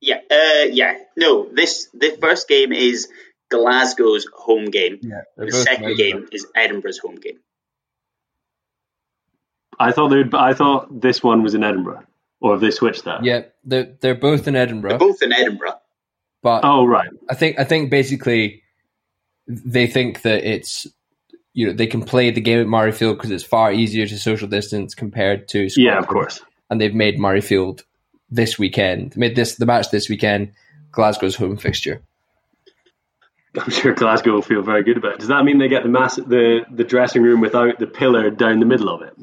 Yeah, 0.00 0.20
uh, 0.30 0.66
yeah. 0.70 0.98
No, 1.16 1.48
this 1.52 1.88
the 1.92 2.16
first 2.20 2.46
game 2.46 2.72
is 2.72 3.08
Glasgow's 3.50 4.28
home 4.32 4.66
game. 4.66 5.00
Yeah, 5.02 5.22
the 5.36 5.50
second 5.50 5.96
game 5.96 6.28
is 6.30 6.46
Edinburgh's 6.54 6.98
home 6.98 7.16
game. 7.16 7.40
I 9.80 9.90
thought 9.90 10.10
they'd. 10.10 10.32
I 10.36 10.54
thought 10.54 11.00
this 11.00 11.20
one 11.20 11.42
was 11.42 11.54
in 11.54 11.64
Edinburgh, 11.64 12.04
or 12.40 12.52
have 12.52 12.60
they 12.60 12.70
switched 12.70 13.06
that? 13.06 13.24
Yeah, 13.24 13.42
they're 13.64 13.96
they're 14.00 14.14
both 14.14 14.46
in 14.46 14.54
Edinburgh. 14.54 14.90
They're 14.90 14.98
both 14.98 15.20
in 15.20 15.32
Edinburgh. 15.32 15.80
But 16.44 16.60
oh 16.62 16.84
right, 16.84 17.08
I 17.28 17.34
think 17.34 17.58
I 17.58 17.64
think 17.64 17.90
basically 17.90 18.63
they 19.46 19.86
think 19.86 20.22
that 20.22 20.44
it's 20.44 20.86
you 21.52 21.66
know 21.66 21.72
they 21.72 21.86
can 21.86 22.02
play 22.02 22.30
the 22.30 22.40
game 22.40 22.60
at 22.60 22.66
Murrayfield 22.66 23.14
because 23.14 23.30
it's 23.30 23.44
far 23.44 23.72
easier 23.72 24.06
to 24.06 24.18
social 24.18 24.48
distance 24.48 24.94
compared 24.94 25.48
to 25.48 25.68
Scotland. 25.68 25.94
yeah, 25.94 25.98
of 25.98 26.06
course. 26.06 26.40
And 26.70 26.80
they've 26.80 26.94
made 26.94 27.18
Murrayfield 27.18 27.82
this 28.30 28.58
weekend, 28.58 29.16
made 29.16 29.36
this 29.36 29.56
the 29.56 29.66
match 29.66 29.90
this 29.90 30.08
weekend, 30.08 30.52
Glasgow's 30.90 31.36
home 31.36 31.56
fixture. 31.56 32.02
I'm 33.56 33.70
sure 33.70 33.94
Glasgow 33.94 34.32
will 34.32 34.42
feel 34.42 34.62
very 34.62 34.82
good 34.82 34.96
about 34.96 35.12
it. 35.14 35.18
Does 35.20 35.28
that 35.28 35.44
mean 35.44 35.58
they 35.58 35.68
get 35.68 35.84
the 35.84 35.88
mass 35.88 36.16
the 36.16 36.64
the 36.70 36.84
dressing 36.84 37.22
room 37.22 37.40
without 37.40 37.78
the 37.78 37.86
pillar 37.86 38.30
down 38.30 38.58
the 38.58 38.66
middle 38.66 38.88
of 38.88 39.02
it? 39.02 39.14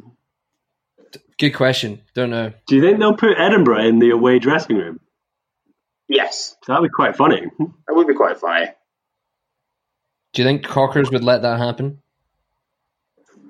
Good 1.37 1.51
question. 1.51 2.01
Don't 2.13 2.29
know. 2.29 2.53
Do 2.67 2.75
you 2.75 2.81
think 2.81 2.99
they'll 2.99 3.15
put 3.17 3.37
Edinburgh 3.37 3.85
in 3.85 3.99
the 3.99 4.11
away 4.11 4.39
dressing 4.39 4.77
room? 4.77 4.99
Yes. 6.07 6.55
That'd 6.67 6.83
be 6.83 6.89
quite 6.89 7.15
funny. 7.15 7.41
That 7.57 7.95
would 7.95 8.07
be 8.07 8.13
quite 8.13 8.37
funny. 8.37 8.67
Do 10.33 10.41
you 10.41 10.47
think 10.47 10.63
Cockers 10.63 11.11
would 11.11 11.23
let 11.23 11.41
that 11.41 11.59
happen? 11.59 12.01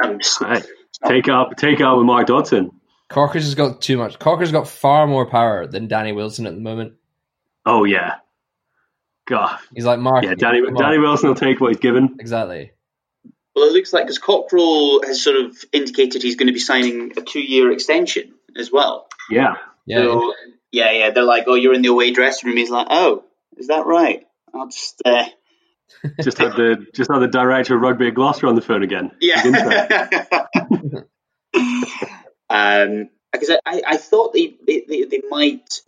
Um, 0.03 0.19
hey, 0.39 0.61
take 1.05 1.29
up, 1.29 1.55
take 1.57 1.79
out 1.79 1.97
with 1.97 2.05
Mark 2.05 2.27
Dodson. 2.27 2.71
Cockers 3.07 3.43
has 3.43 3.55
got 3.55 3.81
too 3.81 3.97
much. 3.97 4.17
Cockers 4.17 4.49
has 4.49 4.51
got 4.51 4.67
far 4.67 5.05
more 5.05 5.29
power 5.29 5.67
than 5.67 5.87
Danny 5.87 6.11
Wilson 6.11 6.47
at 6.47 6.55
the 6.55 6.61
moment. 6.61 6.93
Oh 7.65 7.83
yeah, 7.83 8.15
God, 9.27 9.59
he's 9.75 9.85
like 9.85 9.99
Mark. 9.99 10.23
Yeah, 10.23 10.33
Danny, 10.33 10.61
Danny 10.75 10.97
Wilson 10.97 11.29
will 11.29 11.35
take 11.35 11.61
what 11.61 11.67
he's 11.67 11.79
given. 11.79 12.17
Exactly. 12.19 12.71
Well, 13.55 13.67
it 13.67 13.73
looks 13.73 13.93
like 13.93 14.05
because 14.05 14.17
Cockerill 14.17 15.05
has 15.05 15.21
sort 15.21 15.35
of 15.35 15.55
indicated 15.71 16.23
he's 16.23 16.37
going 16.37 16.47
to 16.47 16.53
be 16.53 16.59
signing 16.59 17.11
a 17.17 17.21
two-year 17.21 17.71
extension 17.71 18.33
as 18.57 18.71
well. 18.71 19.07
Yeah, 19.29 19.57
yeah, 19.85 19.97
so, 19.97 20.33
yeah, 20.71 20.91
yeah. 20.91 21.09
They're 21.11 21.23
like, 21.23 21.43
"Oh, 21.45 21.55
you're 21.55 21.75
in 21.75 21.83
the 21.83 21.89
away 21.89 22.11
dressing 22.11 22.47
room." 22.47 22.57
He's 22.57 22.71
like, 22.71 22.87
"Oh, 22.89 23.23
is 23.57 23.67
that 23.67 23.85
right?" 23.85 24.25
I'll 24.53 24.67
just 24.67 25.01
uh... 25.05 25.25
just 26.21 26.37
had 26.37 26.53
the 26.53 26.85
just 26.93 27.11
had 27.11 27.19
the 27.19 27.27
director 27.27 27.75
of 27.75 27.81
rugby 27.81 28.07
at 28.07 28.15
Gloucester 28.15 28.47
on 28.47 28.55
the 28.55 28.61
phone 28.61 28.83
again. 28.83 29.11
Yeah. 29.19 29.41
um, 32.49 33.09
because 33.31 33.49
I, 33.65 33.81
I, 33.87 33.97
thought 33.97 34.33
they, 34.33 34.57
they, 34.67 35.05
they 35.05 35.21
might 35.29 35.81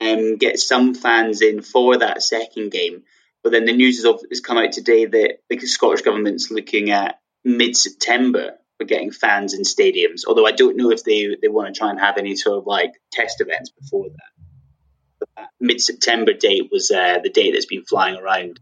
um, 0.00 0.36
get 0.36 0.60
some 0.60 0.94
fans 0.94 1.42
in 1.42 1.60
for 1.60 1.98
that 1.98 2.22
second 2.22 2.70
game 2.70 3.02
but 3.44 3.52
then 3.52 3.66
the 3.66 3.76
news 3.76 4.02
has 4.02 4.40
come 4.40 4.56
out 4.56 4.72
today 4.72 5.04
that 5.04 5.38
the 5.50 5.60
Scottish 5.60 6.00
government's 6.00 6.50
looking 6.50 6.90
at 6.90 7.20
mid 7.44 7.76
September 7.76 8.54
for 8.78 8.86
getting 8.86 9.12
fans 9.12 9.52
in 9.52 9.62
stadiums. 9.62 10.22
Although 10.26 10.46
I 10.46 10.52
don't 10.52 10.78
know 10.78 10.90
if 10.90 11.04
they, 11.04 11.36
they 11.40 11.48
want 11.48 11.72
to 11.72 11.78
try 11.78 11.90
and 11.90 12.00
have 12.00 12.16
any 12.16 12.36
sort 12.36 12.56
of 12.56 12.66
like 12.66 12.92
test 13.12 13.42
events 13.42 13.70
before 13.70 14.08
that. 14.08 15.28
That 15.36 15.50
mid 15.60 15.80
September 15.80 16.32
date 16.32 16.70
was 16.72 16.90
uh, 16.90 17.18
the 17.22 17.28
date 17.28 17.52
that's 17.52 17.66
been 17.66 17.84
flying 17.84 18.16
around. 18.16 18.60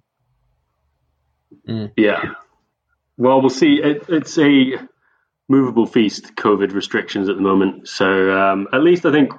Mm. 1.68 1.92
Yeah. 1.96 2.34
Well, 3.16 3.40
we'll 3.40 3.50
see. 3.50 3.80
It, 3.82 4.04
it's 4.08 4.38
a 4.38 4.78
movable 5.48 5.86
feast, 5.86 6.34
COVID 6.34 6.72
restrictions 6.72 7.28
at 7.28 7.36
the 7.36 7.42
moment. 7.42 7.88
So 7.88 8.32
um, 8.36 8.68
at 8.72 8.82
least 8.82 9.04
I 9.04 9.12
think 9.12 9.32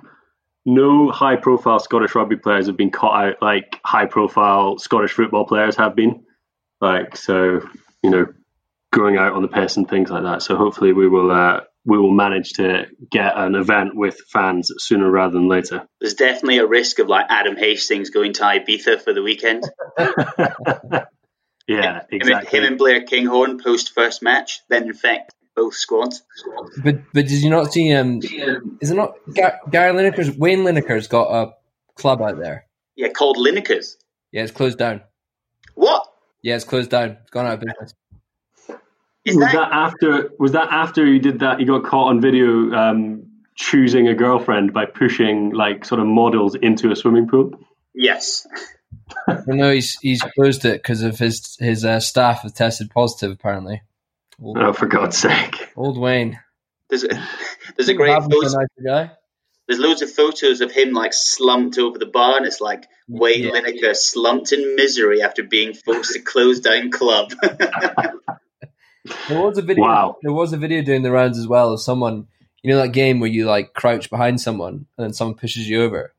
no 0.66 1.12
high 1.12 1.36
profile 1.36 1.80
Scottish 1.80 2.16
rugby 2.16 2.38
players 2.38 2.68
have 2.68 2.78
been 2.78 2.92
caught 2.92 3.26
out 3.26 3.36
like 3.42 3.80
high 3.84 4.06
profile 4.06 4.78
Scottish 4.78 5.12
football 5.12 5.46
players 5.46 5.76
have 5.76 5.96
been. 5.96 6.24
Like 6.80 7.16
so, 7.16 7.62
you 8.04 8.10
know, 8.10 8.26
going 8.92 9.18
out 9.18 9.34
on 9.34 9.42
the 9.42 9.48
piss 9.48 9.78
and 9.78 9.90
things 9.90 10.10
like 10.10 10.24
that. 10.24 10.42
So 10.42 10.56
hopefully 10.56 10.94
we 10.94 11.08
will 11.08 11.32
uh, 11.32 11.62
we 11.86 11.98
will 11.98 12.14
manage 12.14 12.54
to 12.54 12.86
get 13.10 13.38
an 13.38 13.56
event 13.56 13.96
with 13.96 14.18
fans 14.32 14.72
sooner 14.78 15.10
rather 15.10 15.34
than 15.34 15.50
later. 15.50 15.88
There's 16.00 16.14
definitely 16.14 16.60
a 16.60 16.68
risk 16.68 17.00
of 17.00 17.08
like 17.08 17.26
Adam 17.30 17.58
Hastings 17.58 18.10
going 18.10 18.34
to 18.34 18.44
Ibiza 18.44 19.02
for 19.02 19.14
the 19.14 19.22
weekend. 19.22 19.64
yeah, 21.68 22.04
exactly. 22.12 22.58
Him 22.58 22.66
and 22.66 22.78
Blair 22.78 23.04
Kinghorn 23.04 23.62
post 23.62 23.94
first 23.94 24.22
match, 24.22 24.62
then 24.70 24.84
infect 24.84 25.34
both 25.56 25.76
squads. 25.76 26.24
But 26.84 27.02
but 27.14 27.28
did 27.28 27.42
you 27.42 27.50
not 27.50 27.72
see? 27.72 27.94
Um, 27.94 28.20
is 28.82 28.92
it 28.92 28.96
not 28.96 29.16
Gary 29.34 29.94
Lineker's? 29.94 30.36
Wayne 30.38 30.60
Lineker's 30.60 31.08
got 31.08 31.32
a 31.32 31.54
club 31.96 32.22
out 32.22 32.40
there. 32.40 32.66
Yeah, 32.96 33.10
called 33.10 33.38
Lineker's. 33.38 33.98
Yeah, 34.32 34.44
it's 34.44 34.52
closed 34.52 34.78
down. 34.78 35.02
What? 35.76 36.08
Yeah, 36.42 36.56
it's 36.56 36.66
closed 36.66 36.90
down. 36.90 37.18
It's 37.22 37.32
gone 37.32 37.46
out 37.46 37.54
of 37.56 37.60
business. 37.62 37.94
Is 39.26 39.38
was 39.38 39.46
that, 39.46 39.54
that, 39.54 39.70
after? 39.72 40.32
Was 40.40 40.52
that 40.52 40.68
after 40.72 41.06
he 41.06 41.20
did 41.20 41.40
that? 41.40 41.60
You 41.60 41.66
got 41.66 41.86
caught 41.86 42.10
on 42.10 42.20
video 42.20 42.74
um, 42.74 43.24
choosing 43.56 44.08
a 44.08 44.14
girlfriend 44.14 44.74
by 44.74 44.86
pushing 44.86 45.52
like 45.52 45.86
sort 45.86 46.02
of 46.02 46.08
models 46.08 46.56
into 46.56 46.92
a 46.92 46.96
swimming 46.96 47.28
pool? 47.28 47.52
Yes. 47.96 48.46
No, 49.48 49.72
he's 49.72 49.98
he's 50.00 50.22
closed 50.22 50.66
it 50.66 50.82
because 50.82 51.04
of 51.04 51.20
his 51.20 51.58
his 51.60 51.86
uh, 51.86 52.00
staff 52.00 52.42
have 52.42 52.54
tested 52.54 52.92
positive. 52.92 53.32
Apparently. 53.32 53.82
Old, 54.42 54.58
oh, 54.58 54.74
for 54.74 54.88
God's 54.88 55.18
sake! 55.18 55.70
Old 55.76 55.98
Wayne. 55.98 56.40
There's 56.90 57.04
a, 57.04 57.28
there's 57.78 57.90
a 57.90 57.94
great 57.94 58.22
photo. 58.22 58.66
Nice 58.78 59.10
there's 59.68 59.80
loads 59.80 60.02
of 60.02 60.12
photos 60.12 60.62
of 60.62 60.72
him 60.72 60.92
like 60.92 61.14
slumped 61.14 61.78
over 61.78 61.98
the 61.98 62.06
bar, 62.06 62.38
and 62.38 62.46
it's 62.46 62.60
like 62.60 62.88
Wayne 63.08 63.44
yeah. 63.44 63.52
Lineker 63.52 63.96
slumped 63.96 64.52
in 64.52 64.76
misery 64.76 65.22
after 65.22 65.44
being 65.44 65.74
forced 65.74 66.14
to 66.14 66.20
close 66.20 66.60
down 66.60 66.92
club. 66.92 67.34
there 67.42 69.42
was 69.42 69.58
a 69.58 69.62
video. 69.62 69.84
Wow. 69.84 70.18
There 70.22 70.34
was 70.34 70.54
a 70.54 70.58
video 70.58 70.82
doing 70.82 71.02
the 71.02 71.12
rounds 71.12 71.38
as 71.38 71.48
well 71.48 71.74
of 71.74 71.82
someone. 71.82 72.28
You 72.62 72.72
know 72.72 72.82
that 72.82 72.90
game 72.90 73.20
where 73.20 73.30
you 73.30 73.46
like 73.46 73.74
crouch 73.74 74.10
behind 74.10 74.40
someone 74.40 74.86
and 74.98 75.06
then 75.06 75.14
someone 75.14 75.36
pushes 75.36 75.70
you 75.70 75.84
over. 75.84 76.14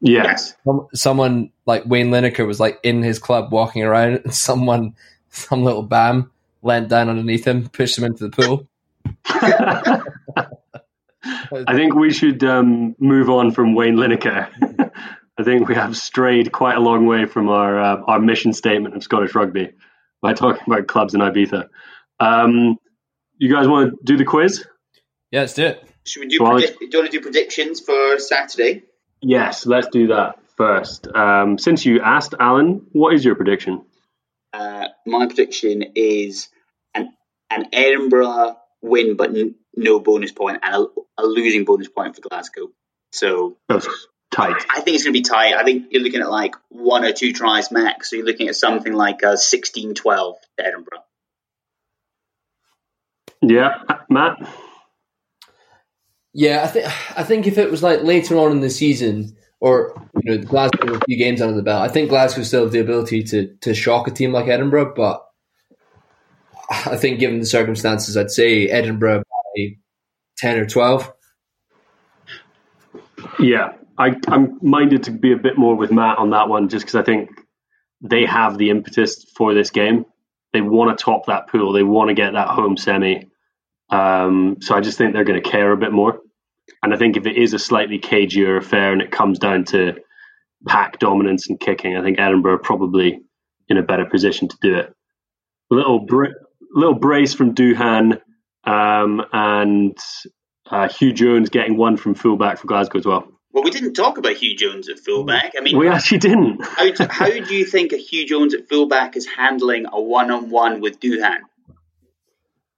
Yes. 0.00 0.56
Someone 0.94 1.50
like 1.66 1.84
Wayne 1.86 2.10
Lineker 2.10 2.46
was 2.46 2.60
like 2.60 2.78
in 2.82 3.02
his 3.02 3.18
club 3.18 3.52
walking 3.52 3.82
around, 3.82 4.20
and 4.24 4.34
someone, 4.34 4.94
some 5.30 5.62
little 5.62 5.82
bam, 5.82 6.30
leant 6.62 6.88
down 6.88 7.08
underneath 7.08 7.46
him, 7.46 7.68
pushed 7.68 7.98
him 7.98 8.04
into 8.04 8.28
the 8.28 8.30
pool. 8.30 8.68
I 11.52 11.74
think 11.74 11.94
we 11.94 12.12
should 12.12 12.42
um, 12.44 12.94
move 12.98 13.28
on 13.28 13.52
from 13.52 13.74
Wayne 13.74 13.96
Lineker. 13.96 14.48
I 15.38 15.42
think 15.42 15.68
we 15.68 15.74
have 15.74 15.96
strayed 15.96 16.52
quite 16.52 16.76
a 16.76 16.80
long 16.80 17.06
way 17.06 17.24
from 17.24 17.48
our 17.48 17.80
uh, 17.80 18.02
our 18.06 18.20
mission 18.20 18.52
statement 18.52 18.94
of 18.94 19.02
Scottish 19.02 19.34
rugby 19.34 19.72
by 20.20 20.34
talking 20.34 20.62
about 20.66 20.86
clubs 20.86 21.14
in 21.14 21.20
Ibiza. 21.20 21.68
Um, 22.18 22.76
you 23.38 23.52
guys 23.52 23.66
want 23.66 23.90
to 23.90 23.98
do 24.04 24.18
the 24.18 24.24
quiz? 24.24 24.66
Yeah, 25.30 25.40
let's 25.40 25.54
do 25.54 25.64
it. 25.64 25.82
Should 26.04 26.20
we 26.20 26.28
do? 26.28 26.40
Predi- 26.40 26.78
do 26.78 26.86
you 26.86 26.98
want 26.98 27.10
to 27.10 27.18
do 27.18 27.22
predictions 27.22 27.80
for 27.80 28.18
Saturday? 28.18 28.82
Yes, 29.22 29.66
let's 29.66 29.88
do 29.88 30.08
that 30.08 30.38
first. 30.56 31.08
Um, 31.14 31.58
since 31.58 31.84
you 31.84 32.00
asked, 32.00 32.34
Alan, 32.38 32.86
what 32.92 33.14
is 33.14 33.24
your 33.24 33.34
prediction? 33.34 33.84
Uh, 34.52 34.88
my 35.06 35.26
prediction 35.26 35.84
is 35.94 36.48
an 36.94 37.12
an 37.50 37.66
Edinburgh 37.72 38.56
win, 38.82 39.16
but 39.16 39.30
n- 39.30 39.54
no 39.76 40.00
bonus 40.00 40.32
point, 40.32 40.58
and 40.62 40.74
a, 40.74 41.22
a, 41.22 41.24
losing 41.24 41.64
bonus 41.64 41.88
point 41.88 42.16
for 42.16 42.22
Glasgow. 42.22 42.70
So 43.12 43.56
That's 43.68 43.88
tight. 44.30 44.64
I 44.70 44.80
think 44.80 44.96
it's 44.96 45.04
going 45.04 45.14
to 45.14 45.18
be 45.18 45.22
tight. 45.22 45.54
I 45.54 45.64
think 45.64 45.88
you're 45.90 46.02
looking 46.02 46.20
at 46.20 46.30
like 46.30 46.54
one 46.68 47.04
or 47.04 47.12
two 47.12 47.32
tries 47.32 47.70
max. 47.70 48.10
So 48.10 48.16
you're 48.16 48.24
looking 48.24 48.48
at 48.48 48.56
something 48.56 48.92
like 48.92 49.22
a 49.22 49.34
16-12 49.34 49.94
to 49.94 50.66
Edinburgh. 50.66 51.04
Yeah, 53.42 53.82
Matt. 54.08 54.36
Yeah, 56.32 56.62
I 56.62 56.66
think 56.68 57.18
I 57.18 57.22
think 57.24 57.46
if 57.46 57.58
it 57.58 57.70
was 57.70 57.82
like 57.82 58.02
later 58.02 58.38
on 58.38 58.52
in 58.52 58.60
the 58.60 58.70
season, 58.70 59.36
or 59.60 59.92
you 60.22 60.30
know, 60.36 60.44
Glasgow 60.44 60.94
a 60.94 61.00
few 61.06 61.16
games 61.16 61.40
under 61.40 61.56
the 61.56 61.62
belt, 61.62 61.82
I 61.82 61.92
think 61.92 62.08
Glasgow 62.08 62.42
still 62.42 62.62
have 62.62 62.72
the 62.72 62.80
ability 62.80 63.24
to 63.24 63.54
to 63.62 63.74
shock 63.74 64.06
a 64.06 64.10
team 64.12 64.32
like 64.32 64.46
Edinburgh. 64.46 64.94
But 64.94 65.24
I 66.70 66.96
think, 66.96 67.18
given 67.18 67.40
the 67.40 67.46
circumstances, 67.46 68.16
I'd 68.16 68.30
say 68.30 68.68
Edinburgh 68.68 69.24
by 69.54 69.76
ten 70.38 70.58
or 70.58 70.66
twelve. 70.66 71.12
Yeah, 73.38 73.72
I, 73.98 74.14
I'm 74.28 74.58
minded 74.62 75.02
to 75.04 75.10
be 75.10 75.32
a 75.32 75.36
bit 75.36 75.58
more 75.58 75.74
with 75.74 75.90
Matt 75.90 76.18
on 76.18 76.30
that 76.30 76.48
one, 76.48 76.68
just 76.68 76.86
because 76.86 76.94
I 76.94 77.02
think 77.02 77.30
they 78.00 78.24
have 78.24 78.56
the 78.56 78.70
impetus 78.70 79.24
for 79.36 79.52
this 79.52 79.70
game. 79.70 80.06
They 80.52 80.60
want 80.60 80.96
to 80.96 81.04
top 81.04 81.26
that 81.26 81.48
pool. 81.48 81.72
They 81.72 81.82
want 81.82 82.08
to 82.08 82.14
get 82.14 82.32
that 82.32 82.48
home 82.48 82.76
semi. 82.76 83.29
Um, 83.90 84.56
so 84.60 84.74
I 84.74 84.80
just 84.80 84.98
think 84.98 85.12
they're 85.12 85.24
going 85.24 85.42
to 85.42 85.48
care 85.50 85.72
a 85.72 85.76
bit 85.76 85.92
more. 85.92 86.20
And 86.82 86.94
I 86.94 86.96
think 86.96 87.16
if 87.16 87.26
it 87.26 87.36
is 87.36 87.52
a 87.52 87.58
slightly 87.58 87.98
cagier 87.98 88.56
affair 88.56 88.92
and 88.92 89.02
it 89.02 89.10
comes 89.10 89.38
down 89.38 89.64
to 89.66 89.94
pack 90.66 90.98
dominance 90.98 91.48
and 91.48 91.58
kicking, 91.58 91.96
I 91.96 92.02
think 92.02 92.18
Edinburgh 92.18 92.54
are 92.54 92.58
probably 92.58 93.20
in 93.68 93.76
a 93.76 93.82
better 93.82 94.06
position 94.06 94.48
to 94.48 94.56
do 94.62 94.76
it. 94.76 94.92
A 95.70 95.74
little 95.74 96.00
bra- 96.00 96.34
little 96.72 96.94
brace 96.94 97.34
from 97.34 97.54
Duhan 97.54 98.20
um, 98.64 99.22
and 99.32 99.96
uh, 100.70 100.88
Huw 100.88 101.14
Jones 101.14 101.50
getting 101.50 101.76
one 101.76 101.96
from 101.96 102.14
fullback 102.14 102.58
for 102.58 102.66
Glasgow 102.66 102.98
as 102.98 103.06
well. 103.06 103.26
Well, 103.52 103.64
we 103.64 103.70
didn't 103.70 103.94
talk 103.94 104.18
about 104.18 104.36
Huw 104.36 104.56
Jones 104.56 104.88
at 104.88 105.00
fullback. 105.00 105.54
I 105.58 105.60
mean, 105.60 105.76
we 105.76 105.88
actually 105.88 106.18
didn't. 106.18 106.64
how, 106.64 106.90
do, 106.90 107.06
how 107.10 107.28
do 107.28 107.54
you 107.54 107.64
think 107.64 107.92
a 107.92 107.96
Huw 107.96 108.26
Jones 108.26 108.54
at 108.54 108.68
fullback 108.68 109.16
is 109.16 109.26
handling 109.26 109.86
a 109.90 110.00
one-on-one 110.00 110.80
with 110.80 111.00
Duhan? 111.00 111.40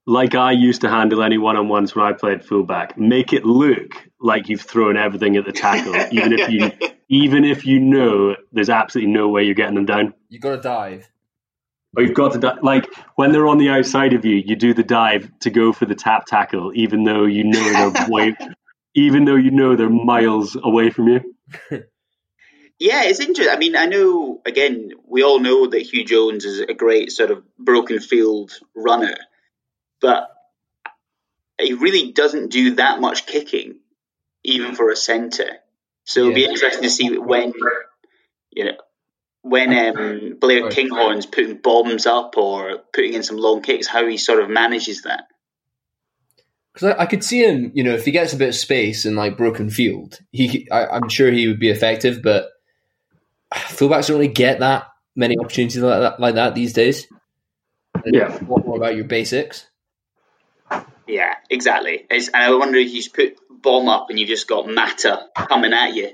Like 0.06 0.34
I 0.34 0.52
used 0.52 0.80
to 0.80 0.88
handle 0.88 1.22
any 1.22 1.38
one 1.38 1.56
on 1.56 1.68
ones 1.68 1.94
when 1.94 2.04
I 2.04 2.12
played 2.12 2.44
fullback. 2.44 2.98
Make 2.98 3.32
it 3.32 3.44
look 3.44 3.94
like 4.20 4.48
you've 4.48 4.62
thrown 4.62 4.96
everything 4.96 5.36
at 5.36 5.44
the 5.44 5.52
tackle, 5.52 5.94
even 6.10 6.32
if 6.32 6.48
you 6.48 6.72
even 7.08 7.44
if 7.44 7.64
you 7.66 7.78
know 7.78 8.34
there's 8.50 8.70
absolutely 8.70 9.12
no 9.12 9.28
way 9.28 9.44
you're 9.44 9.54
getting 9.54 9.76
them 9.76 9.86
down. 9.86 10.14
You've 10.28 10.42
got 10.42 10.56
to 10.56 10.62
dive. 10.62 11.08
Or 11.96 12.02
you've 12.02 12.14
got 12.14 12.32
to 12.32 12.38
di- 12.38 12.58
like 12.62 12.88
when 13.16 13.32
they're 13.32 13.46
on 13.46 13.58
the 13.58 13.68
outside 13.68 14.14
of 14.14 14.24
you, 14.24 14.36
you 14.36 14.56
do 14.56 14.74
the 14.74 14.82
dive 14.82 15.30
to 15.40 15.50
go 15.50 15.72
for 15.72 15.84
the 15.84 15.94
tap 15.94 16.24
tackle, 16.26 16.72
even 16.74 17.04
though 17.04 17.26
you 17.26 17.44
know 17.44 17.90
they're 17.90 18.06
way, 18.08 18.34
even 18.94 19.24
though 19.24 19.36
you 19.36 19.50
know 19.50 19.76
they're 19.76 19.90
miles 19.90 20.56
away 20.60 20.90
from 20.90 21.08
you. 21.08 21.34
Yeah, 22.78 23.04
it's 23.04 23.20
interesting. 23.20 23.54
I 23.54 23.58
mean, 23.58 23.76
I 23.76 23.86
know 23.86 24.40
again, 24.44 24.90
we 25.06 25.22
all 25.22 25.38
know 25.38 25.68
that 25.68 25.86
Huw 25.86 26.04
Jones 26.04 26.44
is 26.44 26.58
a 26.58 26.74
great 26.74 27.12
sort 27.12 27.30
of 27.30 27.44
broken 27.56 28.00
field 28.00 28.58
runner 28.74 29.14
but 30.02 30.28
he 31.58 31.74
really 31.74 32.12
doesn't 32.12 32.50
do 32.50 32.74
that 32.74 33.00
much 33.00 33.24
kicking, 33.24 33.78
even 34.44 34.74
for 34.74 34.90
a 34.90 34.96
centre. 34.96 35.58
So 36.04 36.20
yeah. 36.20 36.26
it'll 36.26 36.34
be 36.34 36.44
interesting 36.44 36.82
to 36.82 36.90
see 36.90 37.16
when, 37.16 37.52
you 38.50 38.64
know, 38.64 38.76
when 39.42 39.72
um, 39.72 40.36
Blair 40.40 40.70
Kinghorn's 40.70 41.26
putting 41.26 41.58
bombs 41.58 42.06
up 42.06 42.36
or 42.36 42.78
putting 42.92 43.14
in 43.14 43.22
some 43.22 43.36
long 43.36 43.62
kicks, 43.62 43.86
how 43.86 44.06
he 44.06 44.16
sort 44.16 44.42
of 44.42 44.50
manages 44.50 45.02
that. 45.02 45.24
Because 46.72 46.94
I, 46.96 47.02
I, 47.02 47.06
could 47.06 47.22
see 47.22 47.44
him, 47.44 47.70
you 47.74 47.84
know, 47.84 47.92
if 47.92 48.04
he 48.04 48.12
gets 48.12 48.32
a 48.32 48.36
bit 48.36 48.48
of 48.48 48.54
space 48.54 49.04
in 49.04 49.14
like 49.14 49.36
broken 49.36 49.68
field, 49.68 50.18
he, 50.30 50.68
I, 50.70 50.96
am 50.96 51.08
sure 51.08 51.30
he 51.30 51.48
would 51.48 51.60
be 51.60 51.70
effective. 51.70 52.22
But 52.22 52.48
fullbacks 53.52 54.08
don't 54.08 54.18
really 54.18 54.32
get 54.32 54.60
that 54.60 54.86
many 55.14 55.36
opportunities 55.38 55.82
like 55.82 56.00
that, 56.00 56.20
like 56.20 56.34
that 56.36 56.54
these 56.54 56.72
days. 56.72 57.06
Yeah. 58.06 58.32
What 58.44 58.64
more 58.64 58.76
about 58.76 58.96
your 58.96 59.04
basics? 59.04 59.66
Yeah, 61.06 61.34
exactly. 61.50 62.06
It's, 62.10 62.28
and 62.28 62.42
I 62.42 62.54
wonder 62.54 62.78
if 62.78 62.92
you 62.92 63.02
put 63.10 63.36
bomb 63.50 63.88
up 63.88 64.10
and 64.10 64.18
you've 64.18 64.28
just 64.28 64.48
got 64.48 64.68
matter 64.68 65.18
coming 65.34 65.72
at 65.72 65.94
you, 65.94 66.10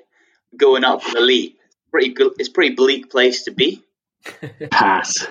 going 0.57 0.85
up 0.85 1.03
for 1.03 1.15
the 1.15 1.21
lead. 1.21 1.55
Pretty 1.91 2.13
good. 2.13 2.35
It's 2.39 2.49
a 2.49 2.53
pretty 2.53 2.75
bleak 2.75 3.11
place 3.11 3.45
to 3.45 3.51
be. 3.51 3.83
Pass. 4.71 5.27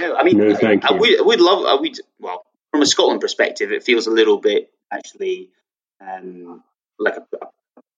No, 0.00 0.16
I 0.16 0.22
mean, 0.22 0.38
no, 0.38 0.50
I, 0.50 0.78
I, 0.82 0.92
would, 0.92 1.18
I 1.18 1.22
would 1.22 1.40
love. 1.40 1.64
I 1.66 1.74
would. 1.80 1.98
Well, 2.20 2.44
from 2.70 2.82
a 2.82 2.86
Scotland 2.86 3.20
perspective, 3.20 3.72
it 3.72 3.82
feels 3.82 4.06
a 4.06 4.10
little 4.10 4.38
bit 4.38 4.70
actually 4.92 5.50
um, 6.00 6.62
like 6.98 7.16
a, 7.16 7.36
a, 7.44 7.48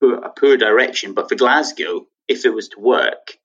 poor, 0.00 0.14
a 0.14 0.28
poor 0.30 0.56
direction. 0.56 1.12
But 1.12 1.28
for 1.28 1.34
Glasgow, 1.34 2.06
if 2.28 2.46
it 2.46 2.50
was 2.54 2.68
to 2.70 2.80
work, 2.80 3.38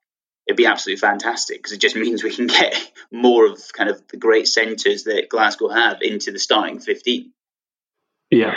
it'd 0.48 0.58
be 0.58 0.66
absolutely 0.66 1.00
fantastic 1.00 1.58
because 1.58 1.72
it 1.72 1.82
just 1.82 1.96
means 1.98 2.24
we 2.24 2.36
can 2.36 2.48
get 2.48 2.76
more 3.12 3.46
of 3.46 3.60
kind 3.74 3.90
of 3.90 4.02
the 4.08 4.18
great 4.18 4.48
centres 4.48 5.04
that 5.06 5.30
Glasgow 5.30 5.70
have 5.70 6.02
into 6.02 6.32
the 6.32 6.40
starting 6.40 6.80
15. 6.80 7.32
Yeah, 8.30 8.56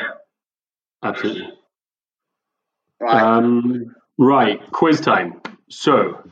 absolutely. 1.02 1.52
Right. 3.00 3.22
Um, 3.22 3.94
right, 4.16 4.60
quiz 4.70 5.00
time. 5.00 5.40
So, 5.68 6.22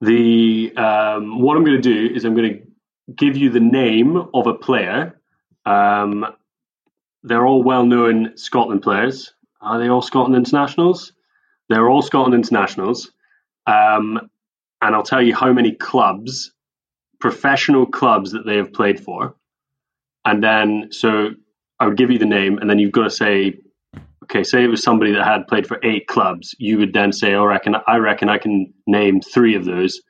the 0.00 0.72
um, 0.76 1.40
what 1.40 1.56
I'm 1.56 1.64
going 1.64 1.80
to 1.80 2.08
do 2.08 2.14
is 2.14 2.24
I'm 2.24 2.34
going 2.34 2.54
to 2.54 3.14
give 3.14 3.36
you 3.36 3.50
the 3.50 3.60
name 3.60 4.16
of 4.34 4.46
a 4.46 4.54
player. 4.54 5.20
Um, 5.64 6.26
they're 7.22 7.46
all 7.46 7.62
well-known 7.62 8.36
Scotland 8.36 8.82
players. 8.82 9.32
Are 9.60 9.78
they 9.78 9.88
all 9.88 10.02
Scotland 10.02 10.34
internationals? 10.34 11.12
They're 11.68 11.88
all 11.88 12.02
Scotland 12.02 12.34
internationals. 12.34 13.12
Um, 13.66 14.28
and 14.82 14.94
I'll 14.94 15.02
tell 15.04 15.22
you 15.22 15.34
how 15.34 15.52
many 15.52 15.72
clubs, 15.72 16.52
professional 17.20 17.86
clubs 17.86 18.32
that 18.32 18.44
they 18.44 18.56
have 18.56 18.72
played 18.72 19.00
for. 19.00 19.36
And 20.24 20.42
then, 20.42 20.88
so 20.90 21.30
I 21.80 21.86
would 21.86 21.96
give 21.96 22.10
you 22.10 22.18
the 22.18 22.26
name, 22.26 22.58
and 22.58 22.68
then 22.68 22.78
you've 22.78 22.92
got 22.92 23.04
to 23.04 23.10
say, 23.10 23.54
okay, 24.24 24.42
say 24.42 24.64
it 24.64 24.68
was 24.68 24.82
somebody 24.82 25.12
that 25.12 25.24
had 25.24 25.46
played 25.46 25.66
for 25.66 25.78
eight 25.82 26.06
clubs. 26.06 26.54
You 26.58 26.78
would 26.78 26.92
then 26.92 27.12
say, 27.12 27.34
oh, 27.34 27.44
I 27.44 27.46
reckon, 27.46 27.76
I 27.86 27.96
reckon 27.96 28.28
I 28.28 28.38
can 28.38 28.74
name 28.86 29.20
three 29.20 29.54
of 29.54 29.64
those. 29.64 30.00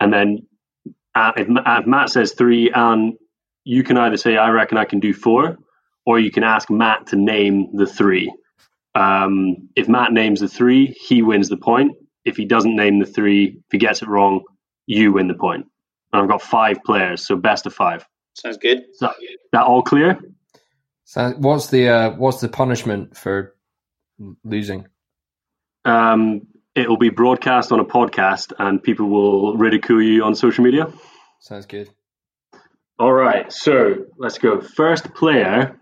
And 0.00 0.12
then 0.12 0.46
uh, 1.14 1.32
if, 1.36 1.48
if 1.48 1.86
Matt 1.86 2.10
says 2.10 2.32
three, 2.32 2.70
and 2.74 3.14
you 3.64 3.82
can 3.82 3.96
either 3.96 4.16
say, 4.16 4.36
I 4.36 4.50
reckon 4.50 4.78
I 4.78 4.84
can 4.84 5.00
do 5.00 5.14
four, 5.14 5.58
or 6.04 6.18
you 6.20 6.30
can 6.30 6.44
ask 6.44 6.70
Matt 6.70 7.08
to 7.08 7.16
name 7.16 7.68
the 7.74 7.86
three. 7.86 8.32
Um, 8.94 9.68
if 9.76 9.88
Matt 9.88 10.12
names 10.12 10.40
the 10.40 10.48
three, 10.48 10.86
he 10.86 11.22
wins 11.22 11.48
the 11.48 11.56
point. 11.56 11.96
If 12.26 12.36
he 12.36 12.44
doesn't 12.44 12.76
name 12.76 12.98
the 12.98 13.06
three, 13.06 13.46
if 13.46 13.72
he 13.72 13.78
gets 13.78 14.02
it 14.02 14.08
wrong, 14.08 14.42
you 14.84 15.12
win 15.12 15.28
the 15.28 15.34
point. 15.34 15.66
And 16.12 16.22
I've 16.22 16.28
got 16.28 16.42
five 16.42 16.82
players, 16.84 17.26
so 17.26 17.36
best 17.36 17.64
of 17.64 17.72
five. 17.72 18.04
Sounds 18.34 18.58
good. 18.58 18.80
Is 18.80 18.98
that, 19.00 19.14
that 19.52 19.62
all 19.62 19.82
clear? 19.82 20.18
So 21.04 21.32
what's 21.38 21.68
the 21.68 21.88
uh, 21.88 22.10
what's 22.16 22.40
the 22.40 22.48
punishment 22.48 23.16
for 23.16 23.54
losing? 24.44 24.88
Um, 25.84 26.48
it 26.74 26.88
will 26.88 26.98
be 26.98 27.10
broadcast 27.10 27.70
on 27.72 27.80
a 27.80 27.84
podcast, 27.84 28.52
and 28.58 28.82
people 28.82 29.08
will 29.08 29.56
ridicule 29.56 30.02
you 30.02 30.24
on 30.24 30.34
social 30.34 30.64
media. 30.64 30.92
Sounds 31.40 31.66
good. 31.66 31.88
All 32.98 33.12
right, 33.12 33.52
so 33.52 34.06
let's 34.18 34.38
go. 34.38 34.60
First 34.60 35.14
player 35.14 35.78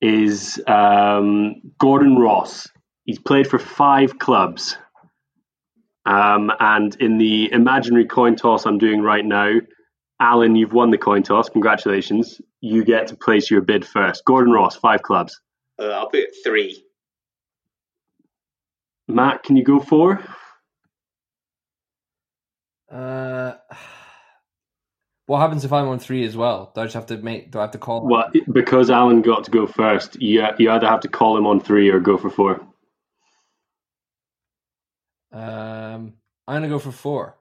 is 0.00 0.60
um, 0.66 1.62
Gordon 1.78 2.16
Ross. 2.16 2.68
He's 3.04 3.18
played 3.18 3.46
for 3.46 3.58
five 3.58 4.18
clubs. 4.18 4.76
Um, 6.06 6.52
and 6.60 6.94
in 7.00 7.18
the 7.18 7.50
imaginary 7.52 8.06
coin 8.06 8.36
toss 8.36 8.66
I'm 8.66 8.78
doing 8.78 9.00
right 9.00 9.24
now, 9.24 9.60
Alan, 10.20 10.56
you've 10.56 10.72
won 10.72 10.90
the 10.90 10.98
coin 10.98 11.22
toss. 11.22 11.48
Congratulations. 11.48 12.40
You 12.60 12.84
get 12.84 13.08
to 13.08 13.16
place 13.16 13.50
your 13.50 13.62
bid 13.62 13.86
first. 13.86 14.24
Gordon 14.24 14.52
Ross, 14.52 14.76
five 14.76 15.02
clubs. 15.02 15.40
Uh, 15.78 15.88
I'll 15.88 16.08
put 16.08 16.28
three. 16.44 16.84
Matt, 19.08 19.42
can 19.42 19.56
you 19.56 19.64
go 19.64 19.80
four? 19.80 20.22
Uh, 22.90 23.54
what 25.26 25.40
happens 25.40 25.64
if 25.64 25.72
I'm 25.72 25.88
on 25.88 25.98
three 25.98 26.24
as 26.24 26.36
well? 26.36 26.70
Do 26.74 26.82
I 26.82 26.84
just 26.84 26.94
have 26.94 27.06
to 27.06 27.18
make? 27.18 27.50
Do 27.50 27.58
I 27.58 27.62
have 27.62 27.72
to 27.72 27.78
call? 27.78 28.06
Well, 28.06 28.30
because 28.52 28.90
Alan 28.90 29.22
got 29.22 29.44
to 29.44 29.50
go 29.50 29.66
first, 29.66 30.20
you, 30.20 30.46
you 30.58 30.70
either 30.70 30.86
have 30.86 31.00
to 31.00 31.08
call 31.08 31.36
him 31.36 31.46
on 31.46 31.60
three 31.60 31.90
or 31.90 31.98
go 31.98 32.16
for 32.16 32.30
four. 32.30 32.66
Um, 35.34 36.14
I'm 36.46 36.56
gonna 36.56 36.68
go 36.68 36.78
for 36.78 36.92
four. 36.92 37.36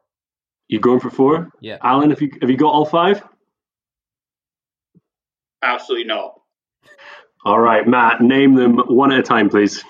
You 0.68 0.80
going 0.80 1.00
for 1.00 1.12
four? 1.12 1.50
Yeah. 1.62 1.78
Alan, 1.84 2.10
have 2.10 2.22
you 2.22 2.32
have 2.41 2.50
you 2.50 2.58
got 2.58 2.74
all 2.74 2.86
five? 2.86 3.22
Absolutely 5.62 6.08
not. 6.08 6.39
All 7.46 7.60
right, 7.60 7.88
Matt, 7.88 8.22
name 8.22 8.56
them 8.56 8.78
one 8.88 9.12
at 9.12 9.20
a 9.20 9.24
time, 9.24 9.50
please. 9.50 9.84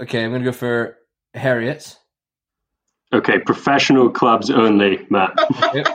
Okay, 0.00 0.24
I'm 0.24 0.32
gonna 0.32 0.44
go 0.44 0.52
for 0.52 0.96
Heriot's. 1.34 1.98
Okay, 3.12 3.38
professional 3.40 4.10
clubs 4.10 4.50
only, 4.50 5.06
Matt. 5.10 5.32
Yep. 5.74 5.88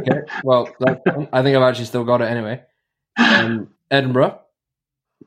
Okay. 0.00 0.20
Well, 0.42 0.68
I 1.32 1.42
think 1.42 1.56
I've 1.56 1.62
actually 1.62 1.84
still 1.84 2.02
got 2.02 2.20
it 2.20 2.24
anyway. 2.24 2.62
Um, 3.16 3.68
Edinburgh, 3.92 4.40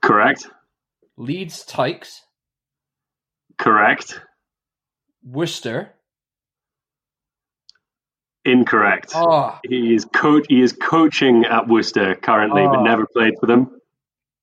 Correct. 0.01 0.45
Leeds, 1.15 1.63
Tykes, 1.63 2.23
Correct. 3.57 4.19
Worcester. 5.31 5.93
Incorrect. 8.45 9.11
Oh, 9.13 9.59
He 9.67 9.93
is 9.93 10.05
coach. 10.05 10.45
He 10.47 10.61
is 10.61 10.71
coaching 10.73 11.43
at 11.45 11.67
Worcester 11.67 12.15
currently, 12.15 12.63
but 12.65 12.77
Oh. 12.79 12.83
never 12.83 13.05
played 13.05 13.33
for 13.39 13.45
them. 13.45 13.71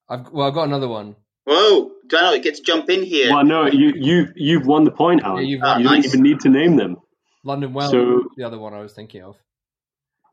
I've 0.07 0.29
well, 0.31 0.47
I've 0.47 0.53
got 0.53 0.67
another 0.67 0.87
one. 0.87 1.15
Whoa, 1.45 1.91
do 2.07 2.17
I 2.17 2.21
not 2.35 2.43
get 2.43 2.55
to 2.55 2.61
jump 2.61 2.89
in 2.89 3.03
here? 3.03 3.31
Well, 3.31 3.43
no, 3.43 3.65
you 3.65 3.93
you 3.95 4.27
you've 4.35 4.67
won 4.67 4.83
the 4.83 4.91
point, 4.91 5.23
Alan. 5.23 5.43
Yeah, 5.43 5.49
you've 5.49 5.61
ah, 5.63 5.77
you 5.77 5.85
won. 5.85 5.93
don't 5.95 6.01
Nice. 6.03 6.05
even 6.13 6.21
need 6.21 6.39
to 6.41 6.49
name 6.49 6.75
them. 6.75 6.97
London 7.43 7.73
Welsh, 7.73 7.91
So- 7.91 8.29
the 8.37 8.43
other 8.43 8.59
one 8.59 8.73
I 8.75 8.81
was 8.81 8.93
thinking 8.93 9.23
of. 9.23 9.35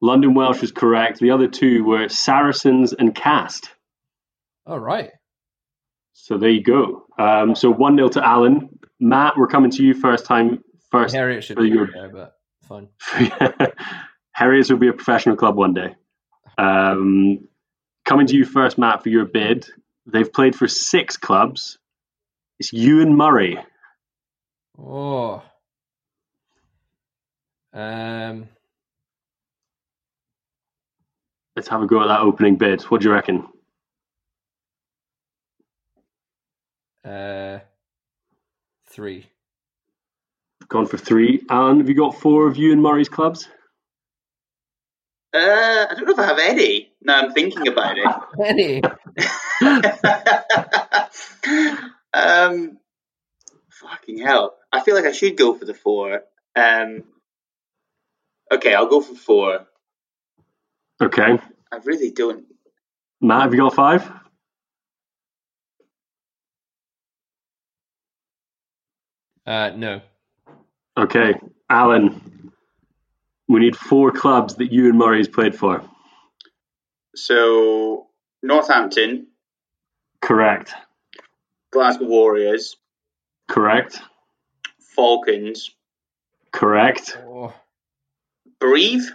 London 0.03 0.35
Welsh 0.35 0.61
was 0.61 0.73
correct. 0.73 1.21
The 1.21 1.31
other 1.31 1.49
two 1.49 1.85
were 1.85 2.09
Saracens 2.09 2.93
and 2.93 3.15
Castres. 3.15 3.71
All 4.67 4.79
right. 4.81 5.11
So 6.13 6.37
there 6.39 6.51
you 6.51 6.63
go. 6.63 7.07
Um, 7.19 7.55
so 7.55 7.71
one 7.71 7.97
0 7.97 8.09
to 8.11 8.27
Alan. 8.27 8.79
Matt, 9.03 9.35
we're 9.37 9.49
coming 9.49 9.73
to 9.73 9.83
you 9.83 9.95
first 9.95 10.27
time. 10.27 10.63
First, 10.91 11.15
Harriet 11.15 11.43
should 11.43 11.57
be 11.57 11.69
your- 11.69 11.89
there, 11.93 12.09
but 12.09 12.37
fine. 12.69 12.89
Harriers 14.33 14.71
will 14.71 14.79
be 14.79 14.89
a 14.89 14.93
professional 14.93 15.37
club 15.37 15.57
one 15.57 15.75
day. 15.75 15.97
Um, 16.57 17.49
coming 18.05 18.29
to 18.29 18.37
you 18.37 18.45
first, 18.45 18.79
Matt, 18.79 19.03
for 19.03 19.09
your 19.09 19.25
bid. 19.25 19.67
They've 20.07 20.33
played 20.33 20.55
for 20.55 20.69
six 20.69 21.17
clubs. 21.17 21.79
It's 22.61 22.73
Ewan 22.73 23.17
Murray. 23.17 23.59
Oh. 24.79 25.43
Um. 27.73 28.49
Let's 31.57 31.69
have 31.69 31.83
a 31.83 31.87
go 31.87 32.01
at 32.03 32.07
that 32.07 32.21
opening 32.21 32.57
bid. 32.57 32.83
What 32.83 33.01
do 33.01 33.09
you 33.09 33.15
reckon? 33.15 33.49
Uh. 37.05 37.59
Three. 38.93 39.27
Gone 40.69 40.87
for 40.87 40.99
three. 40.99 41.43
Alan, 41.49 41.79
have 41.79 41.89
you 41.89 41.95
got 41.95 42.21
four 42.21 42.47
of 42.47 42.59
Ewan 42.59 42.83
Murray's 42.83 43.09
clubs? 43.09 43.49
Uh, 45.35 45.39
I 45.39 45.95
don't 45.95 46.05
know 46.05 46.13
if 46.13 46.19
I 46.19 46.27
have 46.27 46.39
any. 46.39 46.93
Now 47.01 47.23
I'm 47.23 47.33
thinking 47.33 47.69
about 47.69 47.97
it. 47.97 48.07
Any. 48.45 48.83
um, 52.13 52.79
fucking 53.71 54.19
hell. 54.19 54.57
I 54.71 54.81
feel 54.81 54.95
like 54.95 55.07
I 55.07 55.13
should 55.13 55.39
go 55.39 55.55
for 55.55 55.65
the 55.65 55.73
four. 55.73 56.25
Um, 56.55 57.05
okay, 58.53 58.75
I'll 58.75 58.91
go 58.91 59.01
for 59.01 59.15
four. 59.15 59.67
Okay. 61.03 61.39
I 61.73 61.77
really 61.83 62.11
don't. 62.11 62.45
Matt, 63.23 63.45
have 63.45 63.55
you 63.55 63.61
got 63.61 63.75
five? 63.75 64.22
Uh. 69.47 69.71
No. 69.77 70.01
Okay. 70.97 71.35
Alan, 71.71 72.53
we 73.49 73.61
need 73.61 73.77
four 73.77 74.13
clubs 74.13 74.57
that 74.57 74.73
Ewan 74.73 74.99
Murray's 74.99 75.29
played 75.29 75.55
for. 75.57 75.83
So, 77.15 78.07
Northampton, 78.43 79.27
Correct. 80.21 80.73
Glasgow 81.71 82.07
Warriors, 82.07 82.77
Correct. 83.49 84.01
Falcons, 84.95 85.71
Correct. 86.53 87.17
Oh. 87.27 87.55
Brive. 88.61 89.11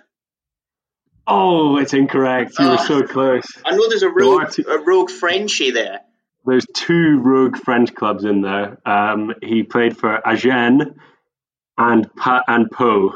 Oh, 1.27 1.77
it's 1.77 1.93
incorrect. 1.93 2.53
You 2.59 2.69
were 2.69 2.77
Oh. 2.79 2.85
so 2.85 3.03
close. 3.03 3.45
I 3.65 3.75
know 3.75 3.87
there's 3.89 4.01
a 4.03 4.09
rogue, 4.09 4.57
a 4.67 4.77
rogue 4.79 5.09
Frenchie 5.11 5.71
there. 5.71 5.99
There's 6.47 6.65
two 6.73 7.19
rogue 7.19 7.57
French 7.57 7.93
clubs 7.93 8.23
in 8.23 8.41
there. 8.41 8.77
Um, 8.85 9.33
he 9.43 9.63
played 9.63 9.97
for 9.97 10.25
Agen 10.27 10.95
and 11.77 12.15
pa- 12.15 12.43
and 12.47 12.71
Pau, 12.71 13.11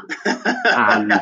and 0.66 1.12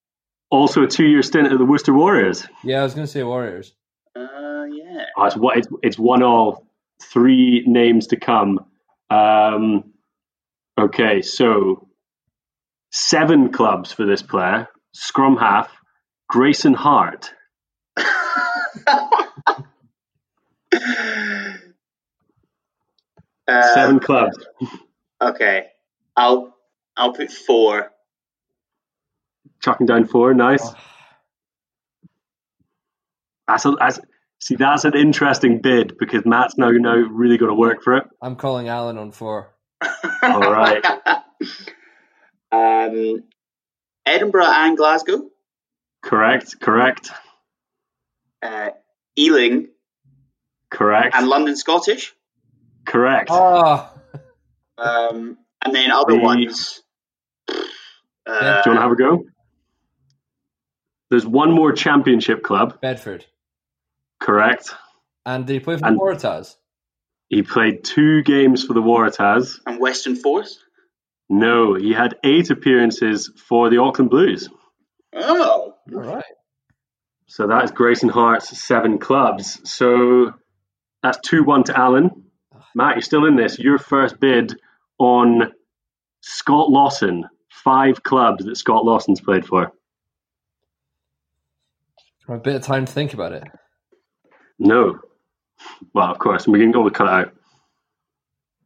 also 0.50 0.84
a 0.84 0.86
two-year 0.86 1.22
stint 1.22 1.52
at 1.52 1.58
the 1.58 1.64
Worcester 1.64 1.92
Warriors. 1.92 2.46
Yeah, 2.64 2.80
I 2.80 2.84
was 2.84 2.94
gonna 2.94 3.06
say 3.08 3.22
Warriors. 3.24 3.74
Uh, 4.16 4.64
yeah. 4.72 5.04
Oh, 5.16 5.24
it's, 5.24 5.36
one- 5.36 5.58
it's, 5.58 5.68
it's 5.82 5.98
one 5.98 6.22
all. 6.22 6.64
Three 7.02 7.62
names 7.66 8.08
to 8.08 8.16
come. 8.16 8.60
Um, 9.10 9.92
okay, 10.80 11.22
so 11.22 11.88
seven 12.92 13.52
clubs 13.52 13.92
for 13.92 14.04
this 14.06 14.22
player. 14.22 14.68
Scrum 14.94 15.36
half, 15.36 15.70
Grayson 16.28 16.74
Hart. 16.74 17.32
Uh, 23.48 23.74
Seven 23.74 23.98
clubs. 23.98 24.36
Okay, 25.20 25.68
I'll 26.14 26.54
I'll 26.96 27.14
put 27.14 27.32
four. 27.32 27.90
Chucking 29.60 29.86
down 29.86 30.06
four. 30.06 30.34
Nice. 30.34 30.62
Oh. 30.62 30.74
That's, 33.48 33.64
a, 33.64 33.70
that's 33.78 34.00
see, 34.38 34.56
that's 34.56 34.84
an 34.84 34.94
interesting 34.94 35.60
bid 35.62 35.96
because 35.98 36.26
Matt's 36.26 36.58
now 36.58 36.70
now 36.70 36.94
really 36.94 37.38
going 37.38 37.50
to 37.50 37.54
work 37.54 37.82
for 37.82 37.96
it. 37.96 38.04
I'm 38.20 38.36
calling 38.36 38.68
Alan 38.68 38.98
on 38.98 39.10
four. 39.10 39.54
All 40.22 40.52
right. 40.52 40.84
um, 42.52 43.24
Edinburgh 44.04 44.44
and 44.46 44.76
Glasgow. 44.76 45.30
Correct. 46.02 46.60
Correct. 46.60 47.10
Uh, 48.42 48.70
Ealing 49.18 49.68
Correct. 50.70 51.14
and 51.14 51.26
London 51.26 51.56
Scottish. 51.56 52.14
Correct. 52.88 53.28
Oh. 53.30 53.90
Um, 54.78 55.38
and 55.64 55.74
then 55.74 55.90
other 55.90 56.14
The- 56.16 56.20
ones. 56.22 56.82
Uh, 57.48 57.54
Do 57.54 57.56
you 58.34 58.40
want 58.46 58.64
to 58.64 58.80
have 58.80 58.92
a 58.92 58.96
go? 58.96 59.24
There's 61.10 61.26
one 61.26 61.52
more 61.52 61.72
championship 61.72 62.42
club. 62.42 62.80
Bedford. 62.80 63.24
Correct. 64.20 64.74
And 65.24 65.46
did 65.46 65.54
he 65.54 65.60
play 65.60 65.76
for 65.78 65.86
And- 65.86 65.98
Waratahs? 65.98 66.56
He 67.28 67.42
played 67.42 67.84
two 67.84 68.22
games 68.22 68.64
for 68.64 68.72
the 68.74 68.80
Waratahs. 68.82 69.60
and 69.66 69.80
Western 69.80 70.16
Force. 70.16 70.58
No, 71.28 71.74
he 71.74 71.92
had 71.92 72.16
eight 72.24 72.50
appearances 72.50 73.30
for 73.48 73.68
the 73.68 73.78
Auckland 73.78 74.10
Blues. 74.10 74.48
Oh, 75.14 75.74
All 75.92 76.00
right. 76.00 76.24
So 77.26 77.46
that's 77.46 77.70
Grayson 77.70 78.08
Hart's 78.08 78.58
seven 78.58 78.98
clubs. 78.98 79.60
So 79.70 80.32
that's 81.02 81.18
2 81.28 81.44
1 81.44 81.64
to 81.64 81.78
Alan. 81.78 82.27
Matt, 82.78 82.94
you're 82.94 83.02
still 83.02 83.24
in 83.24 83.34
this. 83.34 83.58
Your 83.58 83.76
first 83.76 84.20
bid 84.20 84.54
on 84.98 85.52
Scott 86.20 86.70
Lawson. 86.70 87.28
Five 87.48 88.04
clubs 88.04 88.44
that 88.44 88.56
Scott 88.56 88.84
Lawson's 88.84 89.20
played 89.20 89.44
for. 89.44 89.72
A 92.28 92.38
bit 92.38 92.54
of 92.54 92.62
time 92.62 92.84
to 92.84 92.92
think 92.92 93.14
about 93.14 93.32
it. 93.32 93.42
No. 94.60 95.00
Well, 95.92 96.08
of 96.08 96.20
course, 96.20 96.46
we 96.46 96.60
can 96.60 96.72
all 96.76 96.88
cut 96.88 97.08
it 97.08 97.26
out. 97.26 97.34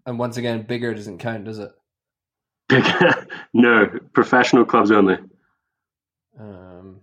And 0.05 0.19
once 0.19 0.37
again, 0.37 0.67
bigger 0.69 0.93
doesn't 0.93 1.17
count, 1.17 1.47
does 1.47 1.59
it? 1.59 1.71
Bigger? 2.69 3.27
no, 3.55 3.87
professional 4.13 4.67
clubs 4.67 4.91
only. 4.91 5.17
Um, 6.39 7.01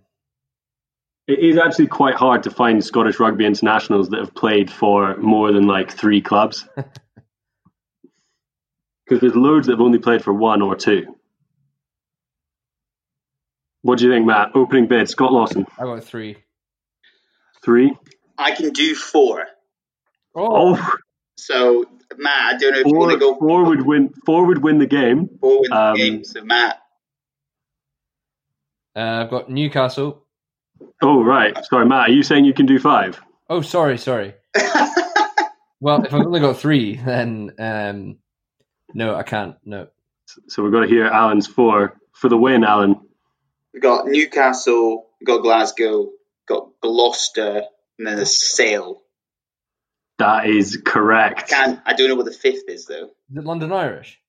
It 1.30 1.38
is 1.38 1.56
actually 1.58 1.86
quite 1.86 2.16
hard 2.16 2.42
to 2.42 2.50
find 2.50 2.84
Scottish 2.84 3.20
rugby 3.20 3.46
internationals 3.46 4.08
that 4.08 4.18
have 4.18 4.34
played 4.34 4.68
for 4.70 5.16
more 5.18 5.52
than 5.52 5.66
like 5.66 5.92
three 5.92 6.20
clubs. 6.20 6.66
Because 9.04 9.22
there's 9.22 9.34
loads 9.34 9.66
that 9.66 9.72
have 9.72 9.80
only 9.80 9.98
played 9.98 10.22
for 10.22 10.32
one 10.32 10.62
or 10.62 10.76
two. 10.76 11.16
What 13.82 13.98
do 13.98 14.04
you 14.06 14.12
think, 14.12 14.24
Matt? 14.24 14.50
Opening 14.54 14.86
bid, 14.86 15.08
Scott 15.08 15.32
Lawson, 15.32 15.66
I 15.76 15.82
got 15.82 16.04
three. 16.04 16.36
three. 17.64 17.96
I 18.38 18.52
can 18.52 18.70
do 18.70 18.94
four. 18.94 19.46
Oh, 20.36 20.78
So 21.36 21.86
Matt, 22.18 22.54
I 22.54 22.58
don't 22.58 22.72
know 22.72 22.78
if 22.78 22.86
you 22.86 22.92
four, 22.92 23.00
want 23.00 23.12
to 23.14 23.18
go 23.18 23.36
four 23.36 23.64
would 23.64 23.84
win. 23.84 24.10
Four 24.24 24.46
would 24.46 24.62
win 24.62 24.78
the 24.78 24.86
game. 24.86 25.28
four 25.40 25.60
win 25.62 25.72
Um, 25.72 25.94
the 25.96 25.98
game. 26.10 26.24
So 26.24 26.44
Matt, 26.44 26.78
Uh, 28.94 29.24
I've 29.24 29.30
got 29.30 29.50
Newcastle. 29.50 30.24
Oh, 31.02 31.22
right. 31.22 31.56
Sorry, 31.64 31.86
Matt. 31.86 32.08
Are 32.08 32.12
you 32.12 32.22
saying 32.22 32.44
you 32.44 32.54
can 32.54 32.66
do 32.66 32.78
five? 32.78 33.20
Oh, 33.48 33.62
sorry, 33.62 33.98
sorry. 33.98 34.34
Well, 35.80 36.04
if 36.04 36.12
I've 36.12 36.26
only 36.26 36.40
got 36.40 36.58
three, 36.58 36.96
then 36.96 37.52
um, 37.58 38.18
no, 38.92 39.14
I 39.14 39.22
can't. 39.22 39.56
No. 39.64 39.88
So 40.48 40.62
we've 40.62 40.72
got 40.72 40.80
to 40.80 40.86
hear 40.86 41.06
Alan's 41.06 41.46
four 41.46 41.98
for 42.12 42.28
the 42.28 42.36
win, 42.36 42.64
Alan. 42.64 43.00
We've 43.72 43.82
got 43.82 44.06
Newcastle, 44.06 45.06
we've 45.18 45.26
got 45.26 45.38
Glasgow, 45.42 46.10
got 46.46 46.68
Gloucester, 46.82 47.62
and 47.98 48.06
then 48.06 48.18
a 48.18 48.26
Sale. 48.26 49.00
That 50.18 50.46
is 50.46 50.78
correct. 50.84 51.38
I 51.38 51.46
correct. 51.46 51.48
can't. 51.48 51.80
I 51.86 51.94
don't 51.94 52.08
know 52.08 52.14
what 52.14 52.26
the 52.26 52.32
fifth 52.32 52.68
is 52.68 52.84
though. 52.84 53.10
Is 53.30 53.36
it 53.38 53.44
London 53.44 53.72
Irish? 53.72 54.20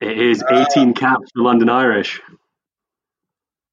It 0.00 0.20
is 0.20 0.44
18 0.48 0.94
caps 0.94 1.30
for 1.34 1.42
London 1.42 1.68
Irish. 1.68 2.20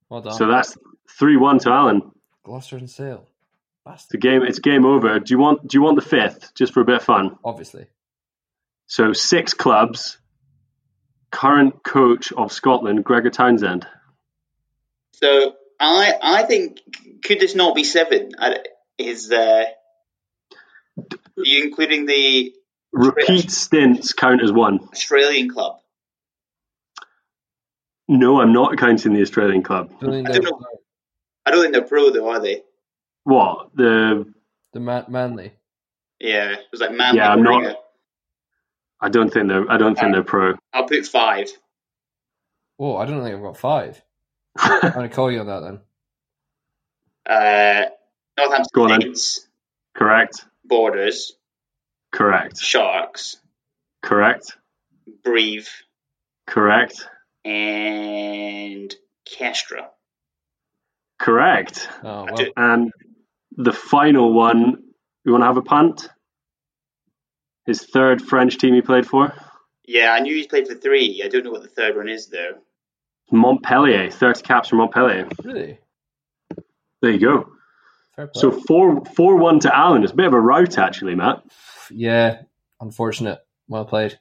Well 0.09 0.21
done. 0.21 0.33
So 0.33 0.47
that's 0.47 0.75
three 1.19 1.37
one 1.37 1.59
to 1.59 1.69
Alan. 1.69 2.11
Gloucester 2.43 2.77
and 2.77 2.89
Sale. 2.89 3.25
The 3.85 3.91
Bastard. 3.91 4.21
game. 4.21 4.41
It's 4.43 4.59
game 4.59 4.85
over. 4.85 5.19
Do 5.19 5.33
you 5.33 5.39
want? 5.39 5.67
Do 5.67 5.77
you 5.77 5.81
want 5.81 5.95
the 5.95 6.05
fifth 6.07 6.53
just 6.55 6.73
for 6.73 6.81
a 6.81 6.85
bit 6.85 6.95
of 6.97 7.03
fun? 7.03 7.37
Obviously. 7.43 7.87
So 8.87 9.13
six 9.13 9.53
clubs. 9.53 10.17
Current 11.31 11.83
coach 11.83 12.31
of 12.33 12.51
Scotland, 12.51 13.03
Gregor 13.05 13.29
Townsend. 13.29 13.85
So 15.13 15.53
I 15.79 16.13
I 16.21 16.43
think 16.43 16.79
could 17.23 17.39
this 17.39 17.53
not 17.55 17.75
be 17.75 17.83
seven? 17.83 18.31
I- 18.37 18.63
Is 18.97 19.31
uh, 19.31 19.65
are 20.97 21.43
you 21.45 21.63
including 21.65 22.05
the 22.05 22.53
Repeat 22.91 23.51
stints 23.51 24.13
count 24.13 24.41
as 24.43 24.51
one. 24.51 24.79
Australian 24.91 25.49
club? 25.49 25.77
No, 28.07 28.41
I'm 28.41 28.51
not 28.51 28.77
counting 28.77 29.13
the 29.13 29.21
Australian 29.21 29.61
club. 29.61 29.91
I 30.01 30.05
don't 30.05 30.23
know. 30.23 30.59
I 31.49 31.51
don't 31.51 31.61
think 31.63 31.73
they're 31.73 31.81
pro 31.81 32.11
though, 32.11 32.29
are 32.29 32.39
they? 32.39 32.61
What 33.23 33.75
the? 33.75 34.31
The 34.73 34.79
Man- 34.79 35.05
Manly. 35.09 35.53
Yeah, 36.19 36.51
it 36.51 36.65
was 36.71 36.79
like 36.79 36.91
man. 36.91 37.15
Yeah, 37.15 37.31
I'm 37.31 37.41
not- 37.41 37.61
Ringer. 37.61 37.75
I 39.01 39.09
don't 39.09 39.33
think 39.33 39.47
they're. 39.47 39.69
I 39.71 39.77
don't 39.77 39.97
think 39.97 40.13
they're 40.13 40.21
pro. 40.23 40.53
I'll 40.73 40.83
put 40.87 41.07
five. 41.07 41.47
Oh, 42.77 42.97
I 42.97 43.05
don't 43.05 43.23
think 43.23 43.35
I've 43.35 43.41
got 43.41 43.57
five. 43.57 43.99
I'm 44.59 44.91
going 44.93 45.09
to 45.09 45.15
call 45.15 45.31
you 45.31 45.39
on 45.39 45.47
that 45.47 45.59
then. 45.61 45.79
Uh, 47.25 47.85
Northampton 48.37 48.69
Go 48.73 48.83
on. 48.83 49.01
Saints, 49.01 49.47
Correct. 49.95 50.45
Borders, 50.65 51.33
Correct. 52.11 52.57
Sharks, 52.59 53.37
Correct. 54.03 54.55
Brive, 55.23 55.69
Correct. 56.45 57.07
and 57.45 58.93
Castres. 59.25 59.81
Correct. 61.19 61.89
Oh, 62.03 62.25
I 62.25 62.31
well. 62.31 62.45
And 62.57 62.91
the 63.57 63.73
final 63.73 64.33
one, 64.33 64.83
you 65.25 65.31
want 65.31 65.41
to 65.41 65.47
have 65.47 65.57
a 65.57 65.61
punt? 65.61 66.09
His 67.65 67.83
third 67.83 68.21
French 68.21 68.57
team 68.57 68.73
he 68.73 68.81
played 68.81 69.05
for? 69.05 69.33
Yeah, 69.85 70.11
I 70.11 70.19
knew 70.19 70.35
he 70.35 70.47
played 70.47 70.67
for 70.67 70.75
three. 70.75 71.21
I 71.23 71.27
don't 71.27 71.43
know 71.43 71.51
what 71.51 71.61
the 71.61 71.67
third 71.67 71.95
one 71.95 72.07
is 72.09 72.27
though. 72.27 72.53
Montpellier, 73.31 74.09
30 74.09 74.41
caps 74.41 74.69
for 74.69 74.75
Montpellier. 74.77 75.27
Really? 75.43 75.79
There 77.01 77.11
you 77.11 77.19
go. 77.19 77.49
So 78.33 78.51
4 78.51 79.05
4 79.05 79.35
1 79.37 79.59
to 79.61 79.77
Alan. 79.77 80.03
It's 80.03 80.11
a 80.11 80.15
bit 80.15 80.25
of 80.25 80.33
a 80.33 80.39
rout, 80.39 80.77
actually, 80.77 81.15
Matt. 81.15 81.43
yeah, 81.89 82.41
unfortunate. 82.81 83.39
Well 83.67 83.85
played. 83.85 84.19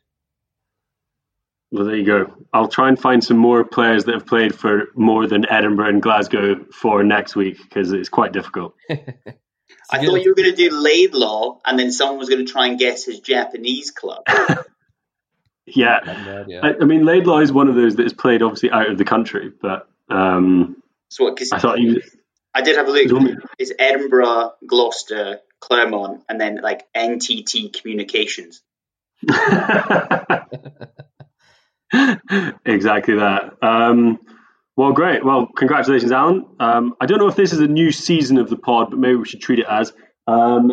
Well, 1.70 1.84
there 1.84 1.96
you 1.96 2.04
go. 2.06 2.32
I'll 2.52 2.68
try 2.68 2.88
and 2.88 2.98
find 2.98 3.22
some 3.22 3.36
more 3.36 3.62
players 3.64 4.04
that 4.06 4.14
have 4.14 4.26
played 4.26 4.54
for 4.54 4.88
more 4.94 5.26
than 5.26 5.44
Edinburgh 5.50 5.88
and 5.90 6.02
Glasgow 6.02 6.64
for 6.72 7.02
next 7.04 7.36
week 7.36 7.58
because 7.62 7.92
it's 7.92 8.08
quite 8.08 8.32
difficult. 8.32 8.74
I 8.90 10.04
thought 10.04 10.22
you 10.22 10.30
were 10.30 10.34
going 10.34 10.50
to 10.50 10.56
do 10.56 10.70
Laidlaw, 10.74 11.58
and 11.64 11.78
then 11.78 11.92
someone 11.92 12.18
was 12.18 12.28
going 12.28 12.44
to 12.44 12.50
try 12.50 12.66
and 12.68 12.78
guess 12.78 13.04
his 13.04 13.20
Japanese 13.20 13.90
club. 13.90 14.22
Yeah. 15.70 16.00
Bad, 16.02 16.46
yeah. 16.48 16.60
I, 16.62 16.74
I 16.80 16.84
mean, 16.86 17.04
Laidlaw 17.04 17.40
is 17.40 17.52
one 17.52 17.68
of 17.68 17.74
those 17.74 17.96
that 17.96 18.06
is 18.06 18.14
played 18.14 18.40
obviously 18.40 18.70
out 18.70 18.88
of 18.90 18.96
the 18.96 19.04
country, 19.04 19.52
but 19.60 19.86
um, 20.08 20.82
So 21.10 21.24
what? 21.24 21.36
Because 21.36 21.52
I 21.52 21.58
thought 21.58 21.78
he 21.78 21.92
was. 21.92 22.16
I 22.54 22.62
did 22.62 22.76
have 22.78 22.88
a 22.88 22.94
It's 22.94 23.12
look. 23.12 23.20
only- 23.20 23.36
It's 23.58 23.70
Edinburgh, 23.78 24.52
Gloucester, 24.66 25.40
Clermont, 25.60 26.22
and 26.26 26.40
then 26.40 26.60
like 26.62 26.86
NTT 26.96 27.78
Communications. 27.78 28.62
exactly 32.64 33.16
that. 33.16 33.54
Um, 33.62 34.18
well, 34.76 34.92
great. 34.92 35.24
Well, 35.24 35.48
congratulations, 35.56 36.12
Alan. 36.12 36.46
Um, 36.60 36.94
I 37.00 37.06
don't 37.06 37.18
know 37.18 37.28
if 37.28 37.36
this 37.36 37.52
is 37.52 37.60
a 37.60 37.66
new 37.66 37.90
season 37.90 38.38
of 38.38 38.48
the 38.48 38.56
pod, 38.56 38.90
but 38.90 38.98
maybe 38.98 39.16
we 39.16 39.24
should 39.24 39.40
treat 39.40 39.58
it 39.58 39.66
as. 39.68 39.92
Um, 40.26 40.72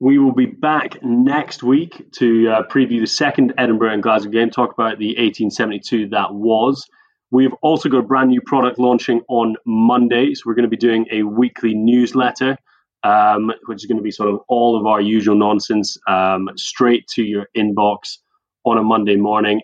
we 0.00 0.18
will 0.18 0.34
be 0.34 0.46
back 0.46 1.02
next 1.02 1.62
week 1.62 2.12
to 2.12 2.48
uh, 2.48 2.62
preview 2.68 3.00
the 3.00 3.06
second 3.06 3.54
Edinburgh 3.58 3.94
and 3.94 4.02
Glasgow 4.02 4.30
game, 4.30 4.50
talk 4.50 4.72
about 4.72 4.98
the 4.98 5.08
1872 5.08 6.10
that 6.10 6.32
was. 6.32 6.86
We've 7.30 7.52
also 7.62 7.88
got 7.88 7.98
a 7.98 8.02
brand 8.02 8.30
new 8.30 8.40
product 8.40 8.78
launching 8.78 9.22
on 9.28 9.56
Monday. 9.66 10.34
So 10.34 10.42
we're 10.46 10.54
going 10.54 10.64
to 10.64 10.70
be 10.70 10.76
doing 10.76 11.06
a 11.10 11.22
weekly 11.22 11.74
newsletter, 11.74 12.56
um, 13.02 13.52
which 13.66 13.76
is 13.76 13.86
going 13.86 13.98
to 13.98 14.02
be 14.02 14.10
sort 14.10 14.30
of 14.30 14.40
all 14.48 14.78
of 14.78 14.86
our 14.86 15.00
usual 15.00 15.36
nonsense 15.36 15.98
um, 16.06 16.48
straight 16.56 17.06
to 17.14 17.22
your 17.22 17.46
inbox 17.56 18.18
on 18.64 18.78
a 18.78 18.82
Monday 18.82 19.16
morning. 19.16 19.60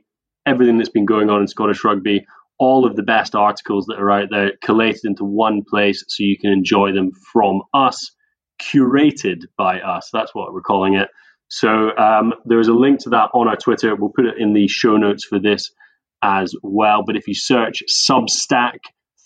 Everything 0.46 0.78
that's 0.78 0.90
been 0.90 1.06
going 1.06 1.30
on 1.30 1.40
in 1.40 1.48
Scottish 1.48 1.84
rugby, 1.84 2.26
all 2.58 2.86
of 2.86 2.96
the 2.96 3.02
best 3.02 3.34
articles 3.34 3.86
that 3.86 3.98
are 3.98 4.10
out 4.10 4.28
there 4.30 4.52
collated 4.62 5.04
into 5.04 5.24
one 5.24 5.62
place 5.68 6.04
so 6.06 6.22
you 6.22 6.38
can 6.38 6.52
enjoy 6.52 6.92
them 6.92 7.10
from 7.32 7.62
us, 7.72 8.10
curated 8.62 9.42
by 9.56 9.80
us. 9.80 10.10
That's 10.12 10.34
what 10.34 10.52
we're 10.52 10.60
calling 10.60 10.94
it. 10.94 11.08
So 11.48 11.96
um, 11.96 12.34
there's 12.44 12.68
a 12.68 12.72
link 12.72 13.00
to 13.00 13.10
that 13.10 13.30
on 13.34 13.48
our 13.48 13.56
Twitter. 13.56 13.94
We'll 13.94 14.12
put 14.14 14.26
it 14.26 14.38
in 14.38 14.54
the 14.54 14.68
show 14.68 14.96
notes 14.96 15.24
for 15.24 15.38
this 15.38 15.70
as 16.22 16.54
well. 16.62 17.02
But 17.06 17.16
if 17.16 17.28
you 17.28 17.34
search 17.34 17.82
Substack 17.90 18.78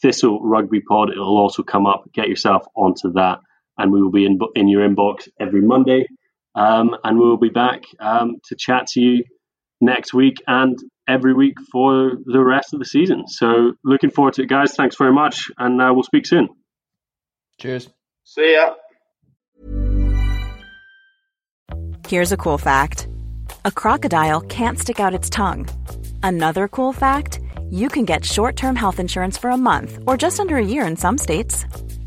Thistle 0.03 0.41
Rugby 0.43 0.81
Pod, 0.81 1.11
it'll 1.11 1.39
also 1.39 1.63
come 1.63 1.87
up. 1.87 2.05
Get 2.13 2.29
yourself 2.29 2.67
onto 2.77 3.13
that, 3.15 3.39
and 3.77 3.93
we 3.93 4.03
will 4.03 4.11
be 4.11 4.27
in, 4.27 4.39
in 4.55 4.69
your 4.69 4.89
inbox 4.89 5.29
every 5.41 5.63
Monday. 5.63 6.07
Um, 6.55 6.97
and 7.05 7.19
we'll 7.19 7.37
be 7.37 7.51
back 7.51 7.85
um, 8.01 8.37
to 8.47 8.57
chat 8.57 8.89
to 8.89 9.01
you 9.01 9.25
next 9.81 10.13
week 10.13 10.43
and 10.47 10.79
every 11.09 11.33
week 11.33 11.55
for 11.73 12.13
the 12.25 12.43
rest 12.43 12.73
of 12.73 12.79
the 12.79 12.85
season. 12.85 13.27
So 13.29 13.73
looking 13.85 14.11
forward 14.11 14.35
to 14.35 14.43
it, 14.43 14.49
guys. 14.49 14.75
Thanks 14.75 14.97
very 14.97 15.13
much, 15.13 15.51
and 15.59 15.81
uh, 15.81 15.91
we'll 15.93 16.03
speak 16.03 16.27
soon. 16.27 16.49
Cheers. 17.61 17.89
See 18.25 18.55
ya. 18.55 18.75
Here's 22.07 22.33
a 22.33 22.37
cool 22.37 22.59
fact 22.59 23.09
a 23.65 23.71
crocodile 23.71 24.41
can't 24.43 24.79
stick 24.79 25.01
out 25.01 25.15
its 25.15 25.29
tongue. 25.29 25.69
Another 26.23 26.69
cool 26.69 26.93
fact 26.93 27.41
you 27.71 27.89
can 27.89 28.05
get 28.05 28.25
short 28.25 28.57
term 28.57 28.77
health 28.77 28.99
insurance 28.99 29.37
for 29.37 29.51
a 29.51 29.57
month 29.57 29.99
or 30.07 30.17
just 30.17 30.41
under 30.41 30.57
a 30.57 30.65
year 30.65 30.87
in 30.87 30.97
some 30.97 31.19
states. 31.19 31.67